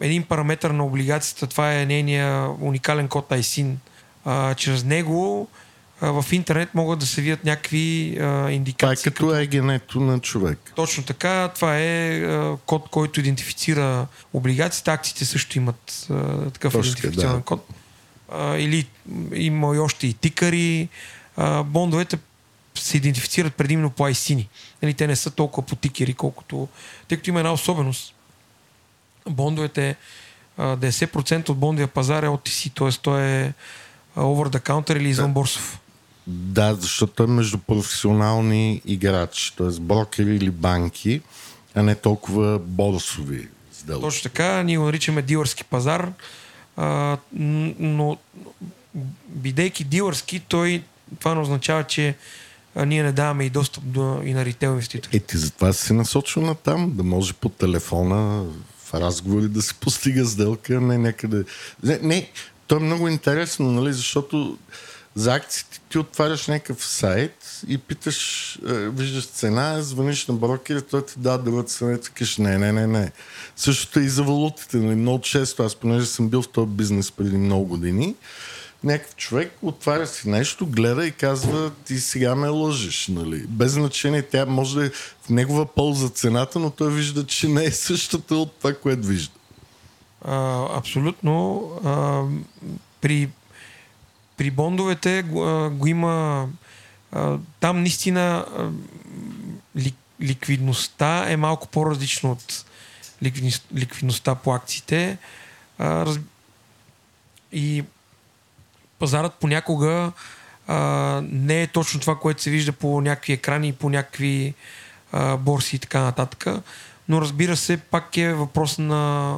един 0.01 0.23
параметр 0.23 0.67
на 0.67 0.85
облигацията, 0.85 1.47
това 1.47 1.73
е 1.73 1.85
нейния 1.85 2.49
уникален 2.61 3.07
код 3.07 3.29
ISIN. 3.29 3.75
А, 4.25 4.55
чрез 4.55 4.83
него 4.83 5.47
а, 6.01 6.21
в 6.21 6.33
интернет 6.33 6.75
могат 6.75 6.99
да 6.99 7.05
се 7.05 7.21
видят 7.21 7.43
някакви 7.43 8.17
а, 8.21 8.51
индикации. 8.51 9.11
Това 9.11 9.27
е 9.33 9.35
като, 9.35 9.41
егенето 9.41 9.99
на 9.99 10.19
човек. 10.19 10.71
Точно 10.75 11.03
така. 11.03 11.51
Това 11.55 11.77
е 11.77 12.19
а, 12.19 12.57
код, 12.65 12.89
който 12.89 13.19
идентифицира 13.19 14.07
облигациите. 14.33 14.91
Акциите 14.91 15.25
също 15.25 15.57
имат 15.57 16.07
а, 16.09 16.49
такъв 16.49 16.73
Точно, 16.73 16.91
идентификационен 16.91 17.37
да. 17.37 17.43
код. 17.43 17.67
А, 18.31 18.57
или 18.57 18.87
има 19.33 19.75
и 19.75 19.79
още 19.79 20.07
и 20.07 20.13
тикари. 20.13 20.89
А, 21.37 21.63
бондовете 21.63 22.17
се 22.75 22.97
идентифицират 22.97 23.55
предимно 23.55 23.89
по 23.89 24.03
ISIN. 24.03 24.47
Нали, 24.81 24.93
те 24.93 25.07
не 25.07 25.15
са 25.15 25.31
толкова 25.31 25.67
по 25.67 25.75
тикери, 25.75 26.13
колкото... 26.13 26.67
Тъй 27.07 27.17
като 27.17 27.29
има 27.29 27.39
една 27.39 27.53
особеност. 27.53 28.15
Бондовете, 29.29 29.95
90% 30.59 31.49
от 31.49 31.57
бондовия 31.57 31.87
пазар 31.87 32.23
е 32.23 32.27
OTC, 32.27 32.73
т.е. 32.73 33.01
той 33.01 33.21
е 33.21 33.53
over 34.17 34.57
the 34.57 34.69
counter 34.69 34.97
или 34.97 35.09
извън 35.09 35.33
борсов. 35.33 35.79
Да, 36.27 36.75
защото 36.75 37.23
е 37.23 37.27
между 37.27 37.57
професионални 37.57 38.81
играчи, 38.85 39.55
т.е. 39.55 39.79
брокери 39.79 40.35
или 40.35 40.51
банки, 40.51 41.21
а 41.75 41.83
не 41.83 41.95
толкова 41.95 42.59
борсови 42.59 43.47
сделки. 43.73 44.01
Точно 44.01 44.23
така, 44.23 44.63
ние 44.63 44.77
го 44.77 44.83
наричаме 44.83 45.21
дилърски 45.21 45.63
пазар, 45.63 46.11
а, 46.77 47.17
но 47.33 48.17
бидейки 49.27 49.83
дилърски, 49.83 50.39
той 50.39 50.83
това 51.19 51.35
не 51.35 51.41
означава, 51.41 51.83
че 51.83 52.15
а 52.75 52.85
ние 52.85 53.03
не 53.03 53.11
даваме 53.11 53.45
и 53.45 53.49
достъп 53.49 53.83
до, 53.83 54.21
и 54.23 54.33
на 54.33 54.45
ритейл 54.45 54.69
инвеститори. 54.69 55.17
Е, 55.17 55.19
ти 55.19 55.37
затова 55.37 55.73
се 55.73 55.93
насочва 55.93 56.41
на 56.41 56.55
там, 56.55 56.91
да 56.95 57.03
може 57.03 57.33
по 57.33 57.49
телефона 57.49 58.45
в 58.85 58.93
разговори 58.93 59.47
да 59.47 59.61
се 59.61 59.73
постига 59.73 60.25
сделка, 60.25 60.81
не 60.81 60.97
някъде. 60.97 61.43
Не, 61.83 61.99
не 62.03 62.29
то 62.67 62.75
е 62.75 62.79
много 62.79 63.07
интересно, 63.07 63.71
нали, 63.71 63.93
защото 63.93 64.57
За 65.15 65.33
акциите 65.33 65.81
ти 65.89 65.97
отваряш 65.97 66.47
някакъв 66.47 66.85
сайт 66.85 67.61
и 67.67 67.77
питаш, 67.77 68.55
е, 68.55 68.73
виждаш 68.89 69.25
цена, 69.25 69.81
звъниш 69.81 70.27
на 70.27 70.33
брокера, 70.33 70.81
той 70.81 71.05
ти 71.05 71.13
дава 71.17 71.37
друга 71.37 71.63
цена 71.63 71.93
и 71.93 72.01
ти 72.01 72.11
кажеш, 72.11 72.37
не, 72.37 72.57
не, 72.57 72.71
не, 72.71 72.87
не. 72.87 73.11
Същото 73.55 73.99
е 73.99 74.03
и 74.03 74.09
за 74.09 74.23
валутите. 74.23 74.77
Нали? 74.77 74.95
Много 74.95 75.21
често, 75.21 75.63
аз 75.63 75.75
понеже 75.75 76.05
съм 76.05 76.29
бил 76.29 76.41
в 76.41 76.47
този 76.47 76.67
бизнес 76.67 77.11
преди 77.11 77.37
много 77.37 77.65
години, 77.65 78.15
някакъв 78.83 79.15
човек 79.15 79.53
отваря 79.61 80.07
си 80.07 80.29
нещо, 80.29 80.67
гледа 80.67 81.07
и 81.07 81.11
казва, 81.11 81.71
ти 81.85 81.99
сега 81.99 82.35
ме 82.35 82.47
лъжеш, 82.47 83.07
нали? 83.07 83.45
Без 83.47 83.71
значение, 83.71 84.21
тя 84.21 84.45
може 84.45 84.75
да 84.75 84.85
е 84.85 84.89
в 84.89 85.29
негова 85.29 85.65
полза 85.65 86.09
цената, 86.09 86.59
но 86.59 86.69
той 86.69 86.91
вижда, 86.91 87.25
че 87.25 87.47
не 87.47 87.65
е 87.65 87.71
същата 87.71 88.35
от 88.35 88.57
това, 88.57 88.73
което 88.73 89.07
вижда. 89.07 89.33
А, 90.25 90.67
абсолютно. 90.77 91.69
А, 91.83 92.23
при, 93.01 93.29
при 94.37 94.51
бондовете 94.51 95.21
го, 95.21 95.69
го 95.71 95.87
има. 95.87 96.47
А, 97.11 97.37
там 97.59 97.81
наистина 97.81 98.45
а, 98.57 98.69
ли, 99.79 99.93
ликвидността 100.21 101.25
е 101.27 101.37
малко 101.37 101.67
по-различна 101.67 102.31
от 102.31 102.65
ликвидност, 103.23 103.67
ликвидността 103.75 104.35
по 104.35 104.53
акциите. 104.53 105.17
А, 105.77 106.05
раз, 106.05 106.19
и 107.51 107.83
пазарът 109.03 109.33
понякога 109.33 110.11
а, 110.67 110.77
не 111.31 111.61
е 111.61 111.67
точно 111.67 111.99
това, 111.99 112.15
което 112.15 112.41
се 112.41 112.49
вижда 112.49 112.71
по 112.71 113.01
някакви 113.01 113.33
екрани 113.33 113.67
и 113.67 113.73
по 113.73 113.89
някакви 113.89 114.53
а, 115.11 115.37
борси 115.37 115.75
и 115.75 115.79
така 115.79 116.01
нататък. 116.01 116.47
Но 117.09 117.21
разбира 117.21 117.55
се, 117.55 117.77
пак 117.77 118.17
е 118.17 118.33
въпрос 118.33 118.77
на, 118.77 119.35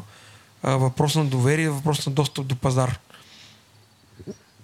а, 0.63 0.76
въпрос 0.76 1.16
на 1.16 1.26
доверие, 1.26 1.70
въпрос 1.70 2.05
на 2.05 2.11
достъп 2.11 2.45
до 2.45 2.55
пазар. 2.55 2.99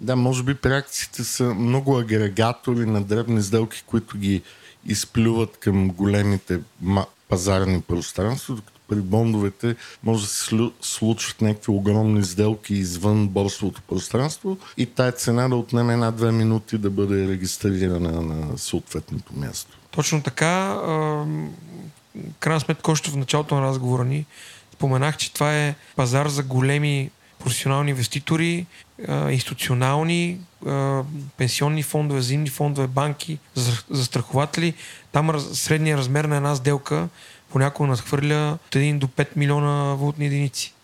Да, 0.00 0.16
може 0.16 0.42
би 0.42 0.54
при 0.54 0.74
акциите 0.74 1.24
са 1.24 1.54
много 1.54 1.98
агрегатори 1.98 2.86
на 2.86 3.02
дребни 3.02 3.42
сделки, 3.42 3.82
които 3.86 4.18
ги 4.18 4.42
изплюват 4.86 5.56
към 5.58 5.88
големите 5.88 6.60
пазарни 7.28 7.80
пространства, 7.80 8.56
при 8.88 8.96
бондовете 8.96 9.76
може 10.02 10.22
да 10.22 10.28
се 10.28 10.56
случват 10.80 11.40
някакви 11.40 11.72
огромни 11.72 12.24
сделки 12.24 12.74
извън 12.74 13.28
борсовото 13.28 13.82
пространство 13.82 14.58
и 14.76 14.86
тая 14.86 15.12
цена 15.12 15.48
да 15.48 15.56
отнеме 15.56 15.92
една-две 15.92 16.32
минути 16.32 16.78
да 16.78 16.90
бъде 16.90 17.28
регистрирана 17.28 18.22
на 18.22 18.58
съответното 18.58 19.32
място. 19.36 19.78
Точно 19.90 20.22
така. 20.22 20.78
Крайна 22.38 22.60
сметка, 22.60 22.90
още 22.90 23.10
в 23.10 23.16
началото 23.16 23.54
на 23.54 23.62
разговора 23.62 24.04
ни 24.04 24.26
споменах, 24.72 25.16
че 25.16 25.32
това 25.32 25.56
е 25.56 25.74
пазар 25.96 26.28
за 26.28 26.42
големи 26.42 27.10
професионални 27.38 27.90
инвеститори, 27.90 28.66
институционални, 29.30 30.38
пенсионни 31.36 31.82
фондове, 31.82 32.20
зимни 32.20 32.48
фондове, 32.48 32.86
банки, 32.86 33.38
застрахователи. 33.90 34.74
Там 35.12 35.40
средният 35.40 35.98
размер 35.98 36.24
на 36.24 36.36
една 36.36 36.54
сделка 36.54 37.08
понякога 37.52 37.88
надхвърля 37.88 38.58
от 38.66 38.74
1 38.74 38.98
до 38.98 39.06
5 39.06 39.26
милиона 39.36 39.94
валутни 39.94 40.26
единици. 40.26 40.74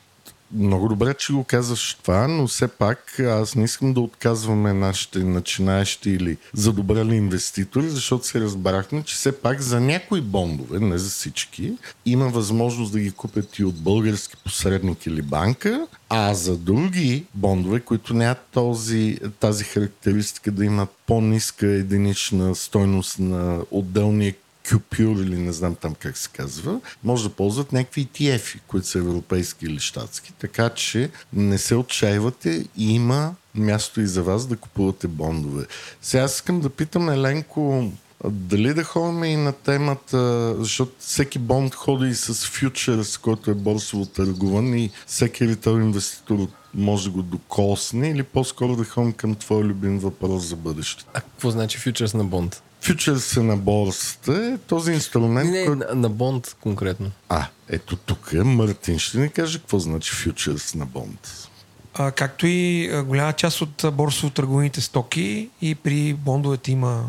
Много 0.52 0.88
добре, 0.88 1.14
че 1.14 1.32
го 1.32 1.44
казваш 1.44 1.94
това, 2.02 2.28
но 2.28 2.46
все 2.46 2.68
пак 2.68 3.20
аз 3.20 3.54
не 3.54 3.64
искам 3.64 3.94
да 3.94 4.00
отказваме 4.00 4.72
нашите 4.72 5.18
начинаещи 5.18 6.10
или 6.10 6.36
задобрели 6.54 7.14
инвеститори, 7.14 7.88
защото 7.88 8.26
се 8.26 8.40
разбрахме, 8.40 9.02
че 9.02 9.14
все 9.14 9.32
пак 9.32 9.60
за 9.60 9.80
някои 9.80 10.20
бондове, 10.20 10.78
не 10.80 10.98
за 10.98 11.10
всички, 11.10 11.72
има 12.06 12.28
възможност 12.28 12.92
да 12.92 13.00
ги 13.00 13.10
купят 13.10 13.58
и 13.58 13.64
от 13.64 13.74
български 13.74 14.36
посредник 14.44 15.06
или 15.06 15.22
банка, 15.22 15.86
а 16.08 16.34
за 16.34 16.56
други 16.56 17.24
бондове, 17.34 17.80
които 17.80 18.14
нямат 18.14 18.38
този, 18.52 19.18
тази 19.40 19.64
характеристика 19.64 20.50
да 20.50 20.64
имат 20.64 20.90
по-ниска 21.06 21.66
единична 21.66 22.54
стойност 22.54 23.18
на 23.18 23.60
отделния 23.70 24.34
Кюпюр 24.70 25.16
или 25.16 25.38
не 25.38 25.52
знам 25.52 25.74
там 25.74 25.94
как 25.94 26.16
се 26.16 26.28
казва, 26.28 26.80
може 27.04 27.28
да 27.28 27.34
ползват 27.34 27.72
някакви 27.72 28.06
ETF, 28.06 28.58
които 28.66 28.86
са 28.86 28.98
европейски 28.98 29.64
или 29.64 29.80
щатски. 29.80 30.32
Така 30.32 30.68
че 30.68 31.10
не 31.32 31.58
се 31.58 31.74
отчаивате, 31.74 32.66
има 32.76 33.34
място 33.54 34.00
и 34.00 34.06
за 34.06 34.22
вас 34.22 34.46
да 34.46 34.56
купувате 34.56 35.08
бондове. 35.08 35.66
Сега 36.02 36.24
искам 36.24 36.60
да 36.60 36.70
питам 36.70 37.08
Еленко, 37.08 37.90
дали 38.24 38.74
да 38.74 38.84
ходим 38.84 39.24
и 39.24 39.36
на 39.36 39.52
темата, 39.52 40.54
защото 40.58 40.92
всеки 40.98 41.38
бонд 41.38 41.74
ходи 41.74 42.08
и 42.08 42.14
с 42.14 42.46
фьючерс, 42.46 43.18
който 43.18 43.50
е 43.50 43.54
борсово 43.54 44.06
търгуван 44.06 44.74
и 44.74 44.90
всеки 45.06 45.48
ритейл 45.48 45.80
инвеститор 45.80 46.48
може 46.74 47.04
да 47.04 47.10
го 47.10 47.22
докосне 47.22 48.10
или 48.10 48.22
по-скоро 48.22 48.76
да 48.76 48.84
ходим 48.84 49.12
към 49.12 49.34
твой 49.34 49.64
любим 49.64 49.98
въпрос 49.98 50.42
за 50.42 50.56
бъдеще. 50.56 51.04
А 51.14 51.20
какво 51.20 51.50
значи 51.50 51.78
фьючерс 51.78 52.14
на 52.14 52.24
бонд? 52.24 52.62
Фьючерс 52.80 53.36
на 53.36 53.56
борсата 53.56 54.32
е 54.54 54.58
този 54.58 54.92
инструмент, 54.92 55.50
не, 55.50 55.64
който... 55.66 55.86
на, 55.88 55.94
на 55.94 56.08
бонд 56.08 56.56
конкретно. 56.60 57.10
А, 57.28 57.46
ето 57.68 57.96
тук 57.96 58.32
Мартин 58.32 58.98
ще 58.98 59.18
ни 59.18 59.30
каже 59.30 59.58
какво 59.58 59.78
значи 59.78 60.12
фьючерс 60.12 60.74
на 60.74 60.86
бонд. 60.86 61.48
А, 61.94 62.10
както 62.10 62.46
и 62.46 62.90
голяма 63.06 63.32
част 63.32 63.60
от 63.60 63.84
борсово 63.92 64.30
търговените 64.30 64.80
стоки 64.80 65.50
и 65.62 65.74
при 65.74 66.14
бондовете 66.14 66.72
има, 66.72 67.04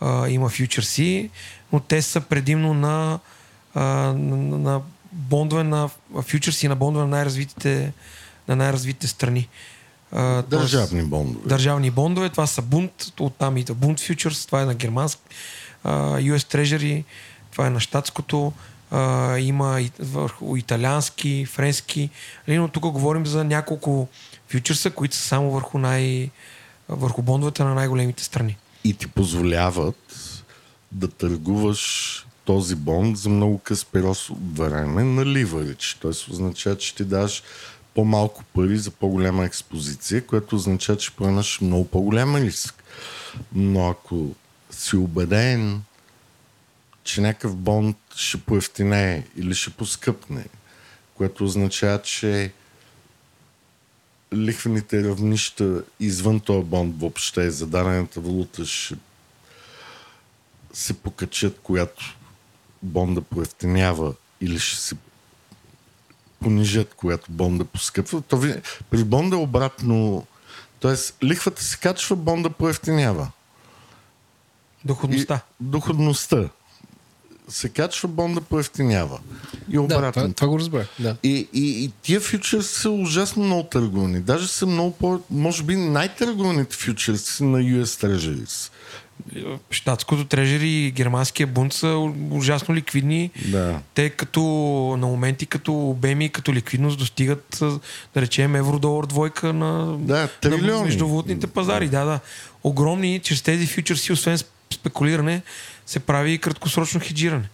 а, 0.00 0.28
има 0.28 0.48
фьючерси, 0.48 1.30
но 1.72 1.80
те 1.80 2.02
са 2.02 2.20
предимно 2.20 2.74
на, 2.74 3.18
а, 3.74 3.84
на, 4.12 4.58
на 4.58 4.80
бондове 5.12 5.64
на 5.64 5.90
фьючерси 6.22 6.68
на 6.68 6.76
бондове 6.76 7.04
на 7.04 7.10
най-развитите, 7.10 7.92
на 8.48 8.56
най-развитите 8.56 9.06
страни. 9.06 9.48
Държавни 10.50 11.02
бондове. 11.02 11.48
Държавни 11.48 11.90
бондове. 11.90 12.28
Това 12.28 12.46
са 12.46 12.62
Бунт, 12.62 12.92
оттам 13.20 13.56
и 13.56 13.64
Бунт 13.64 14.00
Futures, 14.00 14.46
това 14.46 14.62
е 14.62 14.64
на 14.64 14.74
германск. 14.74 15.18
US 15.84 16.38
Treasury, 16.38 17.04
това 17.52 17.66
е 17.66 17.70
на 17.70 17.80
щатското. 17.80 18.52
Uh, 18.92 19.38
има 19.38 19.80
и, 19.80 19.90
върху 19.98 20.56
италиански, 20.56 21.46
френски. 21.46 22.10
Нали, 22.48 22.58
но 22.58 22.68
тук 22.68 22.82
говорим 22.82 23.26
за 23.26 23.44
няколко 23.44 24.08
фьючерса, 24.48 24.90
които 24.90 25.16
са 25.16 25.22
само 25.22 25.50
върху, 25.50 25.78
най, 25.78 26.30
върху 26.88 27.22
бондовете 27.22 27.64
на 27.64 27.74
най-големите 27.74 28.24
страни. 28.24 28.56
И 28.84 28.94
ти 28.94 29.06
позволяват 29.06 30.14
да 30.92 31.08
търгуваш 31.08 32.26
този 32.44 32.74
бонд 32.74 33.16
за 33.16 33.28
много 33.28 33.58
къс 33.58 33.84
период 33.84 34.16
от 34.30 34.58
време 34.58 35.04
на 35.04 35.26
ливарич. 35.26 35.96
Тоест 36.00 36.28
означава, 36.28 36.78
че 36.78 36.94
ти 36.94 37.04
даш 37.04 37.42
по-малко 37.94 38.44
пари 38.44 38.76
за 38.76 38.90
по-голяма 38.90 39.44
експозиция, 39.44 40.26
което 40.26 40.56
означава, 40.56 40.98
че 40.98 41.12
поемаш 41.12 41.60
много 41.60 41.88
по-голям 41.88 42.36
риск. 42.36 42.84
Но 43.52 43.88
ако 43.88 44.34
си 44.70 44.96
убеден, 44.96 45.82
че 47.04 47.20
някакъв 47.20 47.56
бонд 47.56 47.96
ще 48.16 48.40
поевтине 48.40 49.26
или 49.36 49.54
ще 49.54 49.70
поскъпне, 49.70 50.44
което 51.14 51.44
означава, 51.44 52.02
че 52.02 52.52
лихвените 54.34 55.04
равнища 55.04 55.84
извън 56.00 56.40
този 56.40 56.64
бонд 56.64 57.00
въобще 57.00 57.50
за 57.50 57.66
дадената 57.66 58.20
валута 58.20 58.66
ще 58.66 58.94
се 60.72 60.94
покачат, 60.94 61.60
когато 61.62 62.16
бонда 62.82 63.20
поевтинява 63.20 64.14
или 64.40 64.58
ще 64.58 64.80
се 64.80 64.94
понижат, 66.44 66.94
когато 66.94 67.32
бонда 67.32 67.64
поскъпва. 67.64 68.20
То 68.20 68.36
ви... 68.36 68.54
При 68.90 69.04
бонда 69.04 69.36
обратно, 69.36 70.26
т.е. 70.80 71.24
лихвата 71.26 71.62
се 71.64 71.78
качва, 71.78 72.16
бонда 72.16 72.50
поевтинява. 72.50 73.30
Доходността. 74.84 75.40
И, 75.60 75.64
доходността 75.64 76.48
се 77.48 77.68
качва, 77.68 78.08
бонда 78.08 78.40
поевтинява. 78.40 79.20
И 79.70 79.78
обратно. 79.78 80.00
Да, 80.00 80.12
това, 80.12 80.32
това 80.32 80.48
го 80.48 80.58
разбрах. 80.58 80.88
Да. 80.98 81.16
И, 81.22 81.48
и, 81.52 81.84
и 81.84 81.92
тия 82.02 82.20
фьючерси 82.20 82.74
са 82.74 82.90
ужасно 82.90 83.44
много 83.44 83.62
търгувани. 83.62 84.20
Даже 84.20 84.48
са 84.48 84.66
много 84.66 84.90
по... 84.90 85.20
Може 85.30 85.62
би 85.62 85.76
най-търгуваните 85.76 86.76
фьючерси 86.76 87.44
на 87.44 87.58
US 87.58 87.84
Treasuries 87.84 88.70
щатското 89.70 90.24
трежери 90.24 90.68
и 90.68 90.90
германския 90.90 91.46
бунт 91.46 91.72
са 91.72 92.12
ужасно 92.30 92.74
ликвидни. 92.74 93.30
Да. 93.46 93.80
Те 93.94 94.10
като 94.10 94.40
на 94.98 95.06
моменти, 95.06 95.46
като 95.46 95.74
обеми, 95.90 96.28
като 96.28 96.54
ликвидност 96.54 96.98
достигат, 96.98 97.58
да 98.14 98.22
речем, 98.22 98.56
евро-долар 98.56 99.06
двойка 99.06 99.52
на, 99.52 99.98
да, 99.98 100.28
на 100.44 100.82
междувалутните 100.82 101.46
пазари. 101.46 101.88
Да, 101.88 102.04
да. 102.04 102.20
Огромни, 102.64 103.20
чрез 103.20 103.42
тези 103.42 103.66
фьючерси, 103.66 104.12
освен 104.12 104.38
спекулиране, 104.74 105.42
се 105.86 106.00
прави 106.00 106.32
и 106.32 106.38
краткосрочно 106.38 107.00
хеджиране. 107.00 107.48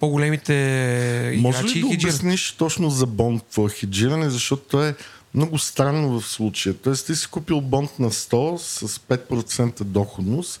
По-големите 0.00 1.36
Може 1.38 1.58
ли 1.58 1.62
да 1.62 1.68
хеджират. 1.68 1.94
обясниш 1.94 2.52
точно 2.52 2.90
за 2.90 3.06
бонд 3.06 3.42
какво 3.42 3.66
е 3.66 3.70
хеджиране, 3.70 4.30
защото 4.30 4.62
то 4.70 4.84
е 4.84 4.94
много 5.34 5.58
странно 5.58 6.20
в 6.20 6.28
случая. 6.28 6.74
Тоест 6.74 7.06
ти 7.06 7.14
си 7.14 7.26
купил 7.30 7.60
бонд 7.60 7.98
на 7.98 8.10
100 8.10 8.56
с 8.56 8.98
5% 8.98 9.84
доходност, 9.84 10.60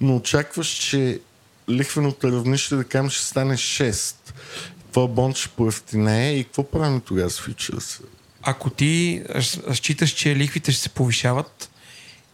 но 0.00 0.16
очакваш, 0.16 0.68
че 0.68 1.20
лихвеното 1.70 2.32
равнище, 2.32 2.76
да 2.76 2.84
кажем, 2.84 3.10
ще 3.10 3.24
стане 3.24 3.56
6. 3.56 4.14
Това 4.92 5.06
бонд 5.06 5.36
ще 5.36 5.48
поевтинее 5.48 6.32
и 6.34 6.44
какво 6.44 6.62
правим 6.62 7.00
тогава 7.00 7.30
с 7.30 7.40
фьючерса? 7.40 8.00
Ако 8.42 8.70
ти 8.70 9.22
считаш, 9.74 10.10
че 10.10 10.36
лихвите 10.36 10.72
ще 10.72 10.82
се 10.82 10.88
повишават 10.88 11.70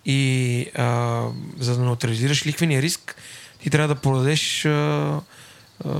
И 0.06 0.66
а, 0.74 1.22
за 1.58 1.76
да 1.76 1.82
неутрализираш 1.82 2.46
ликвения 2.46 2.82
риск, 2.82 3.16
ти 3.62 3.70
трябва 3.70 3.94
да 3.94 4.00
продадеш 4.00 4.64
а, 4.64 4.70
а, 4.70 5.90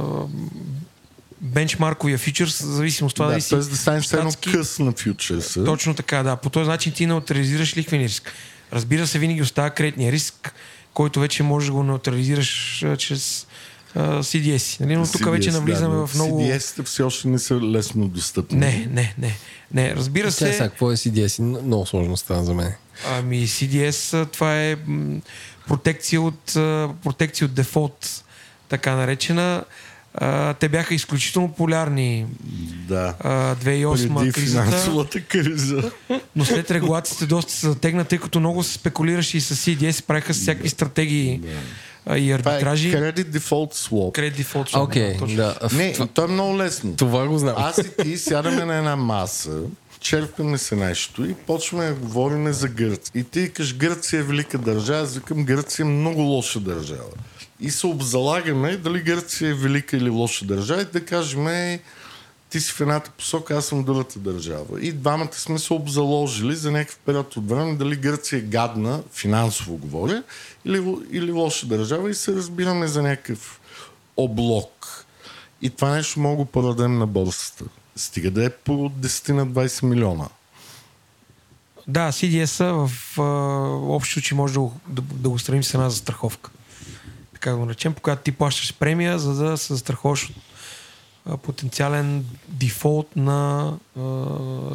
бенчмарковия 1.44 2.18
фьючерс, 2.18 2.60
в 2.60 2.64
зависимост 2.64 3.12
от 3.12 3.16
това 3.16 3.26
Да, 3.26 3.32
дали 3.32 3.40
си 3.40 3.50
т.е. 3.50 3.58
да 3.58 3.76
станеш 3.76 4.12
едно 4.12 4.30
щатски- 4.30 4.52
къс 4.52 4.78
на 4.78 4.92
фьючерса. 4.92 5.64
Точно 5.64 5.94
така, 5.94 6.22
да. 6.22 6.36
По 6.36 6.50
този 6.50 6.70
начин 6.70 6.92
ти 6.92 7.06
неутрализираш 7.06 7.76
лихвения 7.76 8.08
риск. 8.08 8.32
Разбира 8.72 9.06
се, 9.06 9.18
винаги 9.18 9.42
остава 9.42 9.70
кредитния 9.70 10.12
риск, 10.12 10.54
който 10.94 11.20
вече 11.20 11.42
можеш 11.42 11.66
да 11.66 11.72
го 11.72 11.82
неутрализираш 11.82 12.82
а, 12.82 12.96
чрез 12.96 13.46
а, 13.94 14.00
CDS. 14.22 14.80
Нали? 14.80 14.96
Но 14.96 15.06
тук 15.12 15.30
вече 15.30 15.50
навлизаме 15.50 15.96
да, 15.96 16.06
в 16.06 16.14
много... 16.14 16.40
CDS-те 16.40 16.82
все 16.82 17.02
още 17.02 17.28
не 17.28 17.38
са 17.38 17.54
лесно 17.60 18.08
достъпни. 18.08 18.58
Не, 18.58 18.88
не, 18.90 19.14
не. 19.18 19.36
Не, 19.74 19.96
разбира 19.96 20.32
Сега, 20.32 20.52
сега, 20.52 20.64
се, 20.64 20.70
какво 20.70 20.92
е 20.92 20.96
CDS? 20.96 21.42
Много 21.62 21.86
сложно 21.86 22.16
стана 22.16 22.44
за 22.44 22.54
мен. 22.54 22.72
ами 23.08 23.46
CDS 23.48 24.26
това 24.32 24.60
е 24.62 24.76
протекция 25.68 26.22
от, 26.22 26.44
протекция 27.02 27.44
от 27.44 27.54
дефолт, 27.54 28.24
така 28.68 28.94
наречена. 28.94 29.64
А, 30.14 30.54
те 30.54 30.68
бяха 30.68 30.94
изключително 30.94 31.48
полярни 31.48 32.26
Да. 32.88 33.14
а, 33.20 33.54
2008 33.54 34.14
Преди 34.14 34.32
кризата. 34.32 34.64
финансовата 34.64 35.20
криза. 35.20 35.90
Но 36.36 36.44
след 36.44 36.70
регулациите 36.70 37.26
доста 37.26 37.52
се 37.52 37.68
затегна, 37.68 38.04
тъй 38.04 38.18
като 38.18 38.40
много 38.40 38.62
се 38.62 38.72
спекулираше 38.72 39.36
и 39.36 39.40
с 39.40 39.56
CDS, 39.56 40.02
правиха 40.02 40.32
всякакви 40.32 40.68
стратегии 40.68 41.40
а, 42.06 42.18
и 42.18 42.38
Това 42.38 42.52
е 42.52 42.54
арбитражи. 42.54 42.92
Credit 42.92 43.24
Default 43.28 43.74
Swap. 43.74 44.12
Credit 44.12 44.34
default 44.36 44.70
swap, 44.70 44.82
Окей, 44.82 45.12
да, 45.12 45.18
точно. 45.18 45.36
да. 45.36 45.58
Не, 45.72 45.92
Това, 45.92 46.06
то 46.06 46.24
е 46.24 46.28
много 46.28 46.58
лесно. 46.58 46.96
това 46.96 47.26
го 47.26 47.38
знам. 47.38 47.54
Аз 47.58 47.78
и 47.78 48.02
ти 48.02 48.18
сядаме 48.18 48.64
на 48.64 48.76
една 48.76 48.96
маса, 48.96 49.60
черпиме 50.00 50.58
се 50.58 50.76
нещо 50.76 51.24
и 51.24 51.34
почваме 51.36 51.84
да 51.84 51.94
говорим 51.94 52.52
за 52.52 52.68
Гърция. 52.68 53.12
И 53.14 53.24
ти 53.24 53.40
викаш, 53.40 53.76
Гърция 53.76 54.20
е 54.20 54.22
велика 54.22 54.58
държава, 54.58 55.00
аз 55.00 55.14
викам, 55.14 55.44
Гърция 55.44 55.84
е 55.84 55.88
много 55.88 56.20
лоша 56.20 56.60
държава. 56.60 57.10
И 57.60 57.70
се 57.70 57.86
обзалагаме 57.86 58.76
дали 58.76 59.02
Гърция 59.02 59.50
е 59.50 59.54
велика 59.54 59.96
или 59.96 60.10
лоша 60.10 60.44
държава 60.44 60.82
и 60.82 60.84
да 60.84 61.04
кажем, 61.04 61.46
«Ей, 61.46 61.80
ти 62.54 62.60
си 62.60 62.72
в 62.72 62.80
едната 62.80 63.10
посока, 63.10 63.56
аз 63.56 63.66
съм 63.66 63.82
в 63.82 63.84
другата 63.84 64.18
държава. 64.18 64.80
И 64.80 64.92
двамата 64.92 65.32
сме 65.32 65.58
се 65.58 65.72
обзаложили 65.72 66.56
за 66.56 66.70
някакъв 66.70 66.98
период 66.98 67.36
от 67.36 67.48
време 67.48 67.74
дали 67.74 67.96
Гърция 67.96 68.38
е 68.38 68.42
гадна, 68.42 69.02
финансово 69.12 69.76
говоря, 69.76 70.22
или, 70.64 70.96
или 71.10 71.32
лоша 71.32 71.66
държава 71.66 72.10
и 72.10 72.14
се 72.14 72.32
разбираме 72.32 72.86
за 72.86 73.02
някакъв 73.02 73.60
облог. 74.16 75.04
И 75.62 75.70
това 75.70 75.90
нещо 75.90 76.20
мога 76.20 76.36
го 76.36 76.44
продадем 76.44 76.98
на 76.98 77.06
борсата. 77.06 77.64
Стига 77.96 78.30
да 78.30 78.44
е 78.44 78.50
по 78.50 78.72
10 78.72 79.32
на 79.32 79.46
20 79.46 79.86
милиона. 79.86 80.28
Да, 81.88 82.12
CDS-а 82.12 82.64
в 82.64 83.18
а, 83.18 83.22
общи 83.94 84.12
случаи 84.12 84.36
може 84.36 84.54
да, 84.54 84.60
да, 84.88 85.02
да 85.02 85.28
го 85.28 85.38
сравним 85.38 85.64
с 85.64 85.74
една 85.74 85.90
застраховка. 85.90 86.50
Така 87.44 87.52
да 87.52 87.58
го 87.58 87.64
наречем, 87.64 87.94
по 87.94 88.02
която 88.02 88.22
ти 88.22 88.32
плащаш 88.32 88.74
премия, 88.74 89.18
за 89.18 89.34
да 89.34 89.58
се 89.58 89.72
застраховаш 89.72 90.30
от 91.26 91.42
потенциален 91.42 92.24
дефолт 92.48 93.16
на 93.16 93.72
а, 93.98 94.02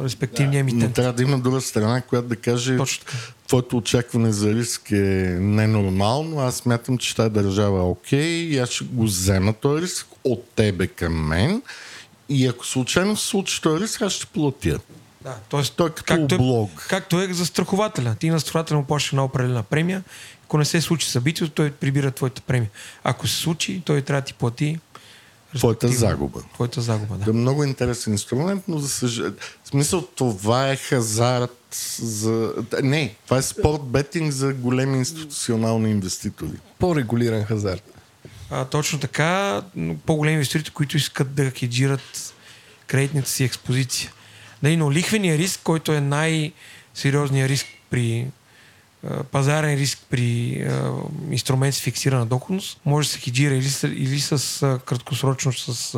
респективния 0.04 0.64
Но 0.64 0.70
емитент. 0.70 0.94
трябва 0.94 1.12
да 1.12 1.22
има 1.22 1.38
друга 1.38 1.60
страна, 1.60 2.00
която 2.00 2.28
да 2.28 2.36
каже 2.36 2.76
Точно 2.76 3.04
твоето 3.48 3.76
очакване 3.76 4.32
за 4.32 4.54
риск 4.54 4.90
е 4.90 5.36
ненормално. 5.40 6.40
Аз 6.40 6.56
смятам, 6.56 6.98
че 6.98 7.16
тази 7.16 7.30
държава 7.30 7.78
е 7.78 7.82
окей 7.82 8.30
и 8.30 8.58
аз 8.58 8.70
ще 8.70 8.84
го 8.84 9.04
взема 9.04 9.52
този 9.52 9.82
риск 9.82 10.06
от 10.24 10.44
тебе 10.56 10.86
към 10.86 11.26
мен. 11.26 11.62
И 12.28 12.46
ако 12.46 12.66
случайно 12.66 13.16
се 13.16 13.26
случи 13.26 13.62
този 13.62 13.84
риск, 13.84 14.02
аз 14.02 14.12
ще 14.12 14.26
платя. 14.26 14.78
Да, 15.20 15.36
тоест, 15.48 15.74
Той 15.76 15.86
е 15.86 15.90
като 15.90 16.04
както, 16.04 16.34
облог. 16.34 16.70
Е, 16.86 16.88
както 16.88 17.20
е 17.20 17.32
за 17.32 17.46
страхователя. 17.46 18.14
Ти 18.14 18.28
на 18.28 18.38
застрахователя 18.38 18.78
му 18.78 18.84
плащаш 18.84 19.12
една 19.12 19.24
определена 19.24 19.62
премия. 19.62 20.02
Ако 20.50 20.58
не 20.58 20.64
се 20.64 20.80
случи 20.80 21.10
събитието, 21.10 21.52
той 21.52 21.70
прибира 21.70 22.10
твоята 22.10 22.42
премия. 22.42 22.70
Ако 23.04 23.26
се 23.26 23.36
случи, 23.36 23.82
той 23.84 24.02
трябва 24.02 24.20
да 24.20 24.24
ти 24.24 24.34
плати 24.34 24.78
Твоята 25.56 25.88
загуба. 25.88 26.42
Твоята 26.54 26.80
загуба, 26.80 27.16
да. 27.16 27.24
Да, 27.24 27.32
много 27.32 27.64
интересен 27.64 28.12
инструмент, 28.12 28.64
но 28.68 28.78
за 28.78 28.88
съжаление. 28.88 29.36
В 29.64 29.68
смисъл, 29.68 30.02
това 30.02 30.70
е 30.70 30.76
хазарт 30.76 31.74
за... 32.02 32.52
Не, 32.82 33.14
това 33.24 33.38
е 33.38 33.42
спорт 33.42 33.82
бетинг 33.82 34.32
за 34.32 34.52
големи 34.52 34.98
институционални 34.98 35.90
инвеститори. 35.90 36.58
По-регулиран 36.78 37.44
хазарт. 37.44 37.82
А, 38.50 38.64
точно 38.64 38.98
така, 39.00 39.62
но 39.76 39.96
по-големи 39.96 40.34
инвеститори, 40.34 40.70
които 40.70 40.96
искат 40.96 41.34
да 41.34 41.50
хеджират 41.50 42.34
кредитната 42.86 43.28
си 43.28 43.44
експозиция. 43.44 44.12
Нали, 44.62 44.76
но 44.76 44.92
лихвения 44.92 45.38
риск, 45.38 45.60
който 45.64 45.92
е 45.92 46.00
най-сериозният 46.00 47.50
риск 47.50 47.66
при 47.90 48.26
пазарен 49.30 49.78
риск 49.78 49.98
при 50.10 50.64
инструмент 51.30 51.74
с 51.74 51.80
фиксирана 51.80 52.26
доходност, 52.26 52.80
може 52.84 53.08
да 53.08 53.12
се 53.12 53.20
хеджира 53.20 53.54
или 53.54 53.68
с, 53.68 53.88
или 53.88 54.20
с 54.20 54.78
краткосрочно 54.84 55.52
с 55.52 55.96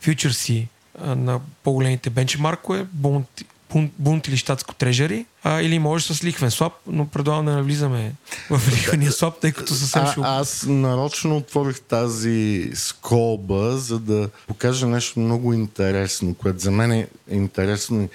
фьючерси 0.00 0.68
на 1.04 1.40
по-големите 1.62 2.10
бенчмаркове, 2.10 2.86
бунт, 2.92 3.28
бунт, 3.72 3.92
бунт 3.98 4.28
или 4.28 4.36
щатско 4.36 4.74
трежери, 4.74 5.26
а, 5.44 5.62
или 5.62 5.78
може 5.78 6.14
с 6.14 6.24
лихвен 6.24 6.50
слаб, 6.50 6.72
но 6.86 7.06
предлагам 7.06 7.46
да 7.46 7.52
навлизаме 7.52 8.12
в 8.50 8.68
лихвения 8.68 9.12
слаб, 9.12 9.34
тъй 9.40 9.52
като 9.52 9.74
съвсем 9.74 10.06
ще... 10.06 10.20
Аз 10.22 10.64
нарочно 10.68 11.36
отворих 11.36 11.80
тази 11.80 12.70
скоба, 12.74 13.76
за 13.76 13.98
да 13.98 14.30
покажа 14.46 14.86
нещо 14.86 15.20
много 15.20 15.52
интересно, 15.52 16.34
което 16.34 16.58
за 16.58 16.70
мен 16.70 16.92
е 16.92 17.08
интересно. 17.30 18.08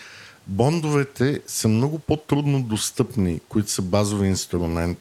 Бондовете 0.48 1.42
са 1.48 1.68
много 1.68 2.00
по-трудно 2.00 2.64
достъпни, 2.64 3.40
които 3.50 3.72
са 3.72 3.82
базови 3.82 4.28
инструмент 4.28 4.98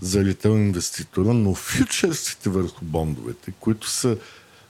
за 0.00 0.24
ритейл 0.24 0.52
инвеститора, 0.52 1.32
но 1.32 1.54
фьючерсите 1.54 2.50
върху 2.50 2.84
бондовете, 2.84 3.52
които 3.60 3.90
са 3.90 4.16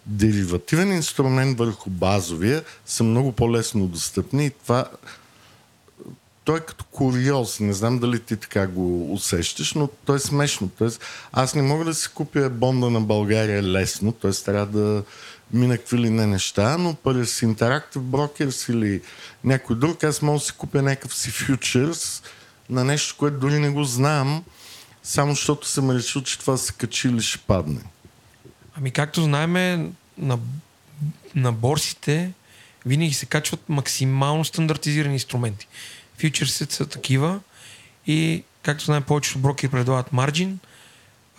деривативен 0.07 0.93
инструмент 0.93 1.59
върху 1.59 1.91
базовия, 1.91 2.65
са 2.87 3.05
много 3.05 3.33
по-лесно 3.33 3.87
достъпни 3.87 4.47
и 4.47 4.51
това 4.51 4.85
той 6.45 6.59
е 6.59 6.61
като 6.61 6.85
куриоз. 6.85 7.61
Не 7.61 7.73
знам 7.73 7.99
дали 7.99 8.21
ти 8.21 8.37
така 8.37 8.67
го 8.67 9.13
усещаш, 9.13 9.75
но 9.75 9.87
то 9.87 10.15
е 10.15 10.19
смешно. 10.19 10.71
Тоест, 10.79 11.01
аз 11.33 11.55
не 11.55 11.63
мога 11.63 11.85
да 11.85 11.95
си 11.95 12.09
купя 12.15 12.51
бонда 12.51 12.91
на 12.91 13.01
България 13.01 13.63
лесно, 13.63 14.13
т.е. 14.13 14.31
трябва 14.31 14.67
да 14.67 15.03
мина 15.53 15.79
какви 15.79 15.99
ли 15.99 16.11
не 16.11 16.27
неща, 16.27 16.79
но 16.79 16.95
през 16.95 17.41
Interactive 17.41 17.99
Brokers 17.99 18.73
или 18.73 19.03
някой 19.45 19.77
друг, 19.77 20.05
аз 20.05 20.23
мога 20.23 20.39
да 20.39 20.45
си 20.45 20.53
купя 20.53 20.83
някакъв 20.83 21.15
си 21.15 21.31
фьючерс 21.31 22.23
на 22.71 22.85
нещо, 22.85 23.15
което 23.19 23.39
дори 23.39 23.59
не 23.59 23.71
го 23.71 23.85
знам, 23.85 24.45
само 25.03 25.35
защото 25.35 25.69
съм 25.69 25.91
решил, 25.91 26.23
че 26.23 26.39
това 26.39 26.57
се 26.57 26.73
качи 26.73 27.09
или 27.09 27.23
ще 27.23 27.39
падне. 27.39 27.81
Ами 28.75 28.91
както 28.91 29.23
знаеме, 29.23 29.91
на, 30.19 30.39
на 31.35 31.53
борсите 31.53 32.33
винаги 32.87 33.15
се 33.15 33.27
качват 33.27 33.69
максимално 33.69 34.45
стандартизирани 34.45 35.15
инструменти. 35.15 35.69
Фьючерсите 36.19 36.75
са 36.75 36.87
такива 36.87 37.41
и 38.07 38.45
както 38.63 38.85
знаем 38.85 39.03
повечето 39.03 39.39
брокери 39.39 39.71
предлагат 39.71 40.13
марджин, 40.13 40.59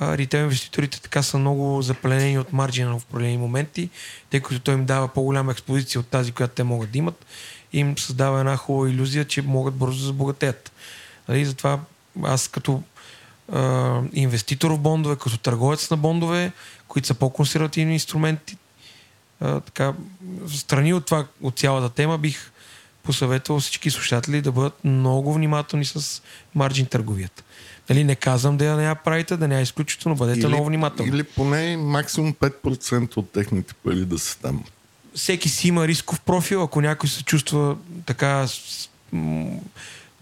ритейл 0.02 0.44
инвеститорите 0.44 1.02
така 1.02 1.24
са 1.24 1.38
много 1.38 1.82
запленени 1.82 2.40
от 2.40 2.54
марджина 2.54 3.00
в 3.00 3.04
определени 3.04 3.38
моменти, 3.38 3.90
тъй 4.30 4.40
като 4.40 4.60
той 4.60 4.74
им 4.74 4.86
дава 4.86 5.08
по-голяма 5.08 5.52
експозиция 5.52 6.02
от 6.02 6.08
тази, 6.08 6.32
която 6.32 6.54
те 6.54 6.64
могат 6.64 6.92
да 6.92 6.98
имат 6.98 7.26
и 7.74 7.80
им 7.80 7.98
създава 7.98 8.40
една 8.40 8.58
хубава 8.58 8.90
иллюзия, 8.90 9.26
че 9.26 9.42
могат 9.42 9.74
бързо 9.74 10.00
да 10.00 10.06
забогатеят. 10.06 10.72
Нали? 11.30 11.46
Затова 11.46 11.80
аз 12.24 12.48
като 12.48 12.84
а, 13.52 14.02
инвеститор 14.14 14.72
в 14.72 14.80
бондове, 14.80 15.16
като 15.16 15.38
търговец 15.38 15.90
на 15.90 15.98
бондове, 15.98 16.52
които 16.88 17.08
са 17.08 17.14
по-консервативни 17.14 17.94
инструменти, 17.94 18.58
а, 19.40 19.60
така, 19.60 19.94
страни 20.48 20.94
от 20.94 21.06
това, 21.06 21.26
от 21.42 21.60
цялата 21.60 21.90
тема, 21.90 22.18
бих 22.18 22.52
посъветвал 23.04 23.60
всички 23.60 23.92
слушатели 23.92 24.42
да 24.42 24.52
бъдат 24.52 24.84
много 24.84 25.34
внимателни 25.34 25.86
с 25.86 26.22
марджин 26.56 26.86
търговията. 26.86 27.44
Нали, 27.90 28.04
не 28.04 28.16
казвам 28.16 28.58
да 28.58 28.66
я 28.66 28.76
не 28.76 28.84
я 28.84 28.96
правите, 28.96 29.38
да 29.38 29.48
не 29.48 29.56
я 29.56 29.62
изключите, 29.62 30.10
но 30.10 30.16
бъдете 30.16 30.48
много 30.48 30.66
внимателни. 30.66 31.12
Или 31.12 31.24
поне 31.24 31.78
максимум 31.78 32.34
5% 32.34 33.18
от 33.18 33.32
техните 33.32 33.74
пари 33.74 34.06
да 34.06 34.20
са 34.20 34.40
там. 34.40 34.64
всеки 35.16 35.50
си 35.50 35.68
има 35.68 35.88
рисков 35.88 36.22
профил, 36.22 36.64
ако 36.64 36.82
някой 36.82 37.10
се 37.10 37.24
чувства 37.24 37.78
така, 38.06 38.48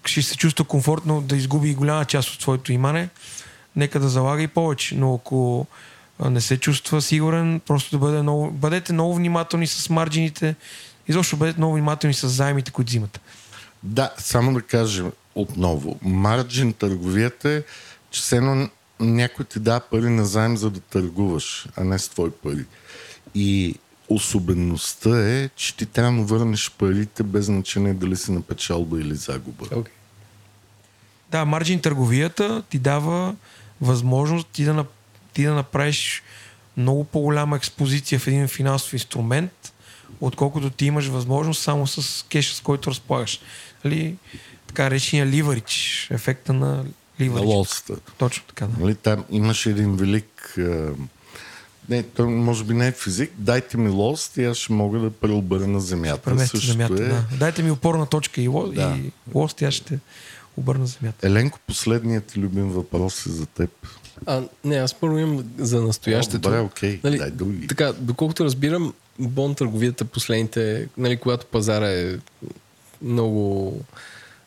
ще 0.06 0.22
се 0.22 0.38
чувства 0.38 0.66
комфортно 0.66 1.22
да 1.22 1.36
изгуби 1.36 1.74
голяма 1.74 2.06
част 2.06 2.30
от 2.30 2.42
своето 2.42 2.72
имане, 2.72 3.10
нека 3.76 4.00
да 4.00 4.10
залага 4.10 4.44
и 4.44 4.48
повече. 4.48 4.96
Но 4.96 5.16
ако 5.16 5.68
не 6.30 6.42
се 6.42 6.58
чувства 6.58 7.02
сигурен, 7.02 7.62
просто 7.68 7.92
да 7.92 7.98
бъде 7.98 8.22
много, 8.22 8.52
бъдете 8.52 8.94
много 8.94 9.16
внимателни 9.16 9.68
с 9.68 9.90
марджините, 9.90 10.56
изобщо 11.08 11.38
бъдете 11.38 11.60
много 11.60 11.74
внимателни 11.74 12.14
с 12.14 12.28
заемите, 12.28 12.72
които 12.72 12.90
взимате. 12.90 13.20
Да, 13.88 14.14
само 14.18 14.54
да 14.54 14.62
кажем 14.62 15.12
отново. 15.36 16.00
Марджин 16.02 16.74
търговията 16.74 17.50
е, 17.50 17.64
че 18.12 18.22
все 18.22 18.38
едно 18.38 18.70
някой 19.00 19.46
ти 19.46 19.60
дава 19.60 19.80
пари 19.80 20.10
на 20.10 20.26
заем, 20.26 20.58
за 20.58 20.70
да 20.70 20.80
търгуваш, 20.80 21.68
а 21.76 21.84
не 21.84 22.00
с 22.00 22.10
твои 22.10 22.32
пари. 22.32 22.66
И 23.36 23.76
особеността 24.10 25.30
е, 25.30 25.50
че 25.56 25.78
ти 25.78 25.86
трябва 25.86 26.12
да 26.12 26.24
върнеш 26.24 26.72
парите 26.72 27.24
без 27.24 27.46
значение 27.46 27.94
дали 27.94 28.16
си 28.16 28.32
на 28.32 28.42
печалба 28.42 29.02
или 29.02 29.16
загуба. 29.16 29.66
Okay. 29.66 29.90
Да, 31.32 31.46
марджин 31.46 31.82
търговията 31.82 32.64
ти 32.70 32.80
дава 32.80 33.36
възможност 33.82 34.48
ти 34.48 34.64
да, 34.64 34.86
ти 35.34 35.44
да 35.44 35.54
направиш 35.54 36.24
много 36.78 37.04
по-голяма 37.04 37.56
експозиция 37.56 38.20
в 38.20 38.28
един 38.28 38.48
финансов 38.48 38.94
инструмент, 38.94 39.74
отколкото 40.22 40.70
ти 40.70 40.86
имаш 40.86 41.08
възможност 41.08 41.62
само 41.62 41.88
с 41.88 42.26
кеша, 42.26 42.56
с 42.56 42.62
който 42.62 42.90
разполагаш. 42.90 43.40
Нали, 43.86 44.16
така 44.68 44.92
речения 44.92 45.26
ливарич, 45.26 46.08
ефекта 46.12 46.54
на 46.54 46.68
На 46.68 46.86
ливарич. 47.20 47.46
лоста. 47.46 47.94
Точно 48.18 48.44
така, 48.48 48.68
да. 48.68 48.80
Нали, 48.80 48.96
там 48.96 49.26
имаше 49.30 49.70
един 49.70 49.96
велик... 49.96 50.58
Не, 51.90 52.04
той 52.04 52.26
може 52.28 52.64
би 52.64 52.74
не 52.74 52.88
е 52.88 52.92
физик. 52.92 53.32
Дайте 53.38 53.78
ми 53.78 53.90
лост 53.90 54.38
и 54.38 54.44
аз 54.46 54.58
ще 54.58 54.74
мога 54.74 55.00
да 55.00 55.12
преобърна 55.12 55.80
земята. 55.80 56.18
Премести 56.18 56.50
Същото 56.50 56.72
земята. 56.72 57.04
е. 57.04 57.08
Да. 57.08 57.24
Дайте 57.38 57.64
ми 57.64 57.72
опорна 57.72 58.06
точка 58.06 58.42
и, 58.42 58.48
ло, 58.48 58.68
Да. 58.68 58.98
и 58.98 59.12
лост, 59.34 59.62
и 59.62 59.66
аз 59.66 59.74
ще 59.74 60.00
обърна 60.58 60.86
земята. 60.88 61.28
Еленко, 61.28 61.60
последният 61.68 62.26
ти 62.26 62.40
любим 62.40 62.70
въпрос 62.70 63.26
е 63.26 63.30
за 63.30 63.46
теб. 63.46 63.70
А, 64.26 64.44
не, 64.64 64.76
аз 64.76 64.94
първо 64.94 65.18
имам 65.18 65.44
за 65.58 65.82
настоящето. 65.82 66.40
Добре, 66.40 66.60
окей. 66.60 67.00
Нали, 67.04 67.18
Дай 67.18 67.32
други. 67.32 67.68
Така, 67.68 67.94
доколкото 67.94 68.44
разбирам, 68.46 68.94
бон 69.20 69.56
търговията 69.56 70.06
последните, 70.06 70.88
нали, 70.98 71.18
когато 71.18 71.46
пазара 71.46 71.90
е 71.90 72.16
много 73.02 73.74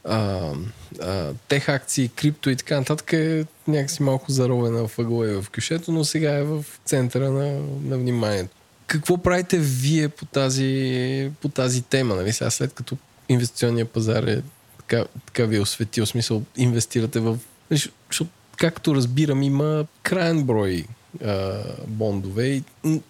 а, 0.05 0.53
а, 1.01 1.33
тех 1.49 1.69
акции, 1.69 2.09
крипто 2.09 2.51
и 2.51 2.57
така 2.57 2.79
нататък 2.79 3.13
е 3.13 3.45
някакси 3.69 4.03
малко 4.03 4.33
заровена 4.33 4.89
в 4.89 4.99
ъгъла 4.99 5.31
и 5.31 5.35
в 5.35 5.47
кюшето, 5.55 5.93
но 5.93 6.05
сега 6.05 6.33
е 6.33 6.43
в 6.43 6.65
центъра 6.85 7.31
на, 7.31 7.61
на 7.85 7.99
вниманието. 7.99 8.57
Какво 8.87 9.19
правите 9.19 9.59
вие 9.59 10.09
по 10.09 10.25
тази, 10.25 11.31
по 11.41 11.49
тази 11.49 11.83
тема? 11.83 12.15
Нали? 12.15 12.33
Сега 12.33 12.51
след 12.51 12.73
като 12.73 12.97
инвестиционния 13.29 13.87
пазар 13.87 14.23
е 14.23 14.43
така, 14.79 15.05
така 15.27 15.45
ви 15.45 15.57
е 15.57 15.61
осветил, 15.61 16.07
смисъл 16.07 16.43
инвестирате 16.57 17.21
в... 17.21 17.39
нали, 17.71 17.81
Защото, 18.09 18.31
както 18.57 18.95
разбирам, 18.95 19.43
има 19.43 19.87
крайен 20.03 20.43
брой 20.43 20.85
а, 21.25 21.63
бондове 21.87 22.47
и 22.47 22.63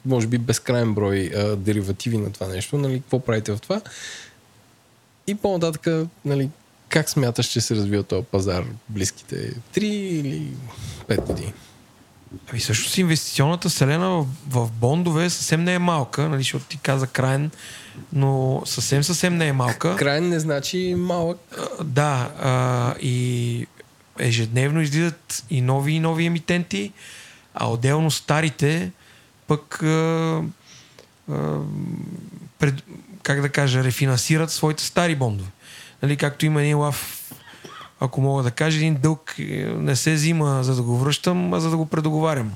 може 0.07 0.27
би 0.27 0.39
безкрайен 0.39 0.95
брой 0.95 1.31
а, 1.37 1.57
деривативи 1.57 2.19
на 2.19 2.33
това 2.33 2.47
нещо. 2.47 2.79
Нали? 2.79 3.01
Какво 3.01 3.21
правите 3.21 3.53
в 3.53 3.61
това? 3.61 3.81
И 5.27 5.35
по-нататък, 5.35 6.09
нали, 6.25 6.51
как 6.89 7.11
смяташ, 7.11 7.47
че 7.47 7.61
се 7.61 7.77
развива 7.77 8.03
този 8.03 8.27
пазар 8.27 8.65
близките 8.89 9.55
3 9.75 9.79
или 9.85 10.47
5 11.09 11.27
години? 11.27 11.53
Ами 12.51 12.61
също 12.61 12.91
с 12.91 12.99
инвестиционната 12.99 13.69
вселена 13.69 14.09
в, 14.09 14.27
в 14.49 14.71
бондове 14.73 15.31
съвсем 15.31 15.65
не 15.65 15.75
е 15.75 15.79
малка, 15.79 16.29
нали, 16.29 16.41
защото 16.41 16.65
ти 16.65 16.79
каза 16.79 17.07
крайен, 17.07 17.51
но 18.13 18.63
съвсем 18.65 19.05
съвсем 19.05 19.37
не 19.37 19.47
е 19.47 19.53
малка. 19.53 19.97
Крайен 19.97 20.29
не 20.29 20.41
значи 20.41 20.95
малък. 20.99 21.39
А, 21.59 21.85
Да, 21.85 22.31
а, 22.41 22.95
и 23.01 23.67
ежедневно 24.19 24.81
излизат 24.81 25.45
и 25.51 25.61
нови 25.61 25.93
и 25.93 26.01
нови 26.01 26.25
емитенти, 26.25 26.93
а 27.55 27.71
отделно 27.71 28.11
старите 28.11 28.91
пък 29.47 29.83
а, 29.83 30.43
а, 31.31 31.59
пред, 32.59 32.75
как 33.23 33.41
да 33.41 33.49
кажа, 33.49 33.85
рефинансират 33.85 34.51
своите 34.51 34.85
стари 34.85 35.15
бондове. 35.15 35.51
Нали, 36.03 36.17
както 36.17 36.47
има 36.47 36.63
един 36.63 36.79
лав, 36.79 37.33
ако 38.01 38.21
мога 38.21 38.43
да 38.43 38.51
кажа, 38.51 38.77
един 38.77 38.95
дълг 38.95 39.35
е, 39.39 39.43
не 39.77 39.97
се 39.97 40.15
взима 40.15 40.65
за 40.65 40.77
да 40.77 40.83
го 40.83 40.99
връщам, 40.99 41.55
а 41.55 41.61
за 41.61 41.71
да 41.71 41.77
го 41.77 41.87
предоговарям. 41.87 42.53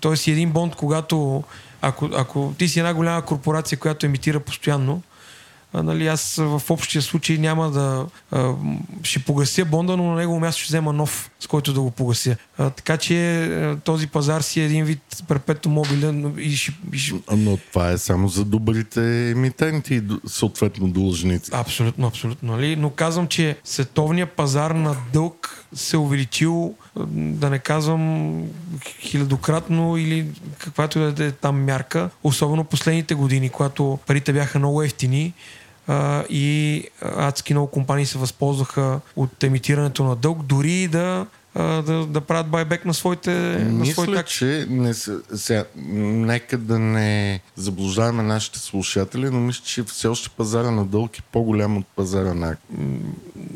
Тоест 0.00 0.28
един 0.28 0.50
бонд, 0.50 0.76
когато 0.76 1.44
ако, 1.82 2.10
ако 2.16 2.54
ти 2.58 2.68
си 2.68 2.78
една 2.78 2.94
голяма 2.94 3.22
корпорация, 3.22 3.78
която 3.78 4.06
емитира 4.06 4.40
постоянно, 4.40 5.02
а, 5.76 5.82
нали, 5.82 6.06
аз 6.06 6.36
в 6.36 6.62
общия 6.70 7.02
случай 7.02 7.38
няма 7.38 7.70
да 7.70 8.06
а, 8.30 8.54
ще 9.02 9.18
погася 9.18 9.64
бонда, 9.64 9.96
но 9.96 10.04
на 10.04 10.16
негово 10.16 10.40
място 10.40 10.62
ще 10.62 10.70
взема 10.70 10.92
нов, 10.92 11.30
с 11.40 11.46
който 11.46 11.72
да 11.72 11.80
го 11.80 11.90
погася. 11.90 12.36
А, 12.58 12.70
така 12.70 12.96
че 12.96 13.44
а, 13.44 13.76
този 13.76 14.06
пазар 14.06 14.40
си 14.40 14.60
е 14.60 14.64
един 14.64 14.84
вид 14.84 15.00
перпето 15.28 15.68
мобилен 15.68 16.34
и 16.38 16.56
ще, 16.56 16.72
и 16.92 16.98
ще 16.98 17.14
Но 17.36 17.56
това 17.56 17.90
е 17.90 17.98
само 17.98 18.28
за 18.28 18.44
добрите 18.44 19.30
емитенти 19.30 19.94
и 19.94 20.02
съответно 20.26 20.90
длъжници. 20.90 21.50
Абсолютно, 21.54 22.06
абсолютно. 22.06 22.52
Нали? 22.52 22.76
Но 22.76 22.90
казвам, 22.90 23.26
че 23.26 23.56
световният 23.64 24.30
пазар 24.30 24.70
на 24.70 24.96
дълг 25.12 25.66
се 25.74 25.96
е 25.96 25.98
увеличил, 25.98 26.74
да 27.10 27.50
не 27.50 27.58
казвам 27.58 28.42
хилядократно 29.00 29.96
или 29.96 30.26
каквато 30.58 30.98
и 30.98 31.12
да 31.12 31.24
е 31.24 31.30
там 31.30 31.64
мярка, 31.64 32.10
особено 32.24 32.64
последните 32.64 33.14
години, 33.14 33.50
когато 33.50 33.98
парите 34.06 34.32
бяха 34.32 34.58
много 34.58 34.82
ефтини 34.82 35.32
а, 35.86 36.24
и 36.30 36.84
адски 37.00 37.54
много 37.54 37.66
компании 37.66 38.06
се 38.06 38.18
възползваха 38.18 39.00
от 39.16 39.44
емитирането 39.44 40.04
на 40.04 40.16
дълг, 40.16 40.42
дори 40.42 40.72
и 40.72 40.88
да, 40.88 41.26
да, 41.56 42.06
да 42.06 42.20
правят 42.20 42.46
байбек 42.46 42.84
на 42.84 42.94
своите, 42.94 43.30
на 43.30 43.86
своите 43.86 44.10
Мисля, 44.10 44.22
че 44.22 44.66
не 44.70 44.94
сега, 44.94 45.64
нека 45.74 46.58
да 46.58 46.78
не 46.78 47.40
заблуждаваме 47.56 48.22
нашите 48.22 48.58
слушатели, 48.58 49.30
но 49.30 49.40
мисля, 49.40 49.62
че 49.64 49.82
все 49.82 50.08
още 50.08 50.28
пазара 50.28 50.70
на 50.70 50.84
дълг 50.84 51.18
е 51.18 51.22
по-голям 51.32 51.76
от 51.76 51.86
пазара 51.86 52.34
на 52.34 52.48
акции. 52.48 52.76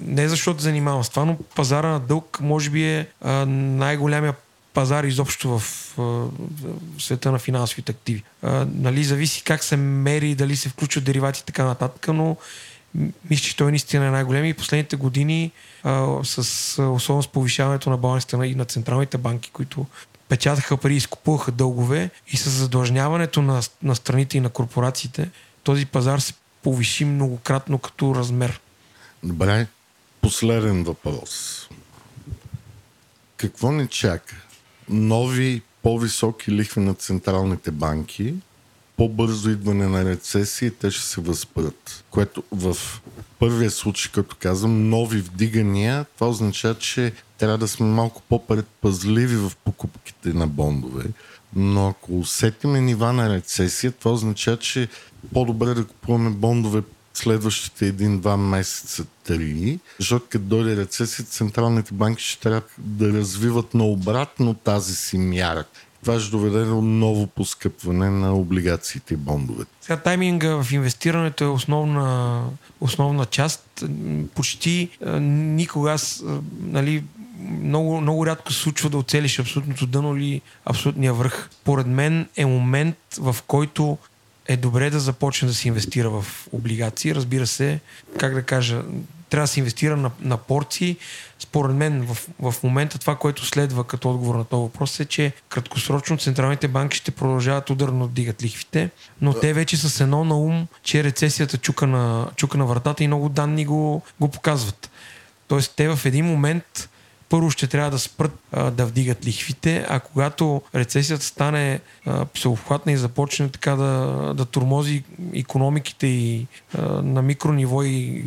не 0.07 0.29
защото 0.29 0.63
занимавам 0.63 1.05
с 1.05 1.09
това, 1.09 1.25
но 1.25 1.37
пазара 1.57 1.89
на 1.89 2.01
дълг 2.01 2.39
може 2.41 2.71
би 2.71 2.85
е 2.85 3.07
най-голямия 3.47 4.35
пазар 4.75 5.05
изобщо 5.05 5.59
в, 5.59 5.63
в 5.97 6.31
света 6.99 7.33
на 7.33 7.39
финансовите 7.39 7.93
активи. 7.93 8.23
А, 8.43 8.67
нали, 8.75 9.05
зависи 9.05 9.43
как 9.45 9.65
се 9.65 9.77
мери, 9.77 10.35
дали 10.35 10.57
се 10.57 10.69
включват 10.69 11.05
деривати 11.05 11.41
и 11.41 11.47
така 11.47 11.65
нататък, 11.65 12.09
но 12.09 12.37
мисля, 13.31 13.45
че 13.45 13.57
той 13.57 13.71
наистина 13.71 14.07
е 14.07 14.11
най-голям 14.11 14.45
и 14.45 14.55
последните 14.55 14.97
години 14.97 15.51
а, 15.83 16.25
с, 16.25 16.39
особено 16.83 17.23
с 17.23 17.29
повишаването 17.29 17.91
на 17.91 17.97
балансите 17.97 18.37
и 18.37 18.55
на 18.55 18.65
централните 18.65 19.19
банки, 19.19 19.51
които 19.51 19.87
печатаха 20.29 20.77
пари 20.77 20.97
изкупуваха 20.97 21.53
дългове 21.53 22.11
и 22.29 22.37
с 22.37 22.51
задлъжняването 22.51 23.43
на, 23.43 23.61
на 23.83 23.97
страните 23.97 24.37
и 24.37 24.41
на 24.41 24.49
корпорациите, 24.49 25.31
този 25.63 25.87
пазар 25.87 26.19
се 26.19 26.35
повиши 26.63 27.05
многократно 27.05 27.79
като 27.79 28.15
размер. 28.15 28.61
Добре, 29.23 29.67
последен 30.21 30.85
въпрос. 30.85 31.69
Какво 33.37 33.73
ни 33.73 33.89
чака? 33.89 34.37
Нови, 34.91 35.63
по-високи 35.83 36.53
лихви 36.53 36.81
на 36.81 36.95
централните 36.95 37.71
банки, 37.71 38.35
по-бързо 38.97 39.51
идване 39.51 39.89
на 39.89 40.05
рецесия 40.05 40.67
и 40.67 40.71
те 40.71 40.91
ще 40.91 41.05
се 41.05 41.21
възпрат. 41.21 42.05
Което 42.11 42.43
в 42.53 42.77
първия 43.39 43.71
случай, 43.71 44.13
като 44.13 44.37
казвам, 44.39 44.89
нови 44.89 45.19
вдигания, 45.19 46.07
това 46.15 46.29
означава, 46.29 46.75
че 46.75 47.13
трябва 47.39 47.59
да 47.59 47.69
сме 47.69 47.87
малко 47.87 48.23
по-предпазливи 48.29 49.37
в 49.37 49.53
покупките 49.65 50.29
на 50.29 50.47
бондове. 50.47 51.05
Но 51.57 51.89
ако 51.89 52.19
усетиме 52.19 52.81
нива 52.81 53.13
на 53.13 53.35
рецесия, 53.35 53.93
това 53.93 54.11
означава, 54.11 54.57
че 54.57 54.89
по-добре 55.35 55.75
да 55.75 55.87
купуваме 55.87 56.31
бондове 56.31 56.83
следващите 57.21 57.87
един-два 57.87 58.37
месеца, 58.37 59.05
три, 59.25 59.79
защото 59.99 60.27
като 60.29 60.45
дойде 60.45 60.77
рецесия, 60.77 61.25
централните 61.25 61.95
банки 61.95 62.25
ще 62.25 62.41
трябва 62.41 62.63
да 62.79 63.09
развиват 63.09 63.75
наобратно 63.75 64.55
тази 64.55 64.95
си 64.95 65.19
мярка. 65.19 65.81
Това 66.03 66.21
ще 66.21 66.31
доведе 66.31 66.65
до 66.65 66.83
ново 66.83 67.27
поскъпване 67.27 68.11
на 68.11 68.35
облигациите 68.35 69.15
и 69.15 69.17
бондовете. 69.17 69.71
Сега 69.81 69.97
тайминга 69.97 70.63
в 70.63 70.73
инвестирането 70.73 71.45
е 71.45 71.49
основна, 71.49 72.43
основна 72.81 73.27
част. 73.27 73.85
Почти 74.35 74.89
никога 75.21 75.93
аз, 75.93 76.25
нали, 76.61 77.05
много, 77.63 78.01
много 78.01 78.27
рядко 78.27 78.53
се 78.53 78.59
случва 78.59 78.91
да 78.91 78.99
оцелиш 78.99 79.39
абсолютното 79.39 79.87
дъно 79.87 80.17
или 80.17 80.41
абсолютния 80.65 81.15
връх. 81.15 81.51
Поред 81.65 81.87
мен 81.87 82.29
е 82.37 82.47
момент, 82.47 82.97
в 83.19 83.37
който 83.47 83.99
е 84.51 84.57
добре 84.57 84.91
да 84.91 85.01
започне 85.01 85.49
да 85.49 85.55
се 85.55 85.69
инвестира 85.69 86.11
в 86.11 86.27
облигации. 86.53 87.15
Разбира 87.15 87.47
се, 87.47 87.81
как 88.19 88.35
да 88.35 88.43
кажа, 88.43 88.83
трябва 89.29 89.45
да 89.45 89.49
се 89.49 89.61
инвестира 89.61 89.97
на, 89.97 90.11
на 90.21 90.37
порции. 90.37 90.97
Според 91.39 91.77
мен 91.77 92.07
в, 92.07 92.29
в 92.41 92.63
момента 92.63 92.99
това, 92.99 93.17
което 93.17 93.47
следва 93.47 93.85
като 93.85 94.11
отговор 94.11 94.35
на 94.35 94.45
този 94.45 94.61
въпрос 94.61 95.01
е, 95.01 95.05
че 95.05 95.33
краткосрочно 95.49 96.19
централните 96.19 96.69
банки 96.69 96.97
ще 96.97 97.11
продължават 97.11 97.71
ударно 97.71 98.07
да 98.07 98.15
дигат 98.15 98.43
лихвите, 98.43 98.91
но 99.21 99.33
те 99.33 99.53
вече 99.53 99.77
с 99.77 100.01
едно 100.01 100.25
на 100.25 100.37
ум, 100.37 100.67
че 100.83 101.05
рецесията 101.05 101.59
чука 101.59 101.87
на, 101.87 102.31
чука 102.37 102.59
на 102.59 102.67
вратата 102.67 103.05
и 103.05 103.07
много 103.07 103.29
данни 103.29 103.65
го, 103.65 104.03
го 104.21 104.29
показват. 104.29 104.91
Тоест 105.49 105.73
те 105.77 105.89
в 105.89 106.07
един 106.07 106.25
момент 106.25 106.89
първо 107.31 107.51
ще 107.51 107.67
трябва 107.67 107.91
да 107.91 107.99
спрат 107.99 108.39
а, 108.53 108.71
да 108.71 108.87
вдигат 108.87 109.27
лихвите, 109.27 109.87
а 109.89 110.01
когато 110.01 110.63
рецесията 110.75 111.25
стане 111.25 111.81
а, 112.07 112.27
всеобхватна 112.35 112.93
и 112.93 112.97
започне 112.97 113.49
така 113.49 113.77
да, 113.77 114.35
да 114.37 114.45
турмози 114.45 115.05
економиките 115.35 116.07
и 116.07 116.47
а, 116.79 116.83
на 116.83 117.23
микрониво 117.23 117.83
и 117.83 118.25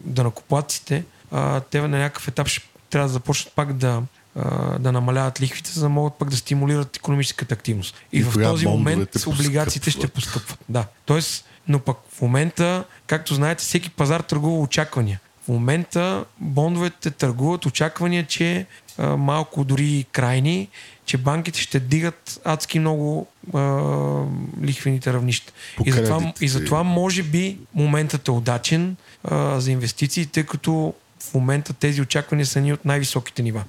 да 0.00 0.24
накоплаците, 0.24 1.04
а, 1.30 1.60
те 1.60 1.80
на 1.80 1.98
някакъв 1.98 2.28
етап 2.28 2.48
ще 2.48 2.68
трябва 2.90 3.08
да 3.08 3.12
започнат 3.12 3.54
пак 3.54 3.72
да, 3.72 4.02
да 4.78 4.92
намаляват 4.92 5.40
лихвите, 5.40 5.70
за 5.70 5.80
да 5.80 5.88
могат 5.88 6.14
пък 6.14 6.30
да 6.30 6.36
стимулират 6.36 6.96
економическата 6.96 7.54
активност. 7.54 7.94
И, 8.12 8.18
И 8.18 8.22
в 8.22 8.42
този 8.42 8.66
момент 8.66 9.26
облигациите 9.26 9.90
ще 9.90 10.08
поскъпват. 10.08 10.42
поскъпват. 10.42 10.58
Да. 10.68 10.84
Тоест, 11.06 11.44
но 11.68 11.78
пък 11.78 11.96
в 12.12 12.22
момента, 12.22 12.84
както 13.06 13.34
знаете, 13.34 13.64
всеки 13.64 13.90
пазар 13.90 14.20
търгува 14.20 14.58
очаквания. 14.58 15.20
В 15.46 15.48
момента 15.48 16.24
бондовете 16.40 17.10
търгуват 17.10 17.66
очаквания, 17.66 18.26
че 18.26 18.66
а, 18.98 19.16
малко 19.16 19.64
дори 19.64 20.06
крайни, 20.12 20.68
че 21.04 21.18
банките 21.18 21.60
ще 21.60 21.80
дигат 21.80 22.40
адски 22.44 22.78
много 22.78 23.26
а, 23.54 23.58
лихвените 24.62 25.12
равнища. 25.12 25.52
По 25.76 25.82
И 25.86 25.92
затова, 25.92 26.32
и 26.40 26.48
затова 26.48 26.82
може 26.82 27.22
би 27.22 27.58
моментът 27.74 28.28
е 28.28 28.30
удачен 28.30 28.96
а, 29.24 29.60
за 29.60 29.70
инвестиции, 29.70 30.26
тъй 30.26 30.42
като 30.42 30.94
в 31.20 31.34
момента 31.34 31.72
тези 31.72 32.02
очаквания 32.02 32.46
са 32.46 32.60
ни 32.60 32.72
от 32.72 32.84
най-високите 32.84 33.42
нива. 33.42 33.64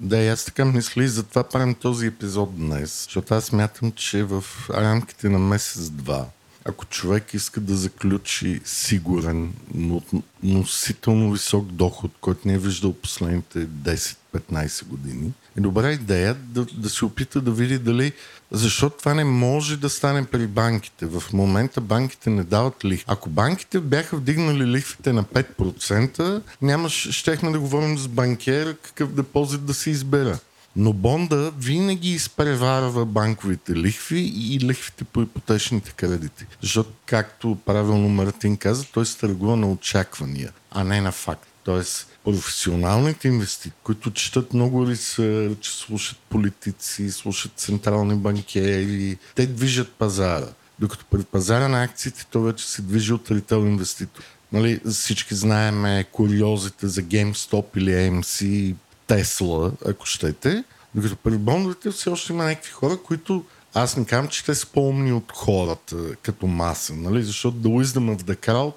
Да, 0.00 0.18
и 0.18 0.28
аз 0.28 0.44
така 0.44 0.64
мисля 0.64 1.04
и 1.04 1.08
затова 1.08 1.44
правим 1.44 1.74
този 1.74 2.06
епизод 2.06 2.56
днес, 2.56 3.04
защото 3.04 3.34
аз 3.34 3.44
смятам, 3.44 3.92
че 3.92 4.22
в 4.22 4.44
рамките 4.70 5.28
на 5.28 5.38
месец-два, 5.38 6.26
ако 6.64 6.84
човек 6.84 7.34
иска 7.34 7.60
да 7.60 7.76
заключи 7.76 8.60
сигурен, 8.64 9.52
но 9.74 10.02
относително 10.44 11.32
висок 11.32 11.66
доход, 11.66 12.10
който 12.20 12.48
не 12.48 12.54
е 12.54 12.58
виждал 12.58 12.92
последните 12.92 13.66
10-15 13.66 14.86
години, 14.86 15.32
е 15.56 15.60
добра 15.60 15.92
идея 15.92 16.34
да, 16.34 16.64
да 16.64 16.90
се 16.90 17.04
опита 17.04 17.40
да 17.40 17.50
види 17.50 17.78
дали, 17.78 18.12
защото 18.50 18.98
това 18.98 19.14
не 19.14 19.24
може 19.24 19.76
да 19.76 19.90
стане 19.90 20.24
при 20.24 20.46
банките. 20.46 21.06
В 21.06 21.22
момента 21.32 21.80
банките 21.80 22.30
не 22.30 22.44
дават 22.44 22.84
лихви. 22.84 23.04
Ако 23.08 23.30
банките 23.30 23.80
бяха 23.80 24.16
вдигнали 24.16 24.66
лихвите 24.66 25.12
на 25.12 25.24
5%, 25.24 26.42
нямаше, 26.62 27.12
щехме 27.12 27.50
да 27.50 27.60
говорим 27.60 27.98
с 27.98 28.08
банкер 28.08 28.76
какъв 28.76 29.14
депозит 29.14 29.64
да 29.64 29.74
се 29.74 29.90
избера. 29.90 30.38
Но 30.76 30.92
бонда 30.92 31.52
винаги 31.58 32.10
изпреварва 32.10 33.06
банковите 33.06 33.76
лихви 33.76 34.32
и 34.36 34.60
лихвите 34.60 35.04
по 35.04 35.22
ипотечните 35.22 35.92
кредити. 35.92 36.46
Защото, 36.60 36.90
както 37.06 37.58
правилно 37.66 38.08
Мартин 38.08 38.56
каза, 38.56 38.84
той 38.84 39.06
се 39.06 39.18
търгува 39.18 39.56
на 39.56 39.70
очаквания, 39.70 40.52
а 40.70 40.84
не 40.84 41.00
на 41.00 41.12
факт. 41.12 41.48
Тоест, 41.64 42.18
професионалните 42.24 43.28
инвеститори, 43.28 43.80
които 43.82 44.10
четат 44.10 44.54
много 44.54 44.86
ресърч, 44.86 45.66
слушат 45.66 46.18
политици, 46.30 47.10
слушат 47.10 47.52
централни 47.56 48.14
банкери, 48.14 49.18
те 49.34 49.46
движат 49.46 49.92
пазара. 49.92 50.48
Докато 50.78 51.04
при 51.04 51.22
пазара 51.22 51.68
на 51.68 51.82
акциите 51.82 52.26
то 52.30 52.42
вече 52.42 52.68
се 52.68 52.82
движи 52.82 53.12
от 53.12 53.30
ритейл 53.30 53.58
инвеститор. 53.58 54.22
Нали, 54.52 54.80
всички 54.90 55.34
знаеме 55.34 56.04
куриозите 56.12 56.88
за 56.88 57.02
GameStop 57.02 57.64
или 57.76 57.90
AMC, 57.90 58.74
Тесла, 59.16 59.72
ако 59.86 60.06
щете. 60.06 60.64
Докато 60.94 61.16
при 61.16 61.38
бондовете 61.38 61.90
все 61.90 62.10
още 62.10 62.32
има 62.32 62.44
някакви 62.44 62.70
хора, 62.70 62.96
които 62.96 63.44
аз 63.74 63.96
не 63.96 64.04
казвам, 64.04 64.28
че 64.28 64.44
те 64.44 64.54
са 64.54 64.66
по-умни 64.66 65.12
от 65.12 65.32
хората 65.34 65.96
като 66.22 66.46
маса, 66.46 66.94
нали? 66.94 67.22
защото 67.22 67.56
the 67.56 67.82
wisdom 67.82 68.16
of 68.16 68.22
the 68.22 68.36
crowd 68.46 68.74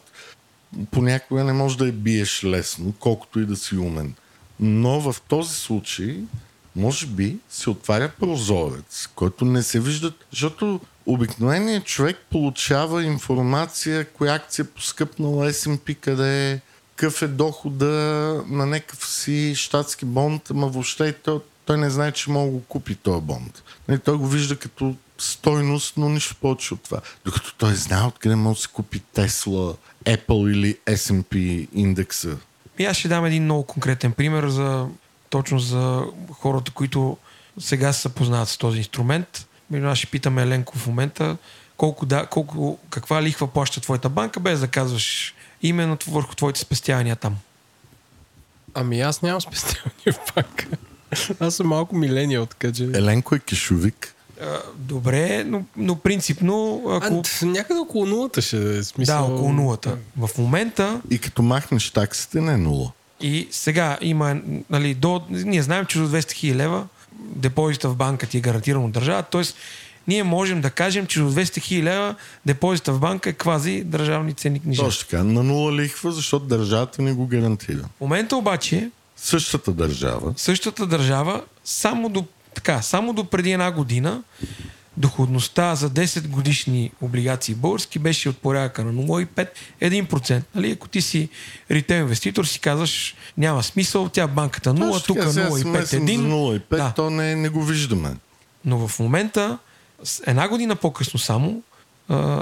понякога 0.91 1.43
не 1.43 1.53
може 1.53 1.77
да 1.77 1.85
я 1.85 1.91
биеш 1.91 2.43
лесно, 2.43 2.93
колкото 2.99 3.39
и 3.39 3.45
да 3.45 3.55
си 3.55 3.77
умен. 3.77 4.13
Но 4.59 4.99
в 4.99 5.21
този 5.27 5.55
случай, 5.55 6.19
може 6.75 7.05
би, 7.05 7.37
се 7.49 7.69
отваря 7.69 8.11
прозорец, 8.19 9.09
който 9.15 9.45
не 9.45 9.63
се 9.63 9.79
вижда, 9.79 10.13
защото 10.31 10.79
обикновеният 11.05 11.85
човек 11.85 12.17
получава 12.31 13.03
информация, 13.03 14.05
коя 14.05 14.33
акция 14.33 14.63
е 14.63 14.67
поскъпнала 14.67 15.51
S&P, 15.51 15.95
къде 15.95 16.51
е, 16.51 16.61
какъв 16.95 17.21
е 17.21 17.27
дохода 17.27 17.85
на 18.47 18.65
някакъв 18.65 19.07
си 19.07 19.53
щатски 19.55 20.05
бонд, 20.05 20.51
ама 20.51 20.67
въобще 20.67 21.13
той, 21.13 21.39
той 21.65 21.77
не 21.77 21.89
знае, 21.89 22.11
че 22.11 22.31
мога 22.31 22.45
да 22.45 22.51
го 22.51 22.63
купи 22.63 22.95
този 22.95 23.21
бонд. 23.21 23.63
Нали, 23.87 23.99
той 23.99 24.17
го 24.17 24.27
вижда 24.27 24.55
като 24.55 24.95
стойност, 25.17 25.93
но 25.97 26.09
нищо 26.09 26.35
повече 26.35 26.73
от 26.73 26.83
това. 26.83 27.01
Докато 27.25 27.53
той 27.57 27.73
знае 27.73 28.03
откъде 28.03 28.35
може 28.35 28.57
да 28.57 28.61
се 28.61 28.67
купи 28.67 28.99
Тесла, 28.99 29.75
Apple 30.05 30.51
или 30.51 30.77
S&P 30.85 31.67
индекса. 31.73 32.37
И 32.79 32.85
аз 32.85 32.97
ще 32.97 33.07
дам 33.07 33.25
един 33.25 33.43
много 33.43 33.63
конкретен 33.63 34.11
пример 34.11 34.47
за 34.47 34.87
точно 35.29 35.59
за 35.59 36.05
хората, 36.31 36.71
които 36.71 37.17
сега 37.59 37.93
се 37.93 38.09
познават 38.09 38.49
с 38.49 38.57
този 38.57 38.77
инструмент. 38.77 39.47
Нас 39.69 39.97
ще 39.97 40.07
питаме 40.07 40.41
Еленко 40.41 40.77
в 40.77 40.87
момента 40.87 41.37
колко, 41.77 42.05
да, 42.05 42.25
колко, 42.25 42.79
каква 42.89 43.23
лихва 43.23 43.47
плаща 43.47 43.81
твоята 43.81 44.09
банка, 44.09 44.39
без 44.39 44.59
да 44.59 44.67
казваш 44.67 45.35
именно 45.61 45.97
върху 46.07 46.35
твоите 46.35 46.59
спестявания 46.59 47.15
там. 47.15 47.35
Ами 48.73 49.01
аз 49.01 49.21
нямам 49.21 49.41
спестявания 49.41 50.13
в 50.13 50.33
банка. 50.35 50.67
Аз 51.39 51.55
съм 51.55 51.67
малко 51.67 51.95
милениал, 51.95 52.45
така 52.45 52.71
че... 52.71 52.83
Еленко 52.83 53.35
е 53.35 53.39
кешовик. 53.39 54.15
А, 54.41 54.59
добре, 54.75 55.43
но, 55.43 55.63
но 55.77 55.95
принципно, 55.95 56.83
ако... 56.89 57.23
А, 57.41 57.45
някъде 57.45 57.79
около 57.79 58.05
нулата 58.05 58.41
ще 58.41 58.77
е 58.77 58.83
смисъл. 58.83 59.27
Да, 59.27 59.33
около 59.33 59.53
нулата. 59.53 59.97
В 60.17 60.29
момента 60.37 61.01
И 61.09 61.19
като 61.19 61.41
махнеш 61.41 61.89
таксите, 61.89 62.41
не 62.41 62.53
е 62.53 62.57
нула. 62.57 62.91
и 63.21 63.47
сега 63.51 63.97
има, 64.01 64.41
нали, 64.69 64.93
до, 64.93 65.21
ние 65.29 65.61
знаем, 65.61 65.85
че 65.85 65.99
до 65.99 66.09
200 66.09 66.19
000 66.19 66.55
лева 66.55 66.87
депозита 67.19 67.89
в 67.89 67.95
банка 67.95 68.27
ти 68.27 68.37
е 68.37 68.41
гарантиран 68.41 68.85
от 68.85 68.91
държавата, 68.91 69.29
т.е. 69.29 69.53
ние 70.07 70.23
можем 70.23 70.61
да 70.61 70.69
кажем, 70.69 71.05
че 71.05 71.19
до 71.19 71.31
200 71.31 71.43
000 71.43 71.83
лева 71.83 72.15
депозита 72.45 72.93
в 72.93 72.99
банка 72.99 73.29
е 73.29 73.33
квази 73.33 73.83
държавни 73.83 74.33
ценни 74.33 74.59
книжа. 74.59 74.81
Точно 74.81 75.07
така, 75.09 75.23
на 75.23 75.43
нула 75.43 75.73
лихва, 75.73 76.11
защото 76.11 76.45
държавата 76.45 77.01
не 77.01 77.13
го 77.13 77.27
гарантира. 77.27 77.81
В 77.97 78.01
момента 78.01 78.37
обаче 78.37 78.89
Същата 79.17 79.71
държава 79.71 80.33
същата 80.37 80.87
държава 80.87 81.43
само 81.63 82.09
до, 82.09 82.25
така, 82.55 82.81
само 82.81 83.13
до 83.13 83.23
преди 83.23 83.51
една 83.51 83.71
година 83.71 84.23
доходността 84.97 85.75
за 85.75 85.89
10 85.89 86.27
годишни 86.27 86.91
облигации 87.01 87.55
български 87.55 87.99
беше 87.99 88.29
от 88.29 88.37
порядъка 88.37 88.83
на 88.83 88.93
0,5 88.93 89.47
1%. 89.81 90.41
Нали? 90.55 90.71
Ако 90.71 90.87
ти 90.87 91.01
си 91.01 91.29
ритейл 91.71 92.01
инвеститор, 92.01 92.45
си 92.45 92.59
казваш 92.59 93.15
няма 93.37 93.63
смисъл, 93.63 94.09
тя 94.09 94.27
банката 94.27 94.73
0, 94.73 94.91
Точно 94.91 95.07
тук 95.07 95.17
така, 95.17 95.31
сега 95.31 95.49
0,5 95.49 95.61
смесвам 95.61 96.07
за 96.07 96.13
1. 96.13 96.17
0,5, 96.17 96.77
Да. 96.77 96.93
то 96.95 97.09
не, 97.09 97.35
не 97.35 97.49
го 97.49 97.63
виждаме. 97.63 98.15
Но 98.65 98.87
в 98.87 98.99
момента, 98.99 99.57
една 100.27 100.47
година 100.47 100.75
по-късно 100.75 101.19
само, 101.19 101.63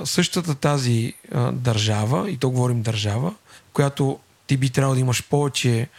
същата 0.03 0.55
тази 0.55 1.13
държава, 1.51 2.31
и 2.31 2.37
то 2.37 2.49
говорим 2.49 2.81
държава, 2.81 3.35
която 3.73 4.19
ти 4.47 4.57
би 4.57 4.69
трябвало 4.69 4.95
да 4.95 5.01
имаш 5.01 5.23
повече 5.23 5.89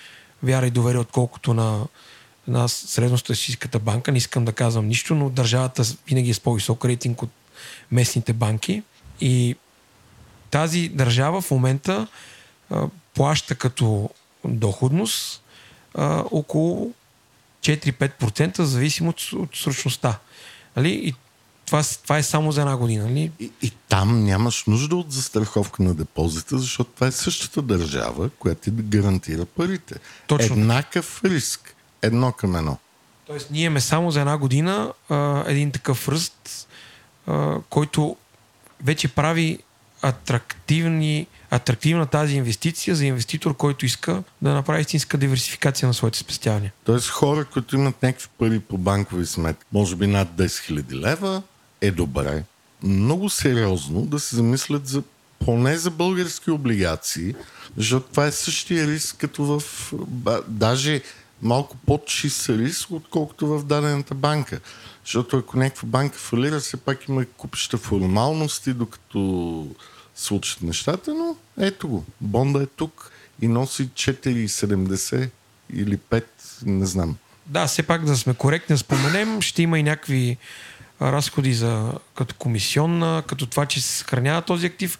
вяра 0.42 0.66
и 0.66 0.70
доверие, 0.70 1.00
отколкото 1.00 1.54
на, 1.54 1.86
на 2.48 2.68
средностатистическата 2.68 3.78
банка. 3.78 4.12
Не 4.12 4.18
искам 4.18 4.44
да 4.44 4.52
казвам 4.52 4.86
нищо, 4.86 5.14
но 5.14 5.30
държавата 5.30 5.82
винаги 6.08 6.30
е 6.30 6.34
с 6.34 6.40
по-висок 6.40 6.84
рейтинг 6.84 7.22
от 7.22 7.30
местните 7.90 8.32
банки. 8.32 8.82
И 9.20 9.56
тази 10.50 10.88
държава 10.88 11.40
в 11.40 11.50
момента 11.50 12.06
а, 12.70 12.86
плаща 13.14 13.54
като 13.54 14.10
доходност 14.44 15.42
а, 15.94 16.24
около 16.30 16.92
4-5% 17.60 18.58
в 18.58 18.64
зависимост 18.64 19.32
от 19.32 19.56
срочността. 19.56 20.18
Нали? 20.76 20.90
И 20.90 21.14
това, 21.66 21.82
това 22.02 22.18
е 22.18 22.22
само 22.22 22.52
за 22.52 22.60
една 22.60 22.76
година. 22.76 23.04
Нали? 23.04 23.32
И, 23.40 23.50
и 23.62 23.70
там 23.88 24.24
нямаш 24.24 24.64
нужда 24.66 24.96
от 24.96 25.12
застраховка 25.12 25.82
на 25.82 25.94
депозита, 25.94 26.58
защото 26.58 26.90
това 26.90 27.06
е 27.06 27.12
същата 27.12 27.62
държава, 27.62 28.30
която 28.38 28.60
ти 28.60 28.70
гарантира 28.70 29.44
парите. 29.44 29.94
Точно. 30.26 30.56
Еднакъв 30.56 31.24
риск. 31.24 31.76
Едно 32.02 32.32
към 32.32 32.56
едно. 32.56 32.78
Тоест, 33.26 33.50
ние 33.50 33.64
имаме 33.64 33.80
само 33.80 34.10
за 34.10 34.20
една 34.20 34.38
година 34.38 34.92
а, 35.08 35.44
един 35.46 35.70
такъв 35.70 36.08
ръст, 36.08 36.68
а, 37.26 37.56
който 37.70 38.16
вече 38.84 39.08
прави 39.08 39.58
атрактивни, 40.02 41.26
атрактивна 41.50 42.06
тази 42.06 42.36
инвестиция 42.36 42.96
за 42.96 43.06
инвеститор, 43.06 43.56
който 43.56 43.86
иска 43.86 44.22
да 44.42 44.54
направи 44.54 44.80
истинска 44.80 45.18
диверсификация 45.18 45.88
на 45.88 45.94
своите 45.94 46.18
спестявания. 46.18 46.72
Тоест 46.84 47.08
хора, 47.08 47.44
които 47.44 47.76
имат 47.76 48.02
някакви 48.02 48.28
пари 48.38 48.60
по 48.60 48.78
банкови 48.78 49.26
сметки, 49.26 49.64
може 49.72 49.96
би 49.96 50.06
над 50.06 50.28
10 50.28 50.44
000 50.46 50.94
лева, 50.94 51.42
е 51.86 51.90
добре. 51.90 52.44
Много 52.82 53.30
сериозно 53.30 54.06
да 54.06 54.20
се 54.20 54.36
замислят 54.36 54.86
за 54.86 55.02
поне 55.44 55.76
за 55.76 55.90
български 55.90 56.50
облигации, 56.50 57.34
защото 57.76 58.10
това 58.10 58.26
е 58.26 58.32
същия 58.32 58.86
риск 58.86 59.16
като 59.16 59.44
в... 59.44 59.62
Даже 60.48 61.02
малко 61.42 61.76
по-чист 61.86 62.48
риск, 62.48 62.90
отколкото 62.90 63.46
в 63.46 63.64
дадената 63.64 64.14
банка. 64.14 64.60
Защото 65.04 65.36
ако 65.36 65.58
някаква 65.58 65.88
банка 65.88 66.18
фалира, 66.18 66.60
все 66.60 66.76
пак 66.76 67.08
има 67.08 67.24
купища 67.24 67.78
формалности, 67.78 68.72
докато 68.72 69.68
случат 70.14 70.62
нещата, 70.62 71.14
но 71.14 71.36
ето 71.60 71.88
го. 71.88 72.04
Бонда 72.20 72.62
е 72.62 72.66
тук 72.66 73.10
и 73.42 73.48
носи 73.48 73.88
4,70 73.88 75.30
или 75.74 75.98
5, 75.98 76.24
не 76.66 76.86
знам. 76.86 77.16
Да, 77.46 77.66
все 77.66 77.82
пак 77.82 78.04
да 78.04 78.16
сме 78.16 78.34
коректни, 78.34 78.78
споменем, 78.78 79.40
ще 79.40 79.62
има 79.62 79.78
и 79.78 79.82
някакви 79.82 80.36
разходи 81.12 81.54
за, 81.54 81.92
като 82.14 82.34
комисионна, 82.34 83.22
като 83.26 83.46
това, 83.46 83.66
че 83.66 83.80
се 83.82 83.88
съхранява 83.88 84.42
този 84.42 84.66
актив, 84.66 84.98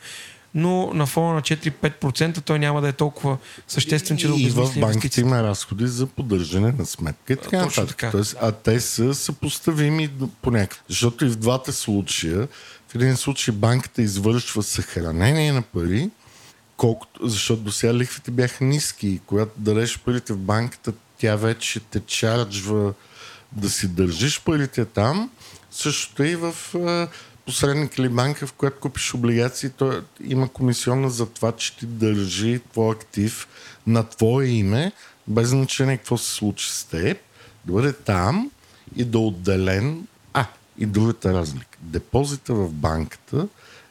но 0.54 0.90
на 0.94 1.06
фона 1.06 1.34
на 1.34 1.42
4-5% 1.42 2.40
той 2.40 2.58
няма 2.58 2.80
да 2.80 2.88
е 2.88 2.92
толкова 2.92 3.38
съществен, 3.68 4.16
че 4.16 4.28
да 4.28 4.34
и 4.34 4.50
в 4.50 4.52
обезмисли 4.52 4.80
банките 4.80 5.20
има 5.20 5.42
разходи 5.42 5.86
за 5.86 6.06
поддържане 6.06 6.74
на 6.78 6.86
сметка 6.86 7.32
и 7.32 7.36
така 7.36 7.62
точно 7.62 7.82
нататък. 7.82 7.88
така. 7.88 8.10
Тоест, 8.10 8.36
а 8.40 8.52
те 8.52 8.80
са 8.80 9.14
съпоставими 9.14 10.10
по 10.42 10.50
някакъв. 10.50 10.82
Защото 10.88 11.24
и 11.24 11.28
в 11.28 11.36
двата 11.36 11.72
случая, 11.72 12.48
в 12.88 12.94
един 12.94 13.16
случай 13.16 13.54
банката 13.54 14.02
извършва 14.02 14.62
съхранение 14.62 15.52
на 15.52 15.62
пари 15.62 16.10
колкото, 16.76 17.28
защото 17.28 17.62
до 17.62 17.72
сега 17.72 17.94
лихвите 17.94 18.30
бяха 18.30 18.64
ниски 18.64 19.08
и 19.08 19.20
когато 19.26 19.52
дадеш 19.56 19.98
парите 19.98 20.32
в 20.32 20.38
банката, 20.38 20.92
тя 21.18 21.36
вече 21.36 21.80
те 21.80 22.00
чарджва 22.00 22.92
да 23.52 23.70
си 23.70 23.88
държиш 23.88 24.40
парите 24.40 24.84
там. 24.84 25.30
Същото 25.74 26.22
е 26.22 26.28
и 26.28 26.36
в 26.36 26.54
посредник 27.46 27.98
или 27.98 28.08
банка, 28.08 28.46
в 28.46 28.52
която 28.52 28.80
купиш 28.80 29.14
облигации, 29.14 29.70
то 29.70 30.02
има 30.24 30.48
комисионна 30.48 31.10
за 31.10 31.26
това, 31.26 31.52
че 31.52 31.76
ти 31.76 31.86
държи 31.86 32.60
твой 32.72 32.94
актив 32.94 33.48
на 33.86 34.08
твое 34.08 34.46
име, 34.46 34.92
без 35.28 35.48
значение 35.48 35.96
какво 35.96 36.18
се 36.18 36.30
случи 36.30 36.70
с 36.70 36.84
теб, 36.84 37.18
да 37.64 37.72
бъде 37.72 37.92
там 37.92 38.50
и 38.96 39.04
да 39.04 39.18
отделен. 39.18 40.06
А, 40.32 40.46
и 40.78 40.86
другата 40.86 41.34
разлика. 41.34 41.78
Депозита 41.80 42.54
в 42.54 42.72
банката 42.72 43.48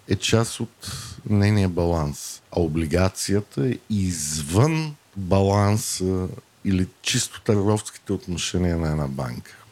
е 0.07 0.15
част 0.15 0.60
от 0.60 0.91
нейния 1.30 1.69
баланс, 1.69 2.41
а 2.51 2.60
облигацията 2.61 3.68
е 3.69 3.77
извън 3.89 4.95
баланса 5.18 6.27
или 6.65 6.88
чисто 7.01 7.41
търговските 7.41 8.14
отношения 8.14 8.77
на 8.77 8.91
една 8.91 9.07
банка. 9.07 9.62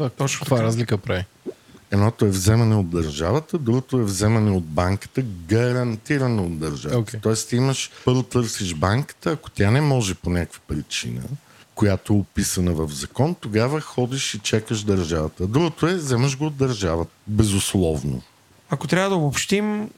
Това, 0.00 0.10
Точно 0.10 0.38
каква 0.38 0.62
разлика 0.62 0.98
прави? 0.98 1.24
Едното 1.90 2.24
е 2.26 2.28
вземане 2.28 2.74
от 2.74 2.90
държавата, 2.90 3.58
другото 3.58 3.98
е 3.98 4.04
вземане 4.04 4.50
от 4.50 4.64
банката, 4.64 5.22
гарантирано 5.46 6.44
от 6.44 6.58
държавата. 6.58 7.16
Okay. 7.16 7.22
Тоест 7.22 7.48
ти 7.48 7.56
имаш, 7.56 7.90
първо 8.04 8.22
търсиш 8.22 8.74
банката, 8.74 9.30
ако 9.30 9.50
тя 9.50 9.70
не 9.70 9.80
може 9.80 10.14
по 10.14 10.30
някаква 10.30 10.60
причина, 10.68 11.22
която 11.74 12.12
е 12.12 12.16
описана 12.16 12.72
в 12.72 12.88
закон, 12.92 13.34
тогава 13.34 13.80
ходиш 13.80 14.34
и 14.34 14.38
чекаш 14.38 14.82
държавата. 14.82 15.46
Другото 15.46 15.86
е, 15.86 15.94
вземаш 15.94 16.38
го 16.38 16.46
от 16.46 16.56
държавата, 16.56 17.10
безусловно. 17.26 18.22
Ако 18.70 18.86
трябва 18.86 19.10
да 19.10 19.16
обобщим, 19.16 19.90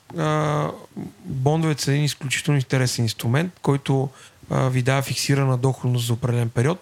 бондовете 1.24 1.82
са 1.82 1.92
един 1.92 2.04
изключително 2.04 2.58
интересен 2.58 3.04
инструмент, 3.04 3.52
който 3.62 4.08
ви 4.50 4.82
дава 4.82 5.02
фиксирана 5.02 5.58
доходност 5.58 6.06
за 6.06 6.12
определен 6.12 6.48
период. 6.48 6.80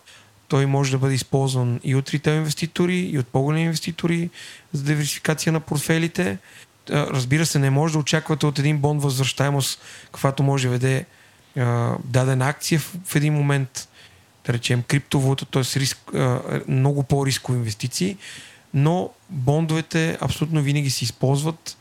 Той 0.51 0.67
може 0.67 0.91
да 0.91 0.99
бъде 0.99 1.15
използван 1.15 1.81
и 1.85 1.95
от 1.95 2.11
ритейл 2.11 2.35
инвеститори, 2.35 2.99
и 2.99 3.19
от 3.19 3.27
по-големи 3.27 3.65
инвеститори 3.65 4.31
за 4.73 4.85
диверсификация 4.85 5.53
на 5.53 5.61
портфелите. 5.61 6.39
Разбира 6.91 7.47
се, 7.47 7.59
не 7.59 7.71
може 7.71 7.93
да 7.93 7.99
очаквате 7.99 8.47
от 8.47 8.59
един 8.59 8.79
бонд 8.79 9.03
възвръщаемост, 9.03 9.81
каквато 10.05 10.43
може 10.43 10.69
да 10.69 10.73
веде 10.73 11.07
дадена 12.05 12.49
акция 12.49 12.81
в, 12.81 13.17
един 13.17 13.35
момент, 13.35 13.89
да 14.47 14.53
речем 14.53 14.83
криптовалута, 14.83 15.45
т.е. 15.45 15.81
Риск, 15.81 15.99
много 16.69 17.03
по-рискови 17.03 17.59
инвестиции, 17.59 18.17
но 18.75 19.11
бондовете 19.29 20.19
абсолютно 20.21 20.63
винаги 20.63 20.91
се 20.91 21.05
използват 21.05 21.77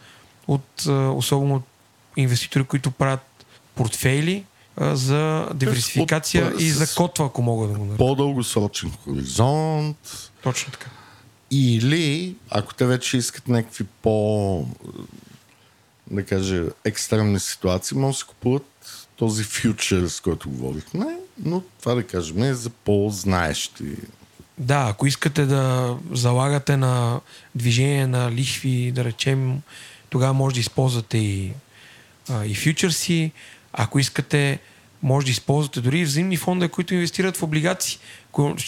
от, 0.48 0.86
особено 1.16 1.56
от 1.56 1.64
инвеститори, 2.18 2.64
които 2.64 2.92
правят 2.92 3.46
портфейли, 3.76 4.44
за 4.80 5.48
диверсификация 5.54 6.48
от, 6.48 6.62
и 6.62 6.70
за 6.70 6.96
котва, 6.96 7.26
ако 7.26 7.42
мога 7.42 7.68
да 7.68 7.74
го 7.74 7.86
нарека. 7.86 7.98
По-дългосрочен 7.98 8.92
хоризонт. 9.04 10.32
Точно 10.44 10.72
така. 10.72 10.90
Или, 11.52 12.36
ако 12.50 12.74
те 12.74 12.86
вече 12.86 13.18
искат 13.18 13.48
някакви 13.48 13.86
по 14.02 14.66
да 16.12 16.26
кажа, 16.26 16.64
екстремни 16.86 17.40
ситуации, 17.40 17.98
може 17.98 18.16
да 18.16 18.20
се 18.20 18.26
купуват 18.26 19.08
този 19.16 19.44
фьючер, 19.44 20.08
с 20.08 20.20
който 20.20 20.50
говорихме, 20.50 21.06
но 21.44 21.64
това 21.80 21.96
да 21.96 22.08
кажем 22.08 22.44
е 22.44 22.54
за 22.54 22.70
по-знаещи. 22.70 23.96
Да, 24.58 24.88
ако 24.90 25.08
искате 25.08 25.46
да 25.46 25.96
залагате 26.12 26.78
на 26.78 27.20
движение 27.56 28.08
на 28.08 28.32
лихви, 28.32 28.92
да 28.92 29.04
речем, 29.04 29.62
тогава 30.10 30.34
може 30.34 30.54
да 30.54 30.60
използвате 30.60 31.18
и, 31.18 31.52
а, 32.30 32.46
и 32.46 32.56
фьючерси. 32.56 33.32
Ако 33.74 34.00
искате 34.00 34.60
може 35.04 35.26
да 35.26 35.32
използвате 35.32 35.82
дори 35.82 36.00
и 36.00 36.06
взаимни 36.06 36.38
фондове, 36.38 36.70
които 36.70 36.94
инвестират 36.94 37.38
в 37.38 37.44
облигации. 37.44 38.00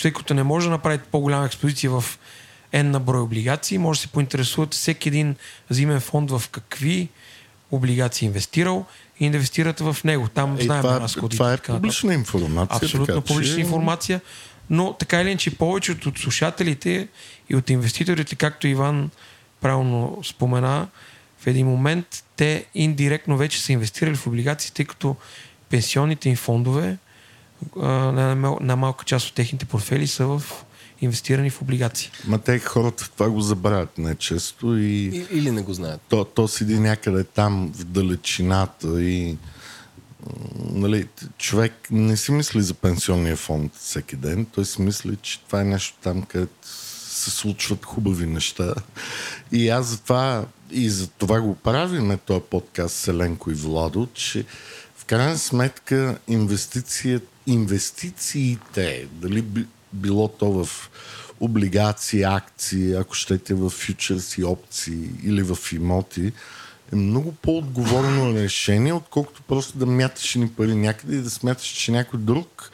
Тъй 0.01 0.11
като 0.13 0.33
не 0.33 0.43
може 0.43 0.65
да 0.65 0.71
направите 0.71 1.03
по-голяма 1.11 1.45
експозиция 1.45 1.91
в 1.91 2.03
N 2.73 2.81
на 2.81 2.99
брой 2.99 3.21
облигации, 3.21 3.77
може 3.77 3.97
да 3.99 4.01
се 4.01 4.07
поинтересувате 4.07 4.77
всеки 4.77 5.09
един 5.09 5.35
взимен 5.69 5.99
фонд 5.99 6.31
в 6.31 6.43
какви 6.51 7.09
облигации 7.71 8.25
е 8.25 8.27
инвестирал 8.27 8.85
и 9.19 9.25
инвестирате 9.25 9.83
в 9.83 9.97
него. 10.03 10.27
Там 10.27 10.57
е, 10.59 10.61
знаем 10.61 10.81
това, 10.81 10.99
разходите. 10.99 11.37
Това 11.37 11.53
е 11.53 11.57
публична 11.57 12.13
информация. 12.13 12.75
Абсолютно 12.75 13.15
така, 13.15 13.21
публична 13.21 13.55
че... 13.55 13.61
информация. 13.61 14.21
Но 14.69 14.93
така 14.93 15.21
или 15.21 15.29
иначе 15.29 15.57
повечето 15.57 16.09
от 16.09 16.17
слушателите 16.17 17.07
и 17.49 17.55
от 17.55 17.69
инвеститорите, 17.69 18.35
както 18.35 18.67
Иван 18.67 19.09
правилно 19.61 20.19
спомена, 20.23 20.87
в 21.39 21.47
един 21.47 21.67
момент 21.67 22.23
те 22.35 22.65
индиректно 22.75 23.37
вече 23.37 23.61
са 23.61 23.71
инвестирали 23.71 24.15
в 24.15 24.27
облигации, 24.27 24.71
тъй 24.73 24.85
като 24.85 25.15
пенсионните 25.71 26.29
им 26.29 26.35
фондове, 26.35 26.97
на, 27.75 28.35
на 28.61 28.75
малка 28.75 29.05
част 29.05 29.27
от 29.27 29.35
техните 29.35 29.65
портфели 29.65 30.07
са 30.07 30.25
в 30.25 30.43
инвестирани 31.01 31.49
в 31.49 31.61
облигации. 31.61 32.11
Ма 32.27 32.39
те 32.39 32.59
хората 32.59 33.09
това 33.11 33.29
го 33.29 33.41
забравят 33.41 33.97
най-често 33.97 34.77
и... 34.77 34.85
и... 34.85 35.25
Или 35.31 35.51
не 35.51 35.61
го 35.61 35.73
знаят. 35.73 36.01
То, 36.09 36.25
то 36.25 36.47
седи 36.47 36.79
някъде 36.79 37.23
там 37.23 37.71
в 37.75 37.83
далечината 37.83 39.03
и 39.03 39.37
нали, 40.59 41.07
човек 41.37 41.87
не 41.91 42.17
си 42.17 42.31
мисли 42.31 42.61
за 42.61 42.73
пенсионния 42.73 43.35
фонд 43.35 43.75
всеки 43.75 44.15
ден. 44.15 44.45
Той 44.45 44.65
си 44.65 44.81
мисли, 44.81 45.17
че 45.21 45.39
това 45.39 45.61
е 45.61 45.65
нещо 45.65 45.97
там, 46.01 46.23
където 46.23 46.53
се 46.61 47.31
случват 47.31 47.85
хубави 47.85 48.25
неща. 48.25 48.73
И 49.51 49.69
аз 49.69 49.85
за 49.85 50.01
това 50.01 50.45
и 50.71 50.89
за 50.89 51.07
това 51.07 51.41
го 51.41 51.55
правим 51.55 52.19
този 52.25 52.43
подкаст 52.49 52.95
Селенко 52.95 53.51
и 53.51 53.53
Владо, 53.53 54.07
че 54.13 54.45
крайна 55.11 55.37
сметка 55.37 56.17
инвестициите, 57.47 59.07
дали 59.11 59.45
било 59.93 60.27
то 60.27 60.51
в 60.51 60.89
облигации, 61.39 62.23
акции, 62.23 62.93
ако 62.93 63.15
щете 63.15 63.53
в 63.53 63.69
фьючерси, 63.69 64.43
опции 64.43 65.09
или 65.23 65.43
в 65.43 65.57
имоти, 65.73 66.33
е 66.93 66.95
много 66.95 67.31
по-отговорно 67.31 68.35
решение, 68.35 68.93
отколкото 68.93 69.41
просто 69.41 69.77
да 69.77 69.85
мяташ 69.85 70.35
ни 70.35 70.49
пари 70.49 70.75
някъде 70.75 71.15
и 71.15 71.21
да 71.21 71.29
смяташ, 71.29 71.67
че 71.67 71.91
някой 71.91 72.19
друг 72.19 72.71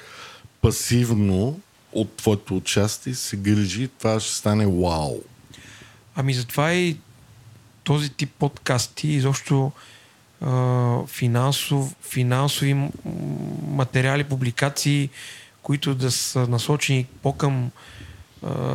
пасивно 0.61 1.59
от 1.91 2.15
твоето 2.15 2.57
участие 2.57 3.15
се 3.15 3.35
грижи 3.37 3.87
това 3.87 4.19
ще 4.19 4.35
стане 4.35 4.65
вау. 4.65 5.21
Ами 6.15 6.33
затова 6.33 6.73
и 6.73 6.97
този 7.83 8.09
тип 8.09 8.31
подкасти 8.39 9.07
изобщо 9.07 9.71
финансов, 11.07 11.95
финансови 12.01 12.89
материали, 13.67 14.23
публикации, 14.23 15.09
които 15.61 15.95
да 15.95 16.11
са 16.11 16.47
насочени 16.47 17.07
по-към 17.21 17.71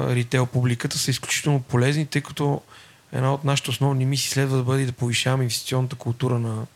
ритейл 0.09 0.47
публиката, 0.47 0.99
са 0.99 1.11
изключително 1.11 1.61
полезни, 1.61 2.07
тъй 2.07 2.23
като 2.23 2.61
една 3.13 3.35
от 3.35 3.45
нашите 3.45 3.71
основни 3.71 4.07
мисии 4.07 4.31
следва 4.31 4.57
да 4.57 4.63
бъде 4.63 4.87
да 4.87 4.93
повишаваме 4.93 5.45
инвестиционната 5.45 5.97
култура 5.97 6.39
на, 6.39 6.67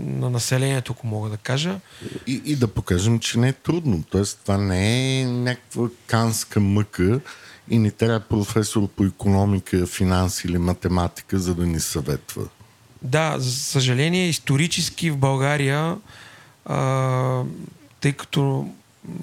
на 0.00 0.30
населението, 0.30 0.92
ако 0.92 1.06
мога 1.06 1.28
да 1.28 1.36
кажа. 1.36 1.80
И, 2.26 2.42
и 2.44 2.56
да 2.56 2.68
покажем, 2.68 3.18
че 3.18 3.38
не 3.38 3.48
е 3.48 3.52
трудно. 3.52 4.04
Тоест, 4.10 4.40
това 4.42 4.58
не 4.58 5.20
е 5.20 5.24
някаква 5.24 5.88
канска 6.06 6.60
мъка 6.60 7.20
и 7.68 7.78
не 7.78 7.90
трябва 7.90 8.20
професор 8.20 8.88
по 8.88 9.04
економика, 9.04 9.86
финанси 9.86 10.46
или 10.46 10.58
математика, 10.58 11.38
за 11.38 11.54
да 11.54 11.66
ни 11.66 11.80
съветва. 11.80 12.48
Да, 13.02 13.34
за 13.38 13.52
съжаление, 13.52 14.28
исторически 14.28 15.10
в 15.10 15.16
България, 15.16 15.96
а, 16.64 17.42
тъй 18.00 18.12
като 18.12 18.68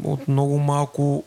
от 0.04 0.28
много 0.28 0.60
малко 0.60 1.24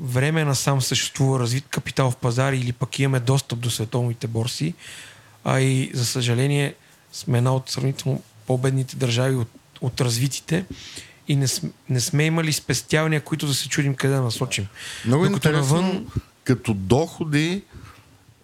време 0.00 0.44
насам 0.44 0.82
съществува 0.82 1.40
развит 1.40 1.64
капитал 1.70 2.10
в 2.10 2.16
пазари 2.16 2.58
или 2.58 2.72
пък 2.72 2.98
имаме 2.98 3.20
достъп 3.20 3.58
до 3.58 3.70
световните 3.70 4.26
борси, 4.26 4.74
а 5.44 5.60
и 5.60 5.90
за 5.94 6.06
съжаление 6.06 6.74
сме 7.12 7.38
една 7.38 7.54
от 7.54 7.70
сравнително 7.70 8.22
по-бедните 8.46 8.96
държави 8.96 9.34
от, 9.36 9.48
от 9.80 10.00
развитите 10.00 10.64
и 11.28 11.36
не, 11.36 11.46
не 11.88 12.00
сме 12.00 12.24
имали 12.24 12.52
спестявания, 12.52 13.20
които 13.20 13.46
да 13.46 13.54
се 13.54 13.68
чудим 13.68 13.94
къде 13.94 14.14
да 14.14 14.20
насочим. 14.20 14.66
Много 15.04 15.24
Докато 15.24 15.48
интересно, 15.48 15.76
навън... 15.76 16.06
като 16.44 16.74
доходи, 16.74 17.62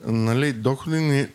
нали, 0.07 0.53
доходи 0.53 1.01
не, 1.01 1.29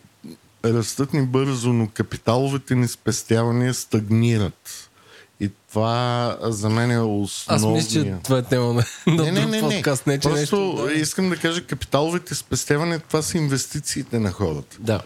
растат 0.64 1.12
ни 1.12 1.26
бързо, 1.26 1.72
но 1.72 1.88
капиталовите 1.88 2.74
ни 2.74 2.88
спестявания 2.88 3.74
стагнират. 3.74 4.90
И 5.40 5.50
това 5.68 6.36
за 6.42 6.70
мен 6.70 6.90
е 6.90 7.00
основния... 7.00 7.46
Аз 7.46 7.64
мисля, 7.64 8.04
че 8.04 8.14
това 8.24 8.38
е 8.38 8.42
тема 8.42 8.72
на, 8.72 8.84
не, 9.06 9.32
не, 9.32 9.46
не, 9.46 9.60
подкаст. 9.60 10.06
Не, 10.06 10.18
че 10.18 10.28
Просто 10.28 10.40
нещо, 10.40 10.84
да. 10.86 10.92
искам 10.92 11.30
да 11.30 11.36
кажа, 11.36 11.66
капиталовите 11.66 12.34
спестявания, 12.34 12.98
това 12.98 13.22
са 13.22 13.38
инвестициите 13.38 14.18
на 14.18 14.30
хората. 14.30 14.76
Да. 14.80 15.00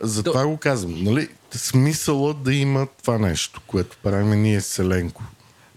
Затова 0.00 0.42
То... 0.42 0.48
го 0.48 0.56
казвам. 0.56 1.04
Нали? 1.04 1.28
Смисъла 1.50 2.34
да 2.34 2.54
има 2.54 2.86
това 3.02 3.18
нещо, 3.18 3.60
което 3.66 3.96
правим 4.02 4.42
ние 4.42 4.60
с 4.60 4.66
Селенко. 4.66 5.22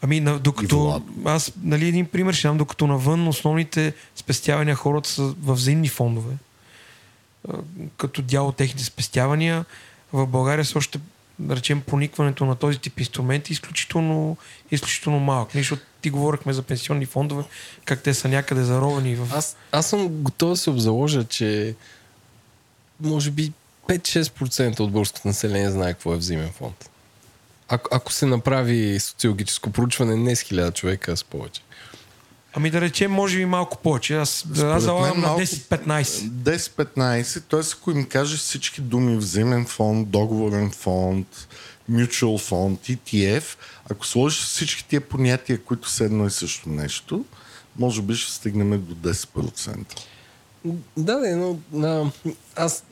Ами, 0.01 0.19
на, 0.19 0.39
докато 0.39 1.01
аз, 1.25 1.51
нали, 1.63 1.87
един 1.87 2.05
пример 2.05 2.33
ще 2.33 2.47
дам, 2.47 2.57
докато 2.57 2.87
навън 2.87 3.27
основните 3.27 3.93
спестявания 4.15 4.75
хората 4.75 5.09
са 5.09 5.21
в 5.21 5.53
взаимни 5.53 5.87
фондове 5.87 6.33
като 7.97 8.21
дял 8.21 8.47
от 8.47 8.55
техните 8.55 8.83
спестявания. 8.83 9.65
В 10.13 10.27
България 10.27 10.65
са 10.65 10.77
още 10.77 10.99
да 11.39 11.55
речем, 11.55 11.81
проникването 11.81 12.45
на 12.45 12.55
този 12.55 12.79
тип 12.79 12.99
инструменти 12.99 13.51
е 13.51 13.55
изключително, 13.55 14.37
изключително 14.71 15.19
малък. 15.19 15.55
Нещо, 15.55 15.77
ти 16.01 16.09
говорихме 16.09 16.53
за 16.53 16.61
пенсионни 16.61 17.05
фондове, 17.05 17.43
как 17.85 18.03
те 18.03 18.13
са 18.13 18.27
някъде 18.27 18.63
заровени 18.63 19.15
в... 19.15 19.27
Аз, 19.33 19.57
аз 19.71 19.89
съм 19.89 20.07
готов 20.07 20.49
да 20.49 20.57
се 20.57 20.69
обзаложа, 20.69 21.23
че 21.23 21.75
може 23.01 23.31
би 23.31 23.51
5-6% 23.87 24.79
от 24.79 24.91
българското 24.91 25.27
население 25.27 25.69
знае 25.69 25.93
какво 25.93 26.13
е 26.13 26.17
взимен 26.17 26.51
фонд. 26.51 26.89
Ако, 27.69 27.89
ако 27.95 28.13
се 28.13 28.25
направи 28.25 28.99
социологическо 28.99 29.71
проучване 29.71 30.15
не 30.15 30.35
с 30.35 30.43
1000 30.43 30.73
човека, 30.73 31.11
а 31.11 31.15
с 31.15 31.23
повече. 31.23 31.61
Ами 32.53 32.71
да 32.71 32.81
речем, 32.81 33.11
може 33.11 33.37
би 33.37 33.45
малко 33.45 33.77
повече. 33.77 34.15
Аз, 34.15 34.45
аз 34.63 34.83
залагам 34.83 35.21
на 35.21 35.27
10-15. 35.27 36.03
10-15, 36.29 37.43
т.е. 37.49 37.59
ако 37.79 37.91
им 37.91 38.05
кажеш 38.05 38.39
всички 38.39 38.81
думи 38.81 39.17
взаимен 39.17 39.65
фонд, 39.65 40.09
договорен 40.09 40.71
фонд, 40.71 41.47
mutual 41.91 42.39
фонд, 42.39 42.79
ETF, 42.85 43.43
ако 43.89 44.05
сложиш 44.05 44.43
всички 44.43 44.87
тия 44.87 45.01
понятия, 45.01 45.63
които 45.63 45.89
са 45.89 46.03
едно 46.03 46.27
и 46.27 46.31
също 46.31 46.69
нещо, 46.69 47.25
може 47.79 48.01
би 48.01 48.15
ще 48.15 48.31
стигнем 48.31 48.85
до 48.85 48.95
10%. 48.95 49.77
Да, 50.97 51.15
да, 51.15 51.35
но 51.35 51.59
а, 51.83 52.11
аз... 52.55 52.83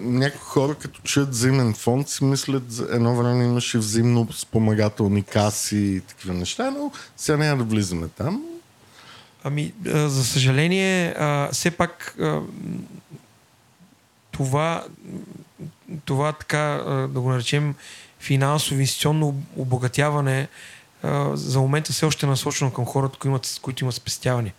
Някои 0.00 0.40
хора, 0.40 0.74
като 0.74 1.00
чуят 1.02 1.30
взаимен 1.30 1.74
фонд, 1.74 2.08
си 2.08 2.24
мислят, 2.24 2.72
за 2.72 2.88
едно 2.90 3.16
време 3.16 3.44
имаше 3.44 3.78
взаимно 3.78 4.32
спомагателни 4.32 5.22
каси 5.22 5.76
и 5.76 6.00
такива 6.00 6.34
неща, 6.34 6.70
но 6.70 6.92
сега 7.16 7.38
няма 7.38 7.64
да 7.64 7.64
влизаме 7.64 8.08
там. 8.08 8.44
Ами, 9.44 9.72
за 9.84 10.24
съжаление, 10.24 11.14
все 11.52 11.70
пак 11.70 12.18
това, 14.30 14.84
това 16.04 16.32
така, 16.32 16.82
да 16.86 17.20
го 17.20 17.30
наречем, 17.30 17.74
финансово 18.20 18.74
инвестиционно 18.74 19.42
обогатяване 19.56 20.48
за 21.32 21.60
момента 21.60 21.92
все 21.92 22.06
още 22.06 22.26
е 22.26 22.28
насочено 22.28 22.72
към 22.72 22.84
хората, 22.84 23.18
които 23.18 23.28
имат, 23.28 23.58
които 23.62 23.84
имат 23.84 23.94
спестявания. 23.94 24.54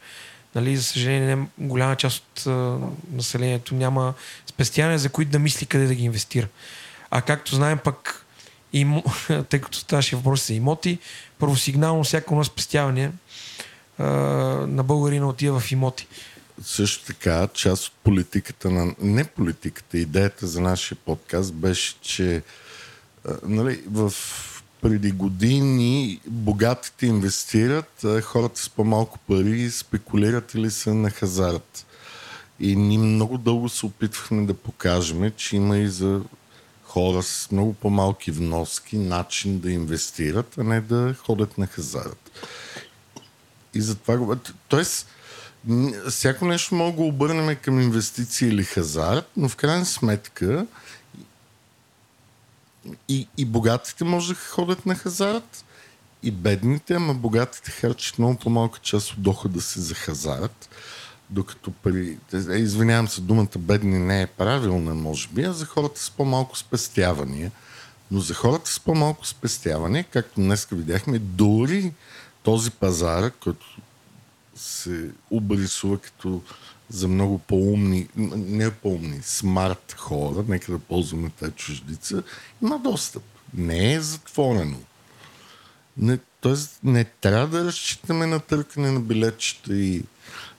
Нали, 0.56 0.78
за 0.78 0.84
съжаление, 0.84 1.38
голяма 1.58 1.96
част 1.96 2.24
от 2.24 2.48
а, 2.48 2.78
населението 3.12 3.76
няма 3.76 4.14
спестявания, 4.46 5.00
за 5.00 5.10
които 5.10 5.32
да 5.32 5.40
мисли 5.40 5.66
къде 5.66 5.88
да 5.88 5.96
ги 5.96 6.04
инвестира. 6.04 6.48
А 7.12 7.22
както 7.22 7.56
знаем 7.56 7.78
пък, 7.78 8.26
имо, 8.74 9.04
тъй 9.50 9.62
като 9.62 9.78
ставаше 9.78 10.16
въпрос 10.16 10.48
за 10.48 10.54
имоти, 10.54 11.00
първосигнално 11.40 12.04
всяко 12.04 12.34
едно 12.34 12.44
спестяване 12.44 13.12
на 14.00 14.84
българина 14.84 15.28
отива 15.28 15.60
в 15.60 15.72
имоти. 15.72 16.08
Също 16.64 17.06
така, 17.06 17.48
част 17.54 17.88
от 17.88 17.94
политиката 18.04 18.70
на... 18.70 18.96
Не 19.02 19.24
политиката, 19.24 19.98
идеята 19.98 20.48
за 20.48 20.62
нашия 20.62 20.98
подкаст 21.06 21.54
беше, 21.54 21.96
че 22.02 22.44
нали, 23.44 23.84
в 23.88 24.14
преди 24.82 25.12
години 25.12 26.20
богатите 26.28 27.06
инвестират, 27.06 28.06
хората 28.24 28.62
с 28.62 28.70
по-малко 28.70 29.20
пари 29.20 29.72
спекулират 29.72 30.54
или 30.54 30.72
са 30.72 30.94
на 30.94 31.10
хазарт. 31.10 31.86
И 32.60 32.76
ние 32.76 32.98
много 32.98 33.38
дълго 33.38 33.70
се 33.70 33.86
опитвахме 33.86 34.46
да 34.46 34.54
покажем, 34.54 35.32
че 35.38 35.56
има 35.56 35.78
и 35.78 35.88
за 35.88 36.22
хора 36.84 37.24
с 37.24 37.52
много 37.52 37.74
по-малки 37.74 38.32
вноски 38.32 38.98
начин 38.98 39.60
да 39.60 39.72
инвестират, 39.72 40.58
а 40.58 40.64
не 40.64 40.82
да 40.82 41.16
ходят 41.20 41.58
на 41.58 41.68
хазарт. 41.68 42.32
И 43.76 43.82
затова... 43.82 44.38
Тоест, 44.68 45.08
всяко 46.10 46.46
нещо 46.46 46.76
мога 46.76 46.92
да 46.92 46.98
го 46.98 47.08
обърнем 47.08 47.56
към 47.56 47.82
инвестиции 47.82 48.48
или 48.48 48.64
хазарт, 48.64 49.30
но 49.38 49.50
в 49.50 49.56
крайна 49.56 49.86
сметка 49.86 50.66
и, 53.10 53.28
и 53.38 53.46
богатите 53.46 54.04
може 54.04 54.34
да 54.34 54.40
ходят 54.40 54.86
на 54.86 54.96
хазарт, 54.96 55.66
и 56.24 56.32
бедните, 56.32 56.94
ама 56.94 57.14
богатите 57.14 57.72
харчат 57.72 58.20
много 58.20 58.36
по-малка 58.40 58.80
част 58.80 59.12
от 59.12 59.22
дохода 59.22 59.62
си 59.62 59.80
за 59.80 59.96
хазарт. 59.96 60.70
Докато 61.30 61.72
при... 61.72 62.18
Е, 62.34 62.56
извинявам 62.56 63.08
се, 63.08 63.22
думата 63.22 63.58
бедни 63.58 64.00
не 64.00 64.22
е 64.22 64.28
правилна, 64.28 64.96
може 64.96 65.28
би, 65.28 65.44
а 65.44 65.54
за 65.54 65.66
хората 65.66 66.04
с 66.04 66.10
по-малко 66.10 66.58
спестявания. 66.58 67.52
Но 68.12 68.20
за 68.20 68.34
хората 68.34 68.72
с 68.72 68.80
по-малко 68.80 69.28
спестяване, 69.28 70.04
както 70.04 70.42
днес 70.42 70.68
видяхме, 70.72 71.20
дори 71.20 71.94
този 72.46 72.72
пазар, 72.72 73.32
който 73.32 73.78
се 74.56 75.10
обрисува 75.32 75.98
като 75.98 76.42
за 76.90 77.08
много 77.08 77.40
по-умни, 77.40 78.08
не 78.36 78.72
по-умни, 78.72 79.20
смарт 79.24 79.96
хора, 79.98 80.44
нека 80.48 80.72
да 80.72 80.80
ползваме 80.80 81.30
тази 81.30 81.52
чуждица, 81.52 82.24
има 82.64 82.80
достъп. 82.80 83.24
Не 83.54 83.94
е 83.94 84.02
затворено. 84.02 84.78
Не, 85.98 86.20
тоест 86.42 86.80
не 86.84 87.04
трябва 87.04 87.48
да 87.48 87.66
разчитаме 87.66 88.26
на 88.26 88.40
търкане 88.40 88.92
на 88.92 89.00
билетчета 89.00 89.76
и 89.76 90.04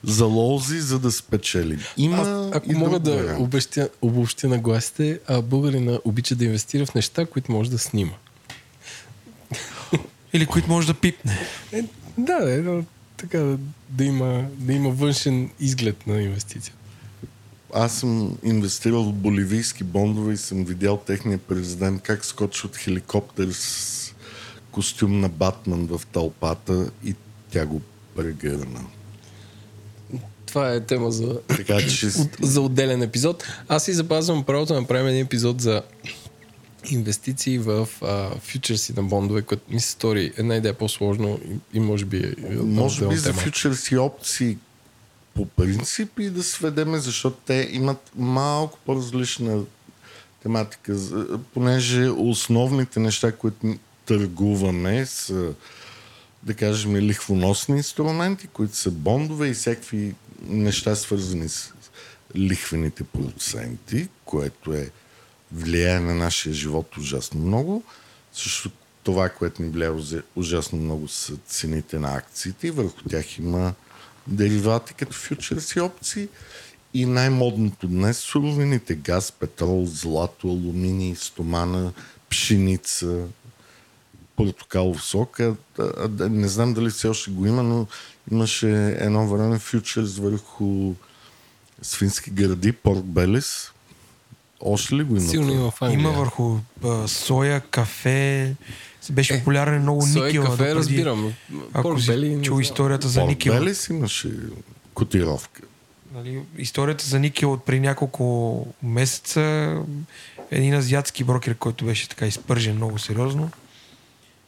залози, 0.03 0.79
за 0.79 0.99
да 0.99 1.11
спечелим. 1.11 1.79
Има 1.97 2.17
а, 2.17 2.57
ако 2.57 2.73
мога 2.73 2.99
да 2.99 3.35
обобщя, 3.39 3.89
обобщя 4.01 4.47
на 4.47 4.57
гласите, 4.57 5.19
а 5.27 5.41
българина 5.41 5.99
обича 6.05 6.35
да 6.35 6.45
инвестира 6.45 6.85
в 6.85 6.95
неща, 6.95 7.25
които 7.25 7.51
може 7.51 7.71
да 7.71 7.79
снима. 7.79 8.13
Или 10.33 10.45
които 10.45 10.69
може 10.69 10.87
да 10.87 10.93
пипне. 10.93 11.37
Е, 11.71 11.83
да, 12.17 12.61
да, 12.61 12.83
така 13.17 13.57
да 13.89 14.03
има, 14.03 14.45
да 14.57 14.73
има 14.73 14.89
външен 14.89 15.49
изглед 15.59 16.07
на 16.07 16.21
инвестиция. 16.21 16.73
Аз 17.73 17.99
съм 17.99 18.37
инвестирал 18.43 19.03
в 19.03 19.13
боливийски 19.13 19.83
бондове 19.83 20.33
и 20.33 20.37
съм 20.37 20.65
видял 20.65 20.97
техния 20.97 21.37
президент 21.37 22.01
как 22.01 22.25
скочи 22.25 22.65
от 22.65 22.77
хеликоптер 22.77 23.49
с 23.51 24.13
костюм 24.71 25.19
на 25.19 25.29
Батман 25.29 25.85
в 25.85 26.01
тълпата 26.11 26.91
и 27.05 27.15
тя 27.51 27.65
го 27.65 27.81
прегърна. 28.15 28.81
Това 30.45 30.73
е 30.73 30.79
тема 30.79 31.11
за, 31.11 31.39
така, 31.47 31.77
че... 31.79 32.09
за 32.41 32.61
отделен 32.61 33.01
епизод. 33.01 33.47
Аз 33.67 33.85
си 33.85 33.93
запазвам 33.93 34.43
правото 34.43 34.73
да 34.73 34.81
направим 34.81 35.07
един 35.07 35.25
епизод 35.25 35.61
за 35.61 35.81
инвестиции 36.85 37.57
в 37.57 37.89
а, 38.01 38.39
фьючерси 38.39 38.93
на 38.93 39.03
бондове, 39.03 39.41
което 39.41 39.73
ми 39.73 39.79
се 39.79 39.91
стори 39.91 40.33
една 40.37 40.55
идея 40.55 40.73
по-сложно 40.73 41.39
и, 41.73 41.77
и 41.77 41.79
може 41.79 42.05
би 42.05 42.17
е 42.17 42.33
Може 42.55 43.07
би 43.07 43.15
за 43.15 43.33
фьючерси 43.33 43.97
опции 43.97 44.57
по 45.33 45.45
принцип 45.45 46.19
и 46.19 46.29
да 46.29 46.43
сведеме, 46.43 46.97
защото 46.97 47.37
те 47.45 47.69
имат 47.71 48.11
малко 48.15 48.79
по-различна 48.85 49.63
тематика, 50.43 50.97
понеже 51.53 52.09
основните 52.09 52.99
неща, 52.99 53.31
които 53.31 53.75
търгуваме 54.05 55.05
са 55.05 55.53
да 56.43 56.53
кажем 56.53 56.95
лихвоносни 56.95 57.77
инструменти, 57.77 58.47
които 58.47 58.75
са 58.75 58.91
бондове 58.91 59.47
и 59.47 59.53
всякакви 59.53 60.15
неща 60.47 60.95
свързани 60.95 61.49
с 61.49 61.73
лихвените 62.35 63.03
проценти, 63.03 64.07
което 64.25 64.73
е 64.73 64.89
влияе 65.51 65.99
на 65.99 66.15
нашия 66.15 66.53
живот 66.53 66.97
ужасно 66.97 67.39
много. 67.39 67.83
Също 68.33 68.71
това, 69.03 69.29
което 69.29 69.61
ни 69.61 69.69
влияе 69.69 69.91
ужасно 70.35 70.79
много 70.79 71.07
са 71.07 71.33
цените 71.47 71.99
на 71.99 72.15
акциите 72.15 72.67
и 72.67 72.71
върху 72.71 73.01
тях 73.09 73.37
има 73.37 73.73
деривати 74.27 74.93
като 74.93 75.13
фьючерс 75.13 75.77
опции. 75.77 76.27
И 76.93 77.05
най-модното 77.05 77.87
днес 77.87 78.17
суровините 78.17 78.95
газ, 78.95 79.31
петрол, 79.31 79.85
злато, 79.85 80.47
алуминий, 80.47 81.15
стомана, 81.15 81.93
пшеница, 82.29 83.25
портокалов 84.35 85.03
сок. 85.03 85.39
А, 85.39 85.55
а, 85.79 86.29
не 86.29 86.47
знам 86.47 86.73
дали 86.73 86.89
все 86.89 87.07
още 87.07 87.31
го 87.31 87.45
има, 87.45 87.63
но 87.63 87.87
имаше 88.31 88.69
едно 88.99 89.27
време 89.27 89.59
фьючерс 89.59 90.17
върху 90.17 90.93
свински 91.81 92.31
гради, 92.31 92.71
порт 92.71 93.05
белес, 93.05 93.71
още 94.59 94.95
ли 94.95 95.03
го 95.03 95.15
има? 95.15 95.27
Силно 95.27 95.53
има 95.53 95.71
в 95.71 95.93
Има 95.93 96.11
върху 96.11 96.57
а, 96.83 97.07
соя, 97.07 97.61
кафе. 97.61 98.55
Беше 99.11 99.33
е, 99.33 99.39
популярен 99.39 99.81
много 99.81 100.07
соя, 100.07 100.25
никел. 100.25 100.43
кафе, 100.43 100.55
допреди, 100.57 100.75
разбирам. 100.75 101.33
Ако 101.73 101.99
си 101.99 102.39
чул 102.41 102.61
историята 102.61 103.07
за 103.07 103.23
никел. 103.23 103.53
Бели 103.53 103.75
си 103.75 103.93
имаше 103.93 104.31
котировка. 104.93 105.61
Нали, 106.13 106.41
историята 106.57 107.05
за 107.05 107.19
никел 107.19 107.53
от 107.53 107.65
при 107.65 107.79
няколко 107.79 108.67
месеца 108.83 109.75
един 110.51 110.73
азиатски 110.73 111.23
брокер, 111.23 111.55
който 111.55 111.85
беше 111.85 112.09
така 112.09 112.27
изпържен 112.27 112.75
много 112.75 112.99
сериозно. 112.99 113.51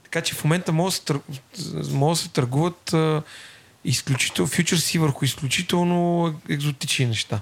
Така 0.04 0.22
че 0.22 0.36
в 0.36 0.44
момента 0.44 0.72
могат 0.72 0.92
да 0.92 0.96
се, 0.96 1.04
тър... 1.04 1.20
да 1.82 2.16
се 2.16 2.30
търгуват 2.30 2.94
а, 2.94 3.24
изключително 3.86 4.48
фьючерси 4.48 5.00
върху 5.00 5.26
изключително 5.26 6.34
екзотични 6.50 7.06
неща. 7.06 7.42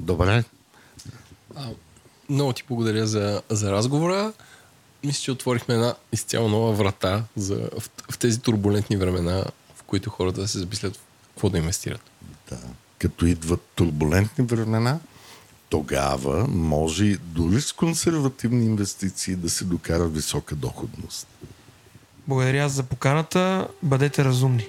Добре. 0.00 0.44
А, 1.56 1.68
много 2.28 2.52
ти 2.52 2.62
благодаря 2.68 3.06
за, 3.06 3.42
за 3.50 3.72
разговора. 3.72 4.32
Мисля, 5.04 5.22
че 5.22 5.32
отворихме 5.32 5.74
една 5.74 5.94
изцяло 6.12 6.48
нова 6.48 6.72
врата 6.72 7.24
за, 7.36 7.70
в, 7.78 7.90
в 8.10 8.18
тези 8.18 8.40
турбулентни 8.40 8.96
времена, 8.96 9.44
в 9.74 9.82
които 9.82 10.10
хората 10.10 10.48
се 10.48 10.58
замислят 10.58 10.98
какво 11.28 11.50
да 11.50 11.58
инвестират. 11.58 12.10
Да. 12.50 12.58
Като 12.98 13.26
идват 13.26 13.60
турбулентни 13.74 14.44
времена, 14.44 14.98
тогава 15.68 16.46
може 16.48 17.16
дори 17.16 17.60
с 17.60 17.72
консервативни 17.72 18.66
инвестиции 18.66 19.36
да 19.36 19.50
се 19.50 19.64
докара 19.64 20.08
висока 20.08 20.54
доходност. 20.54 21.26
Благодаря 22.28 22.68
за 22.68 22.82
поканата. 22.82 23.68
Бъдете 23.82 24.24
разумни. 24.24 24.68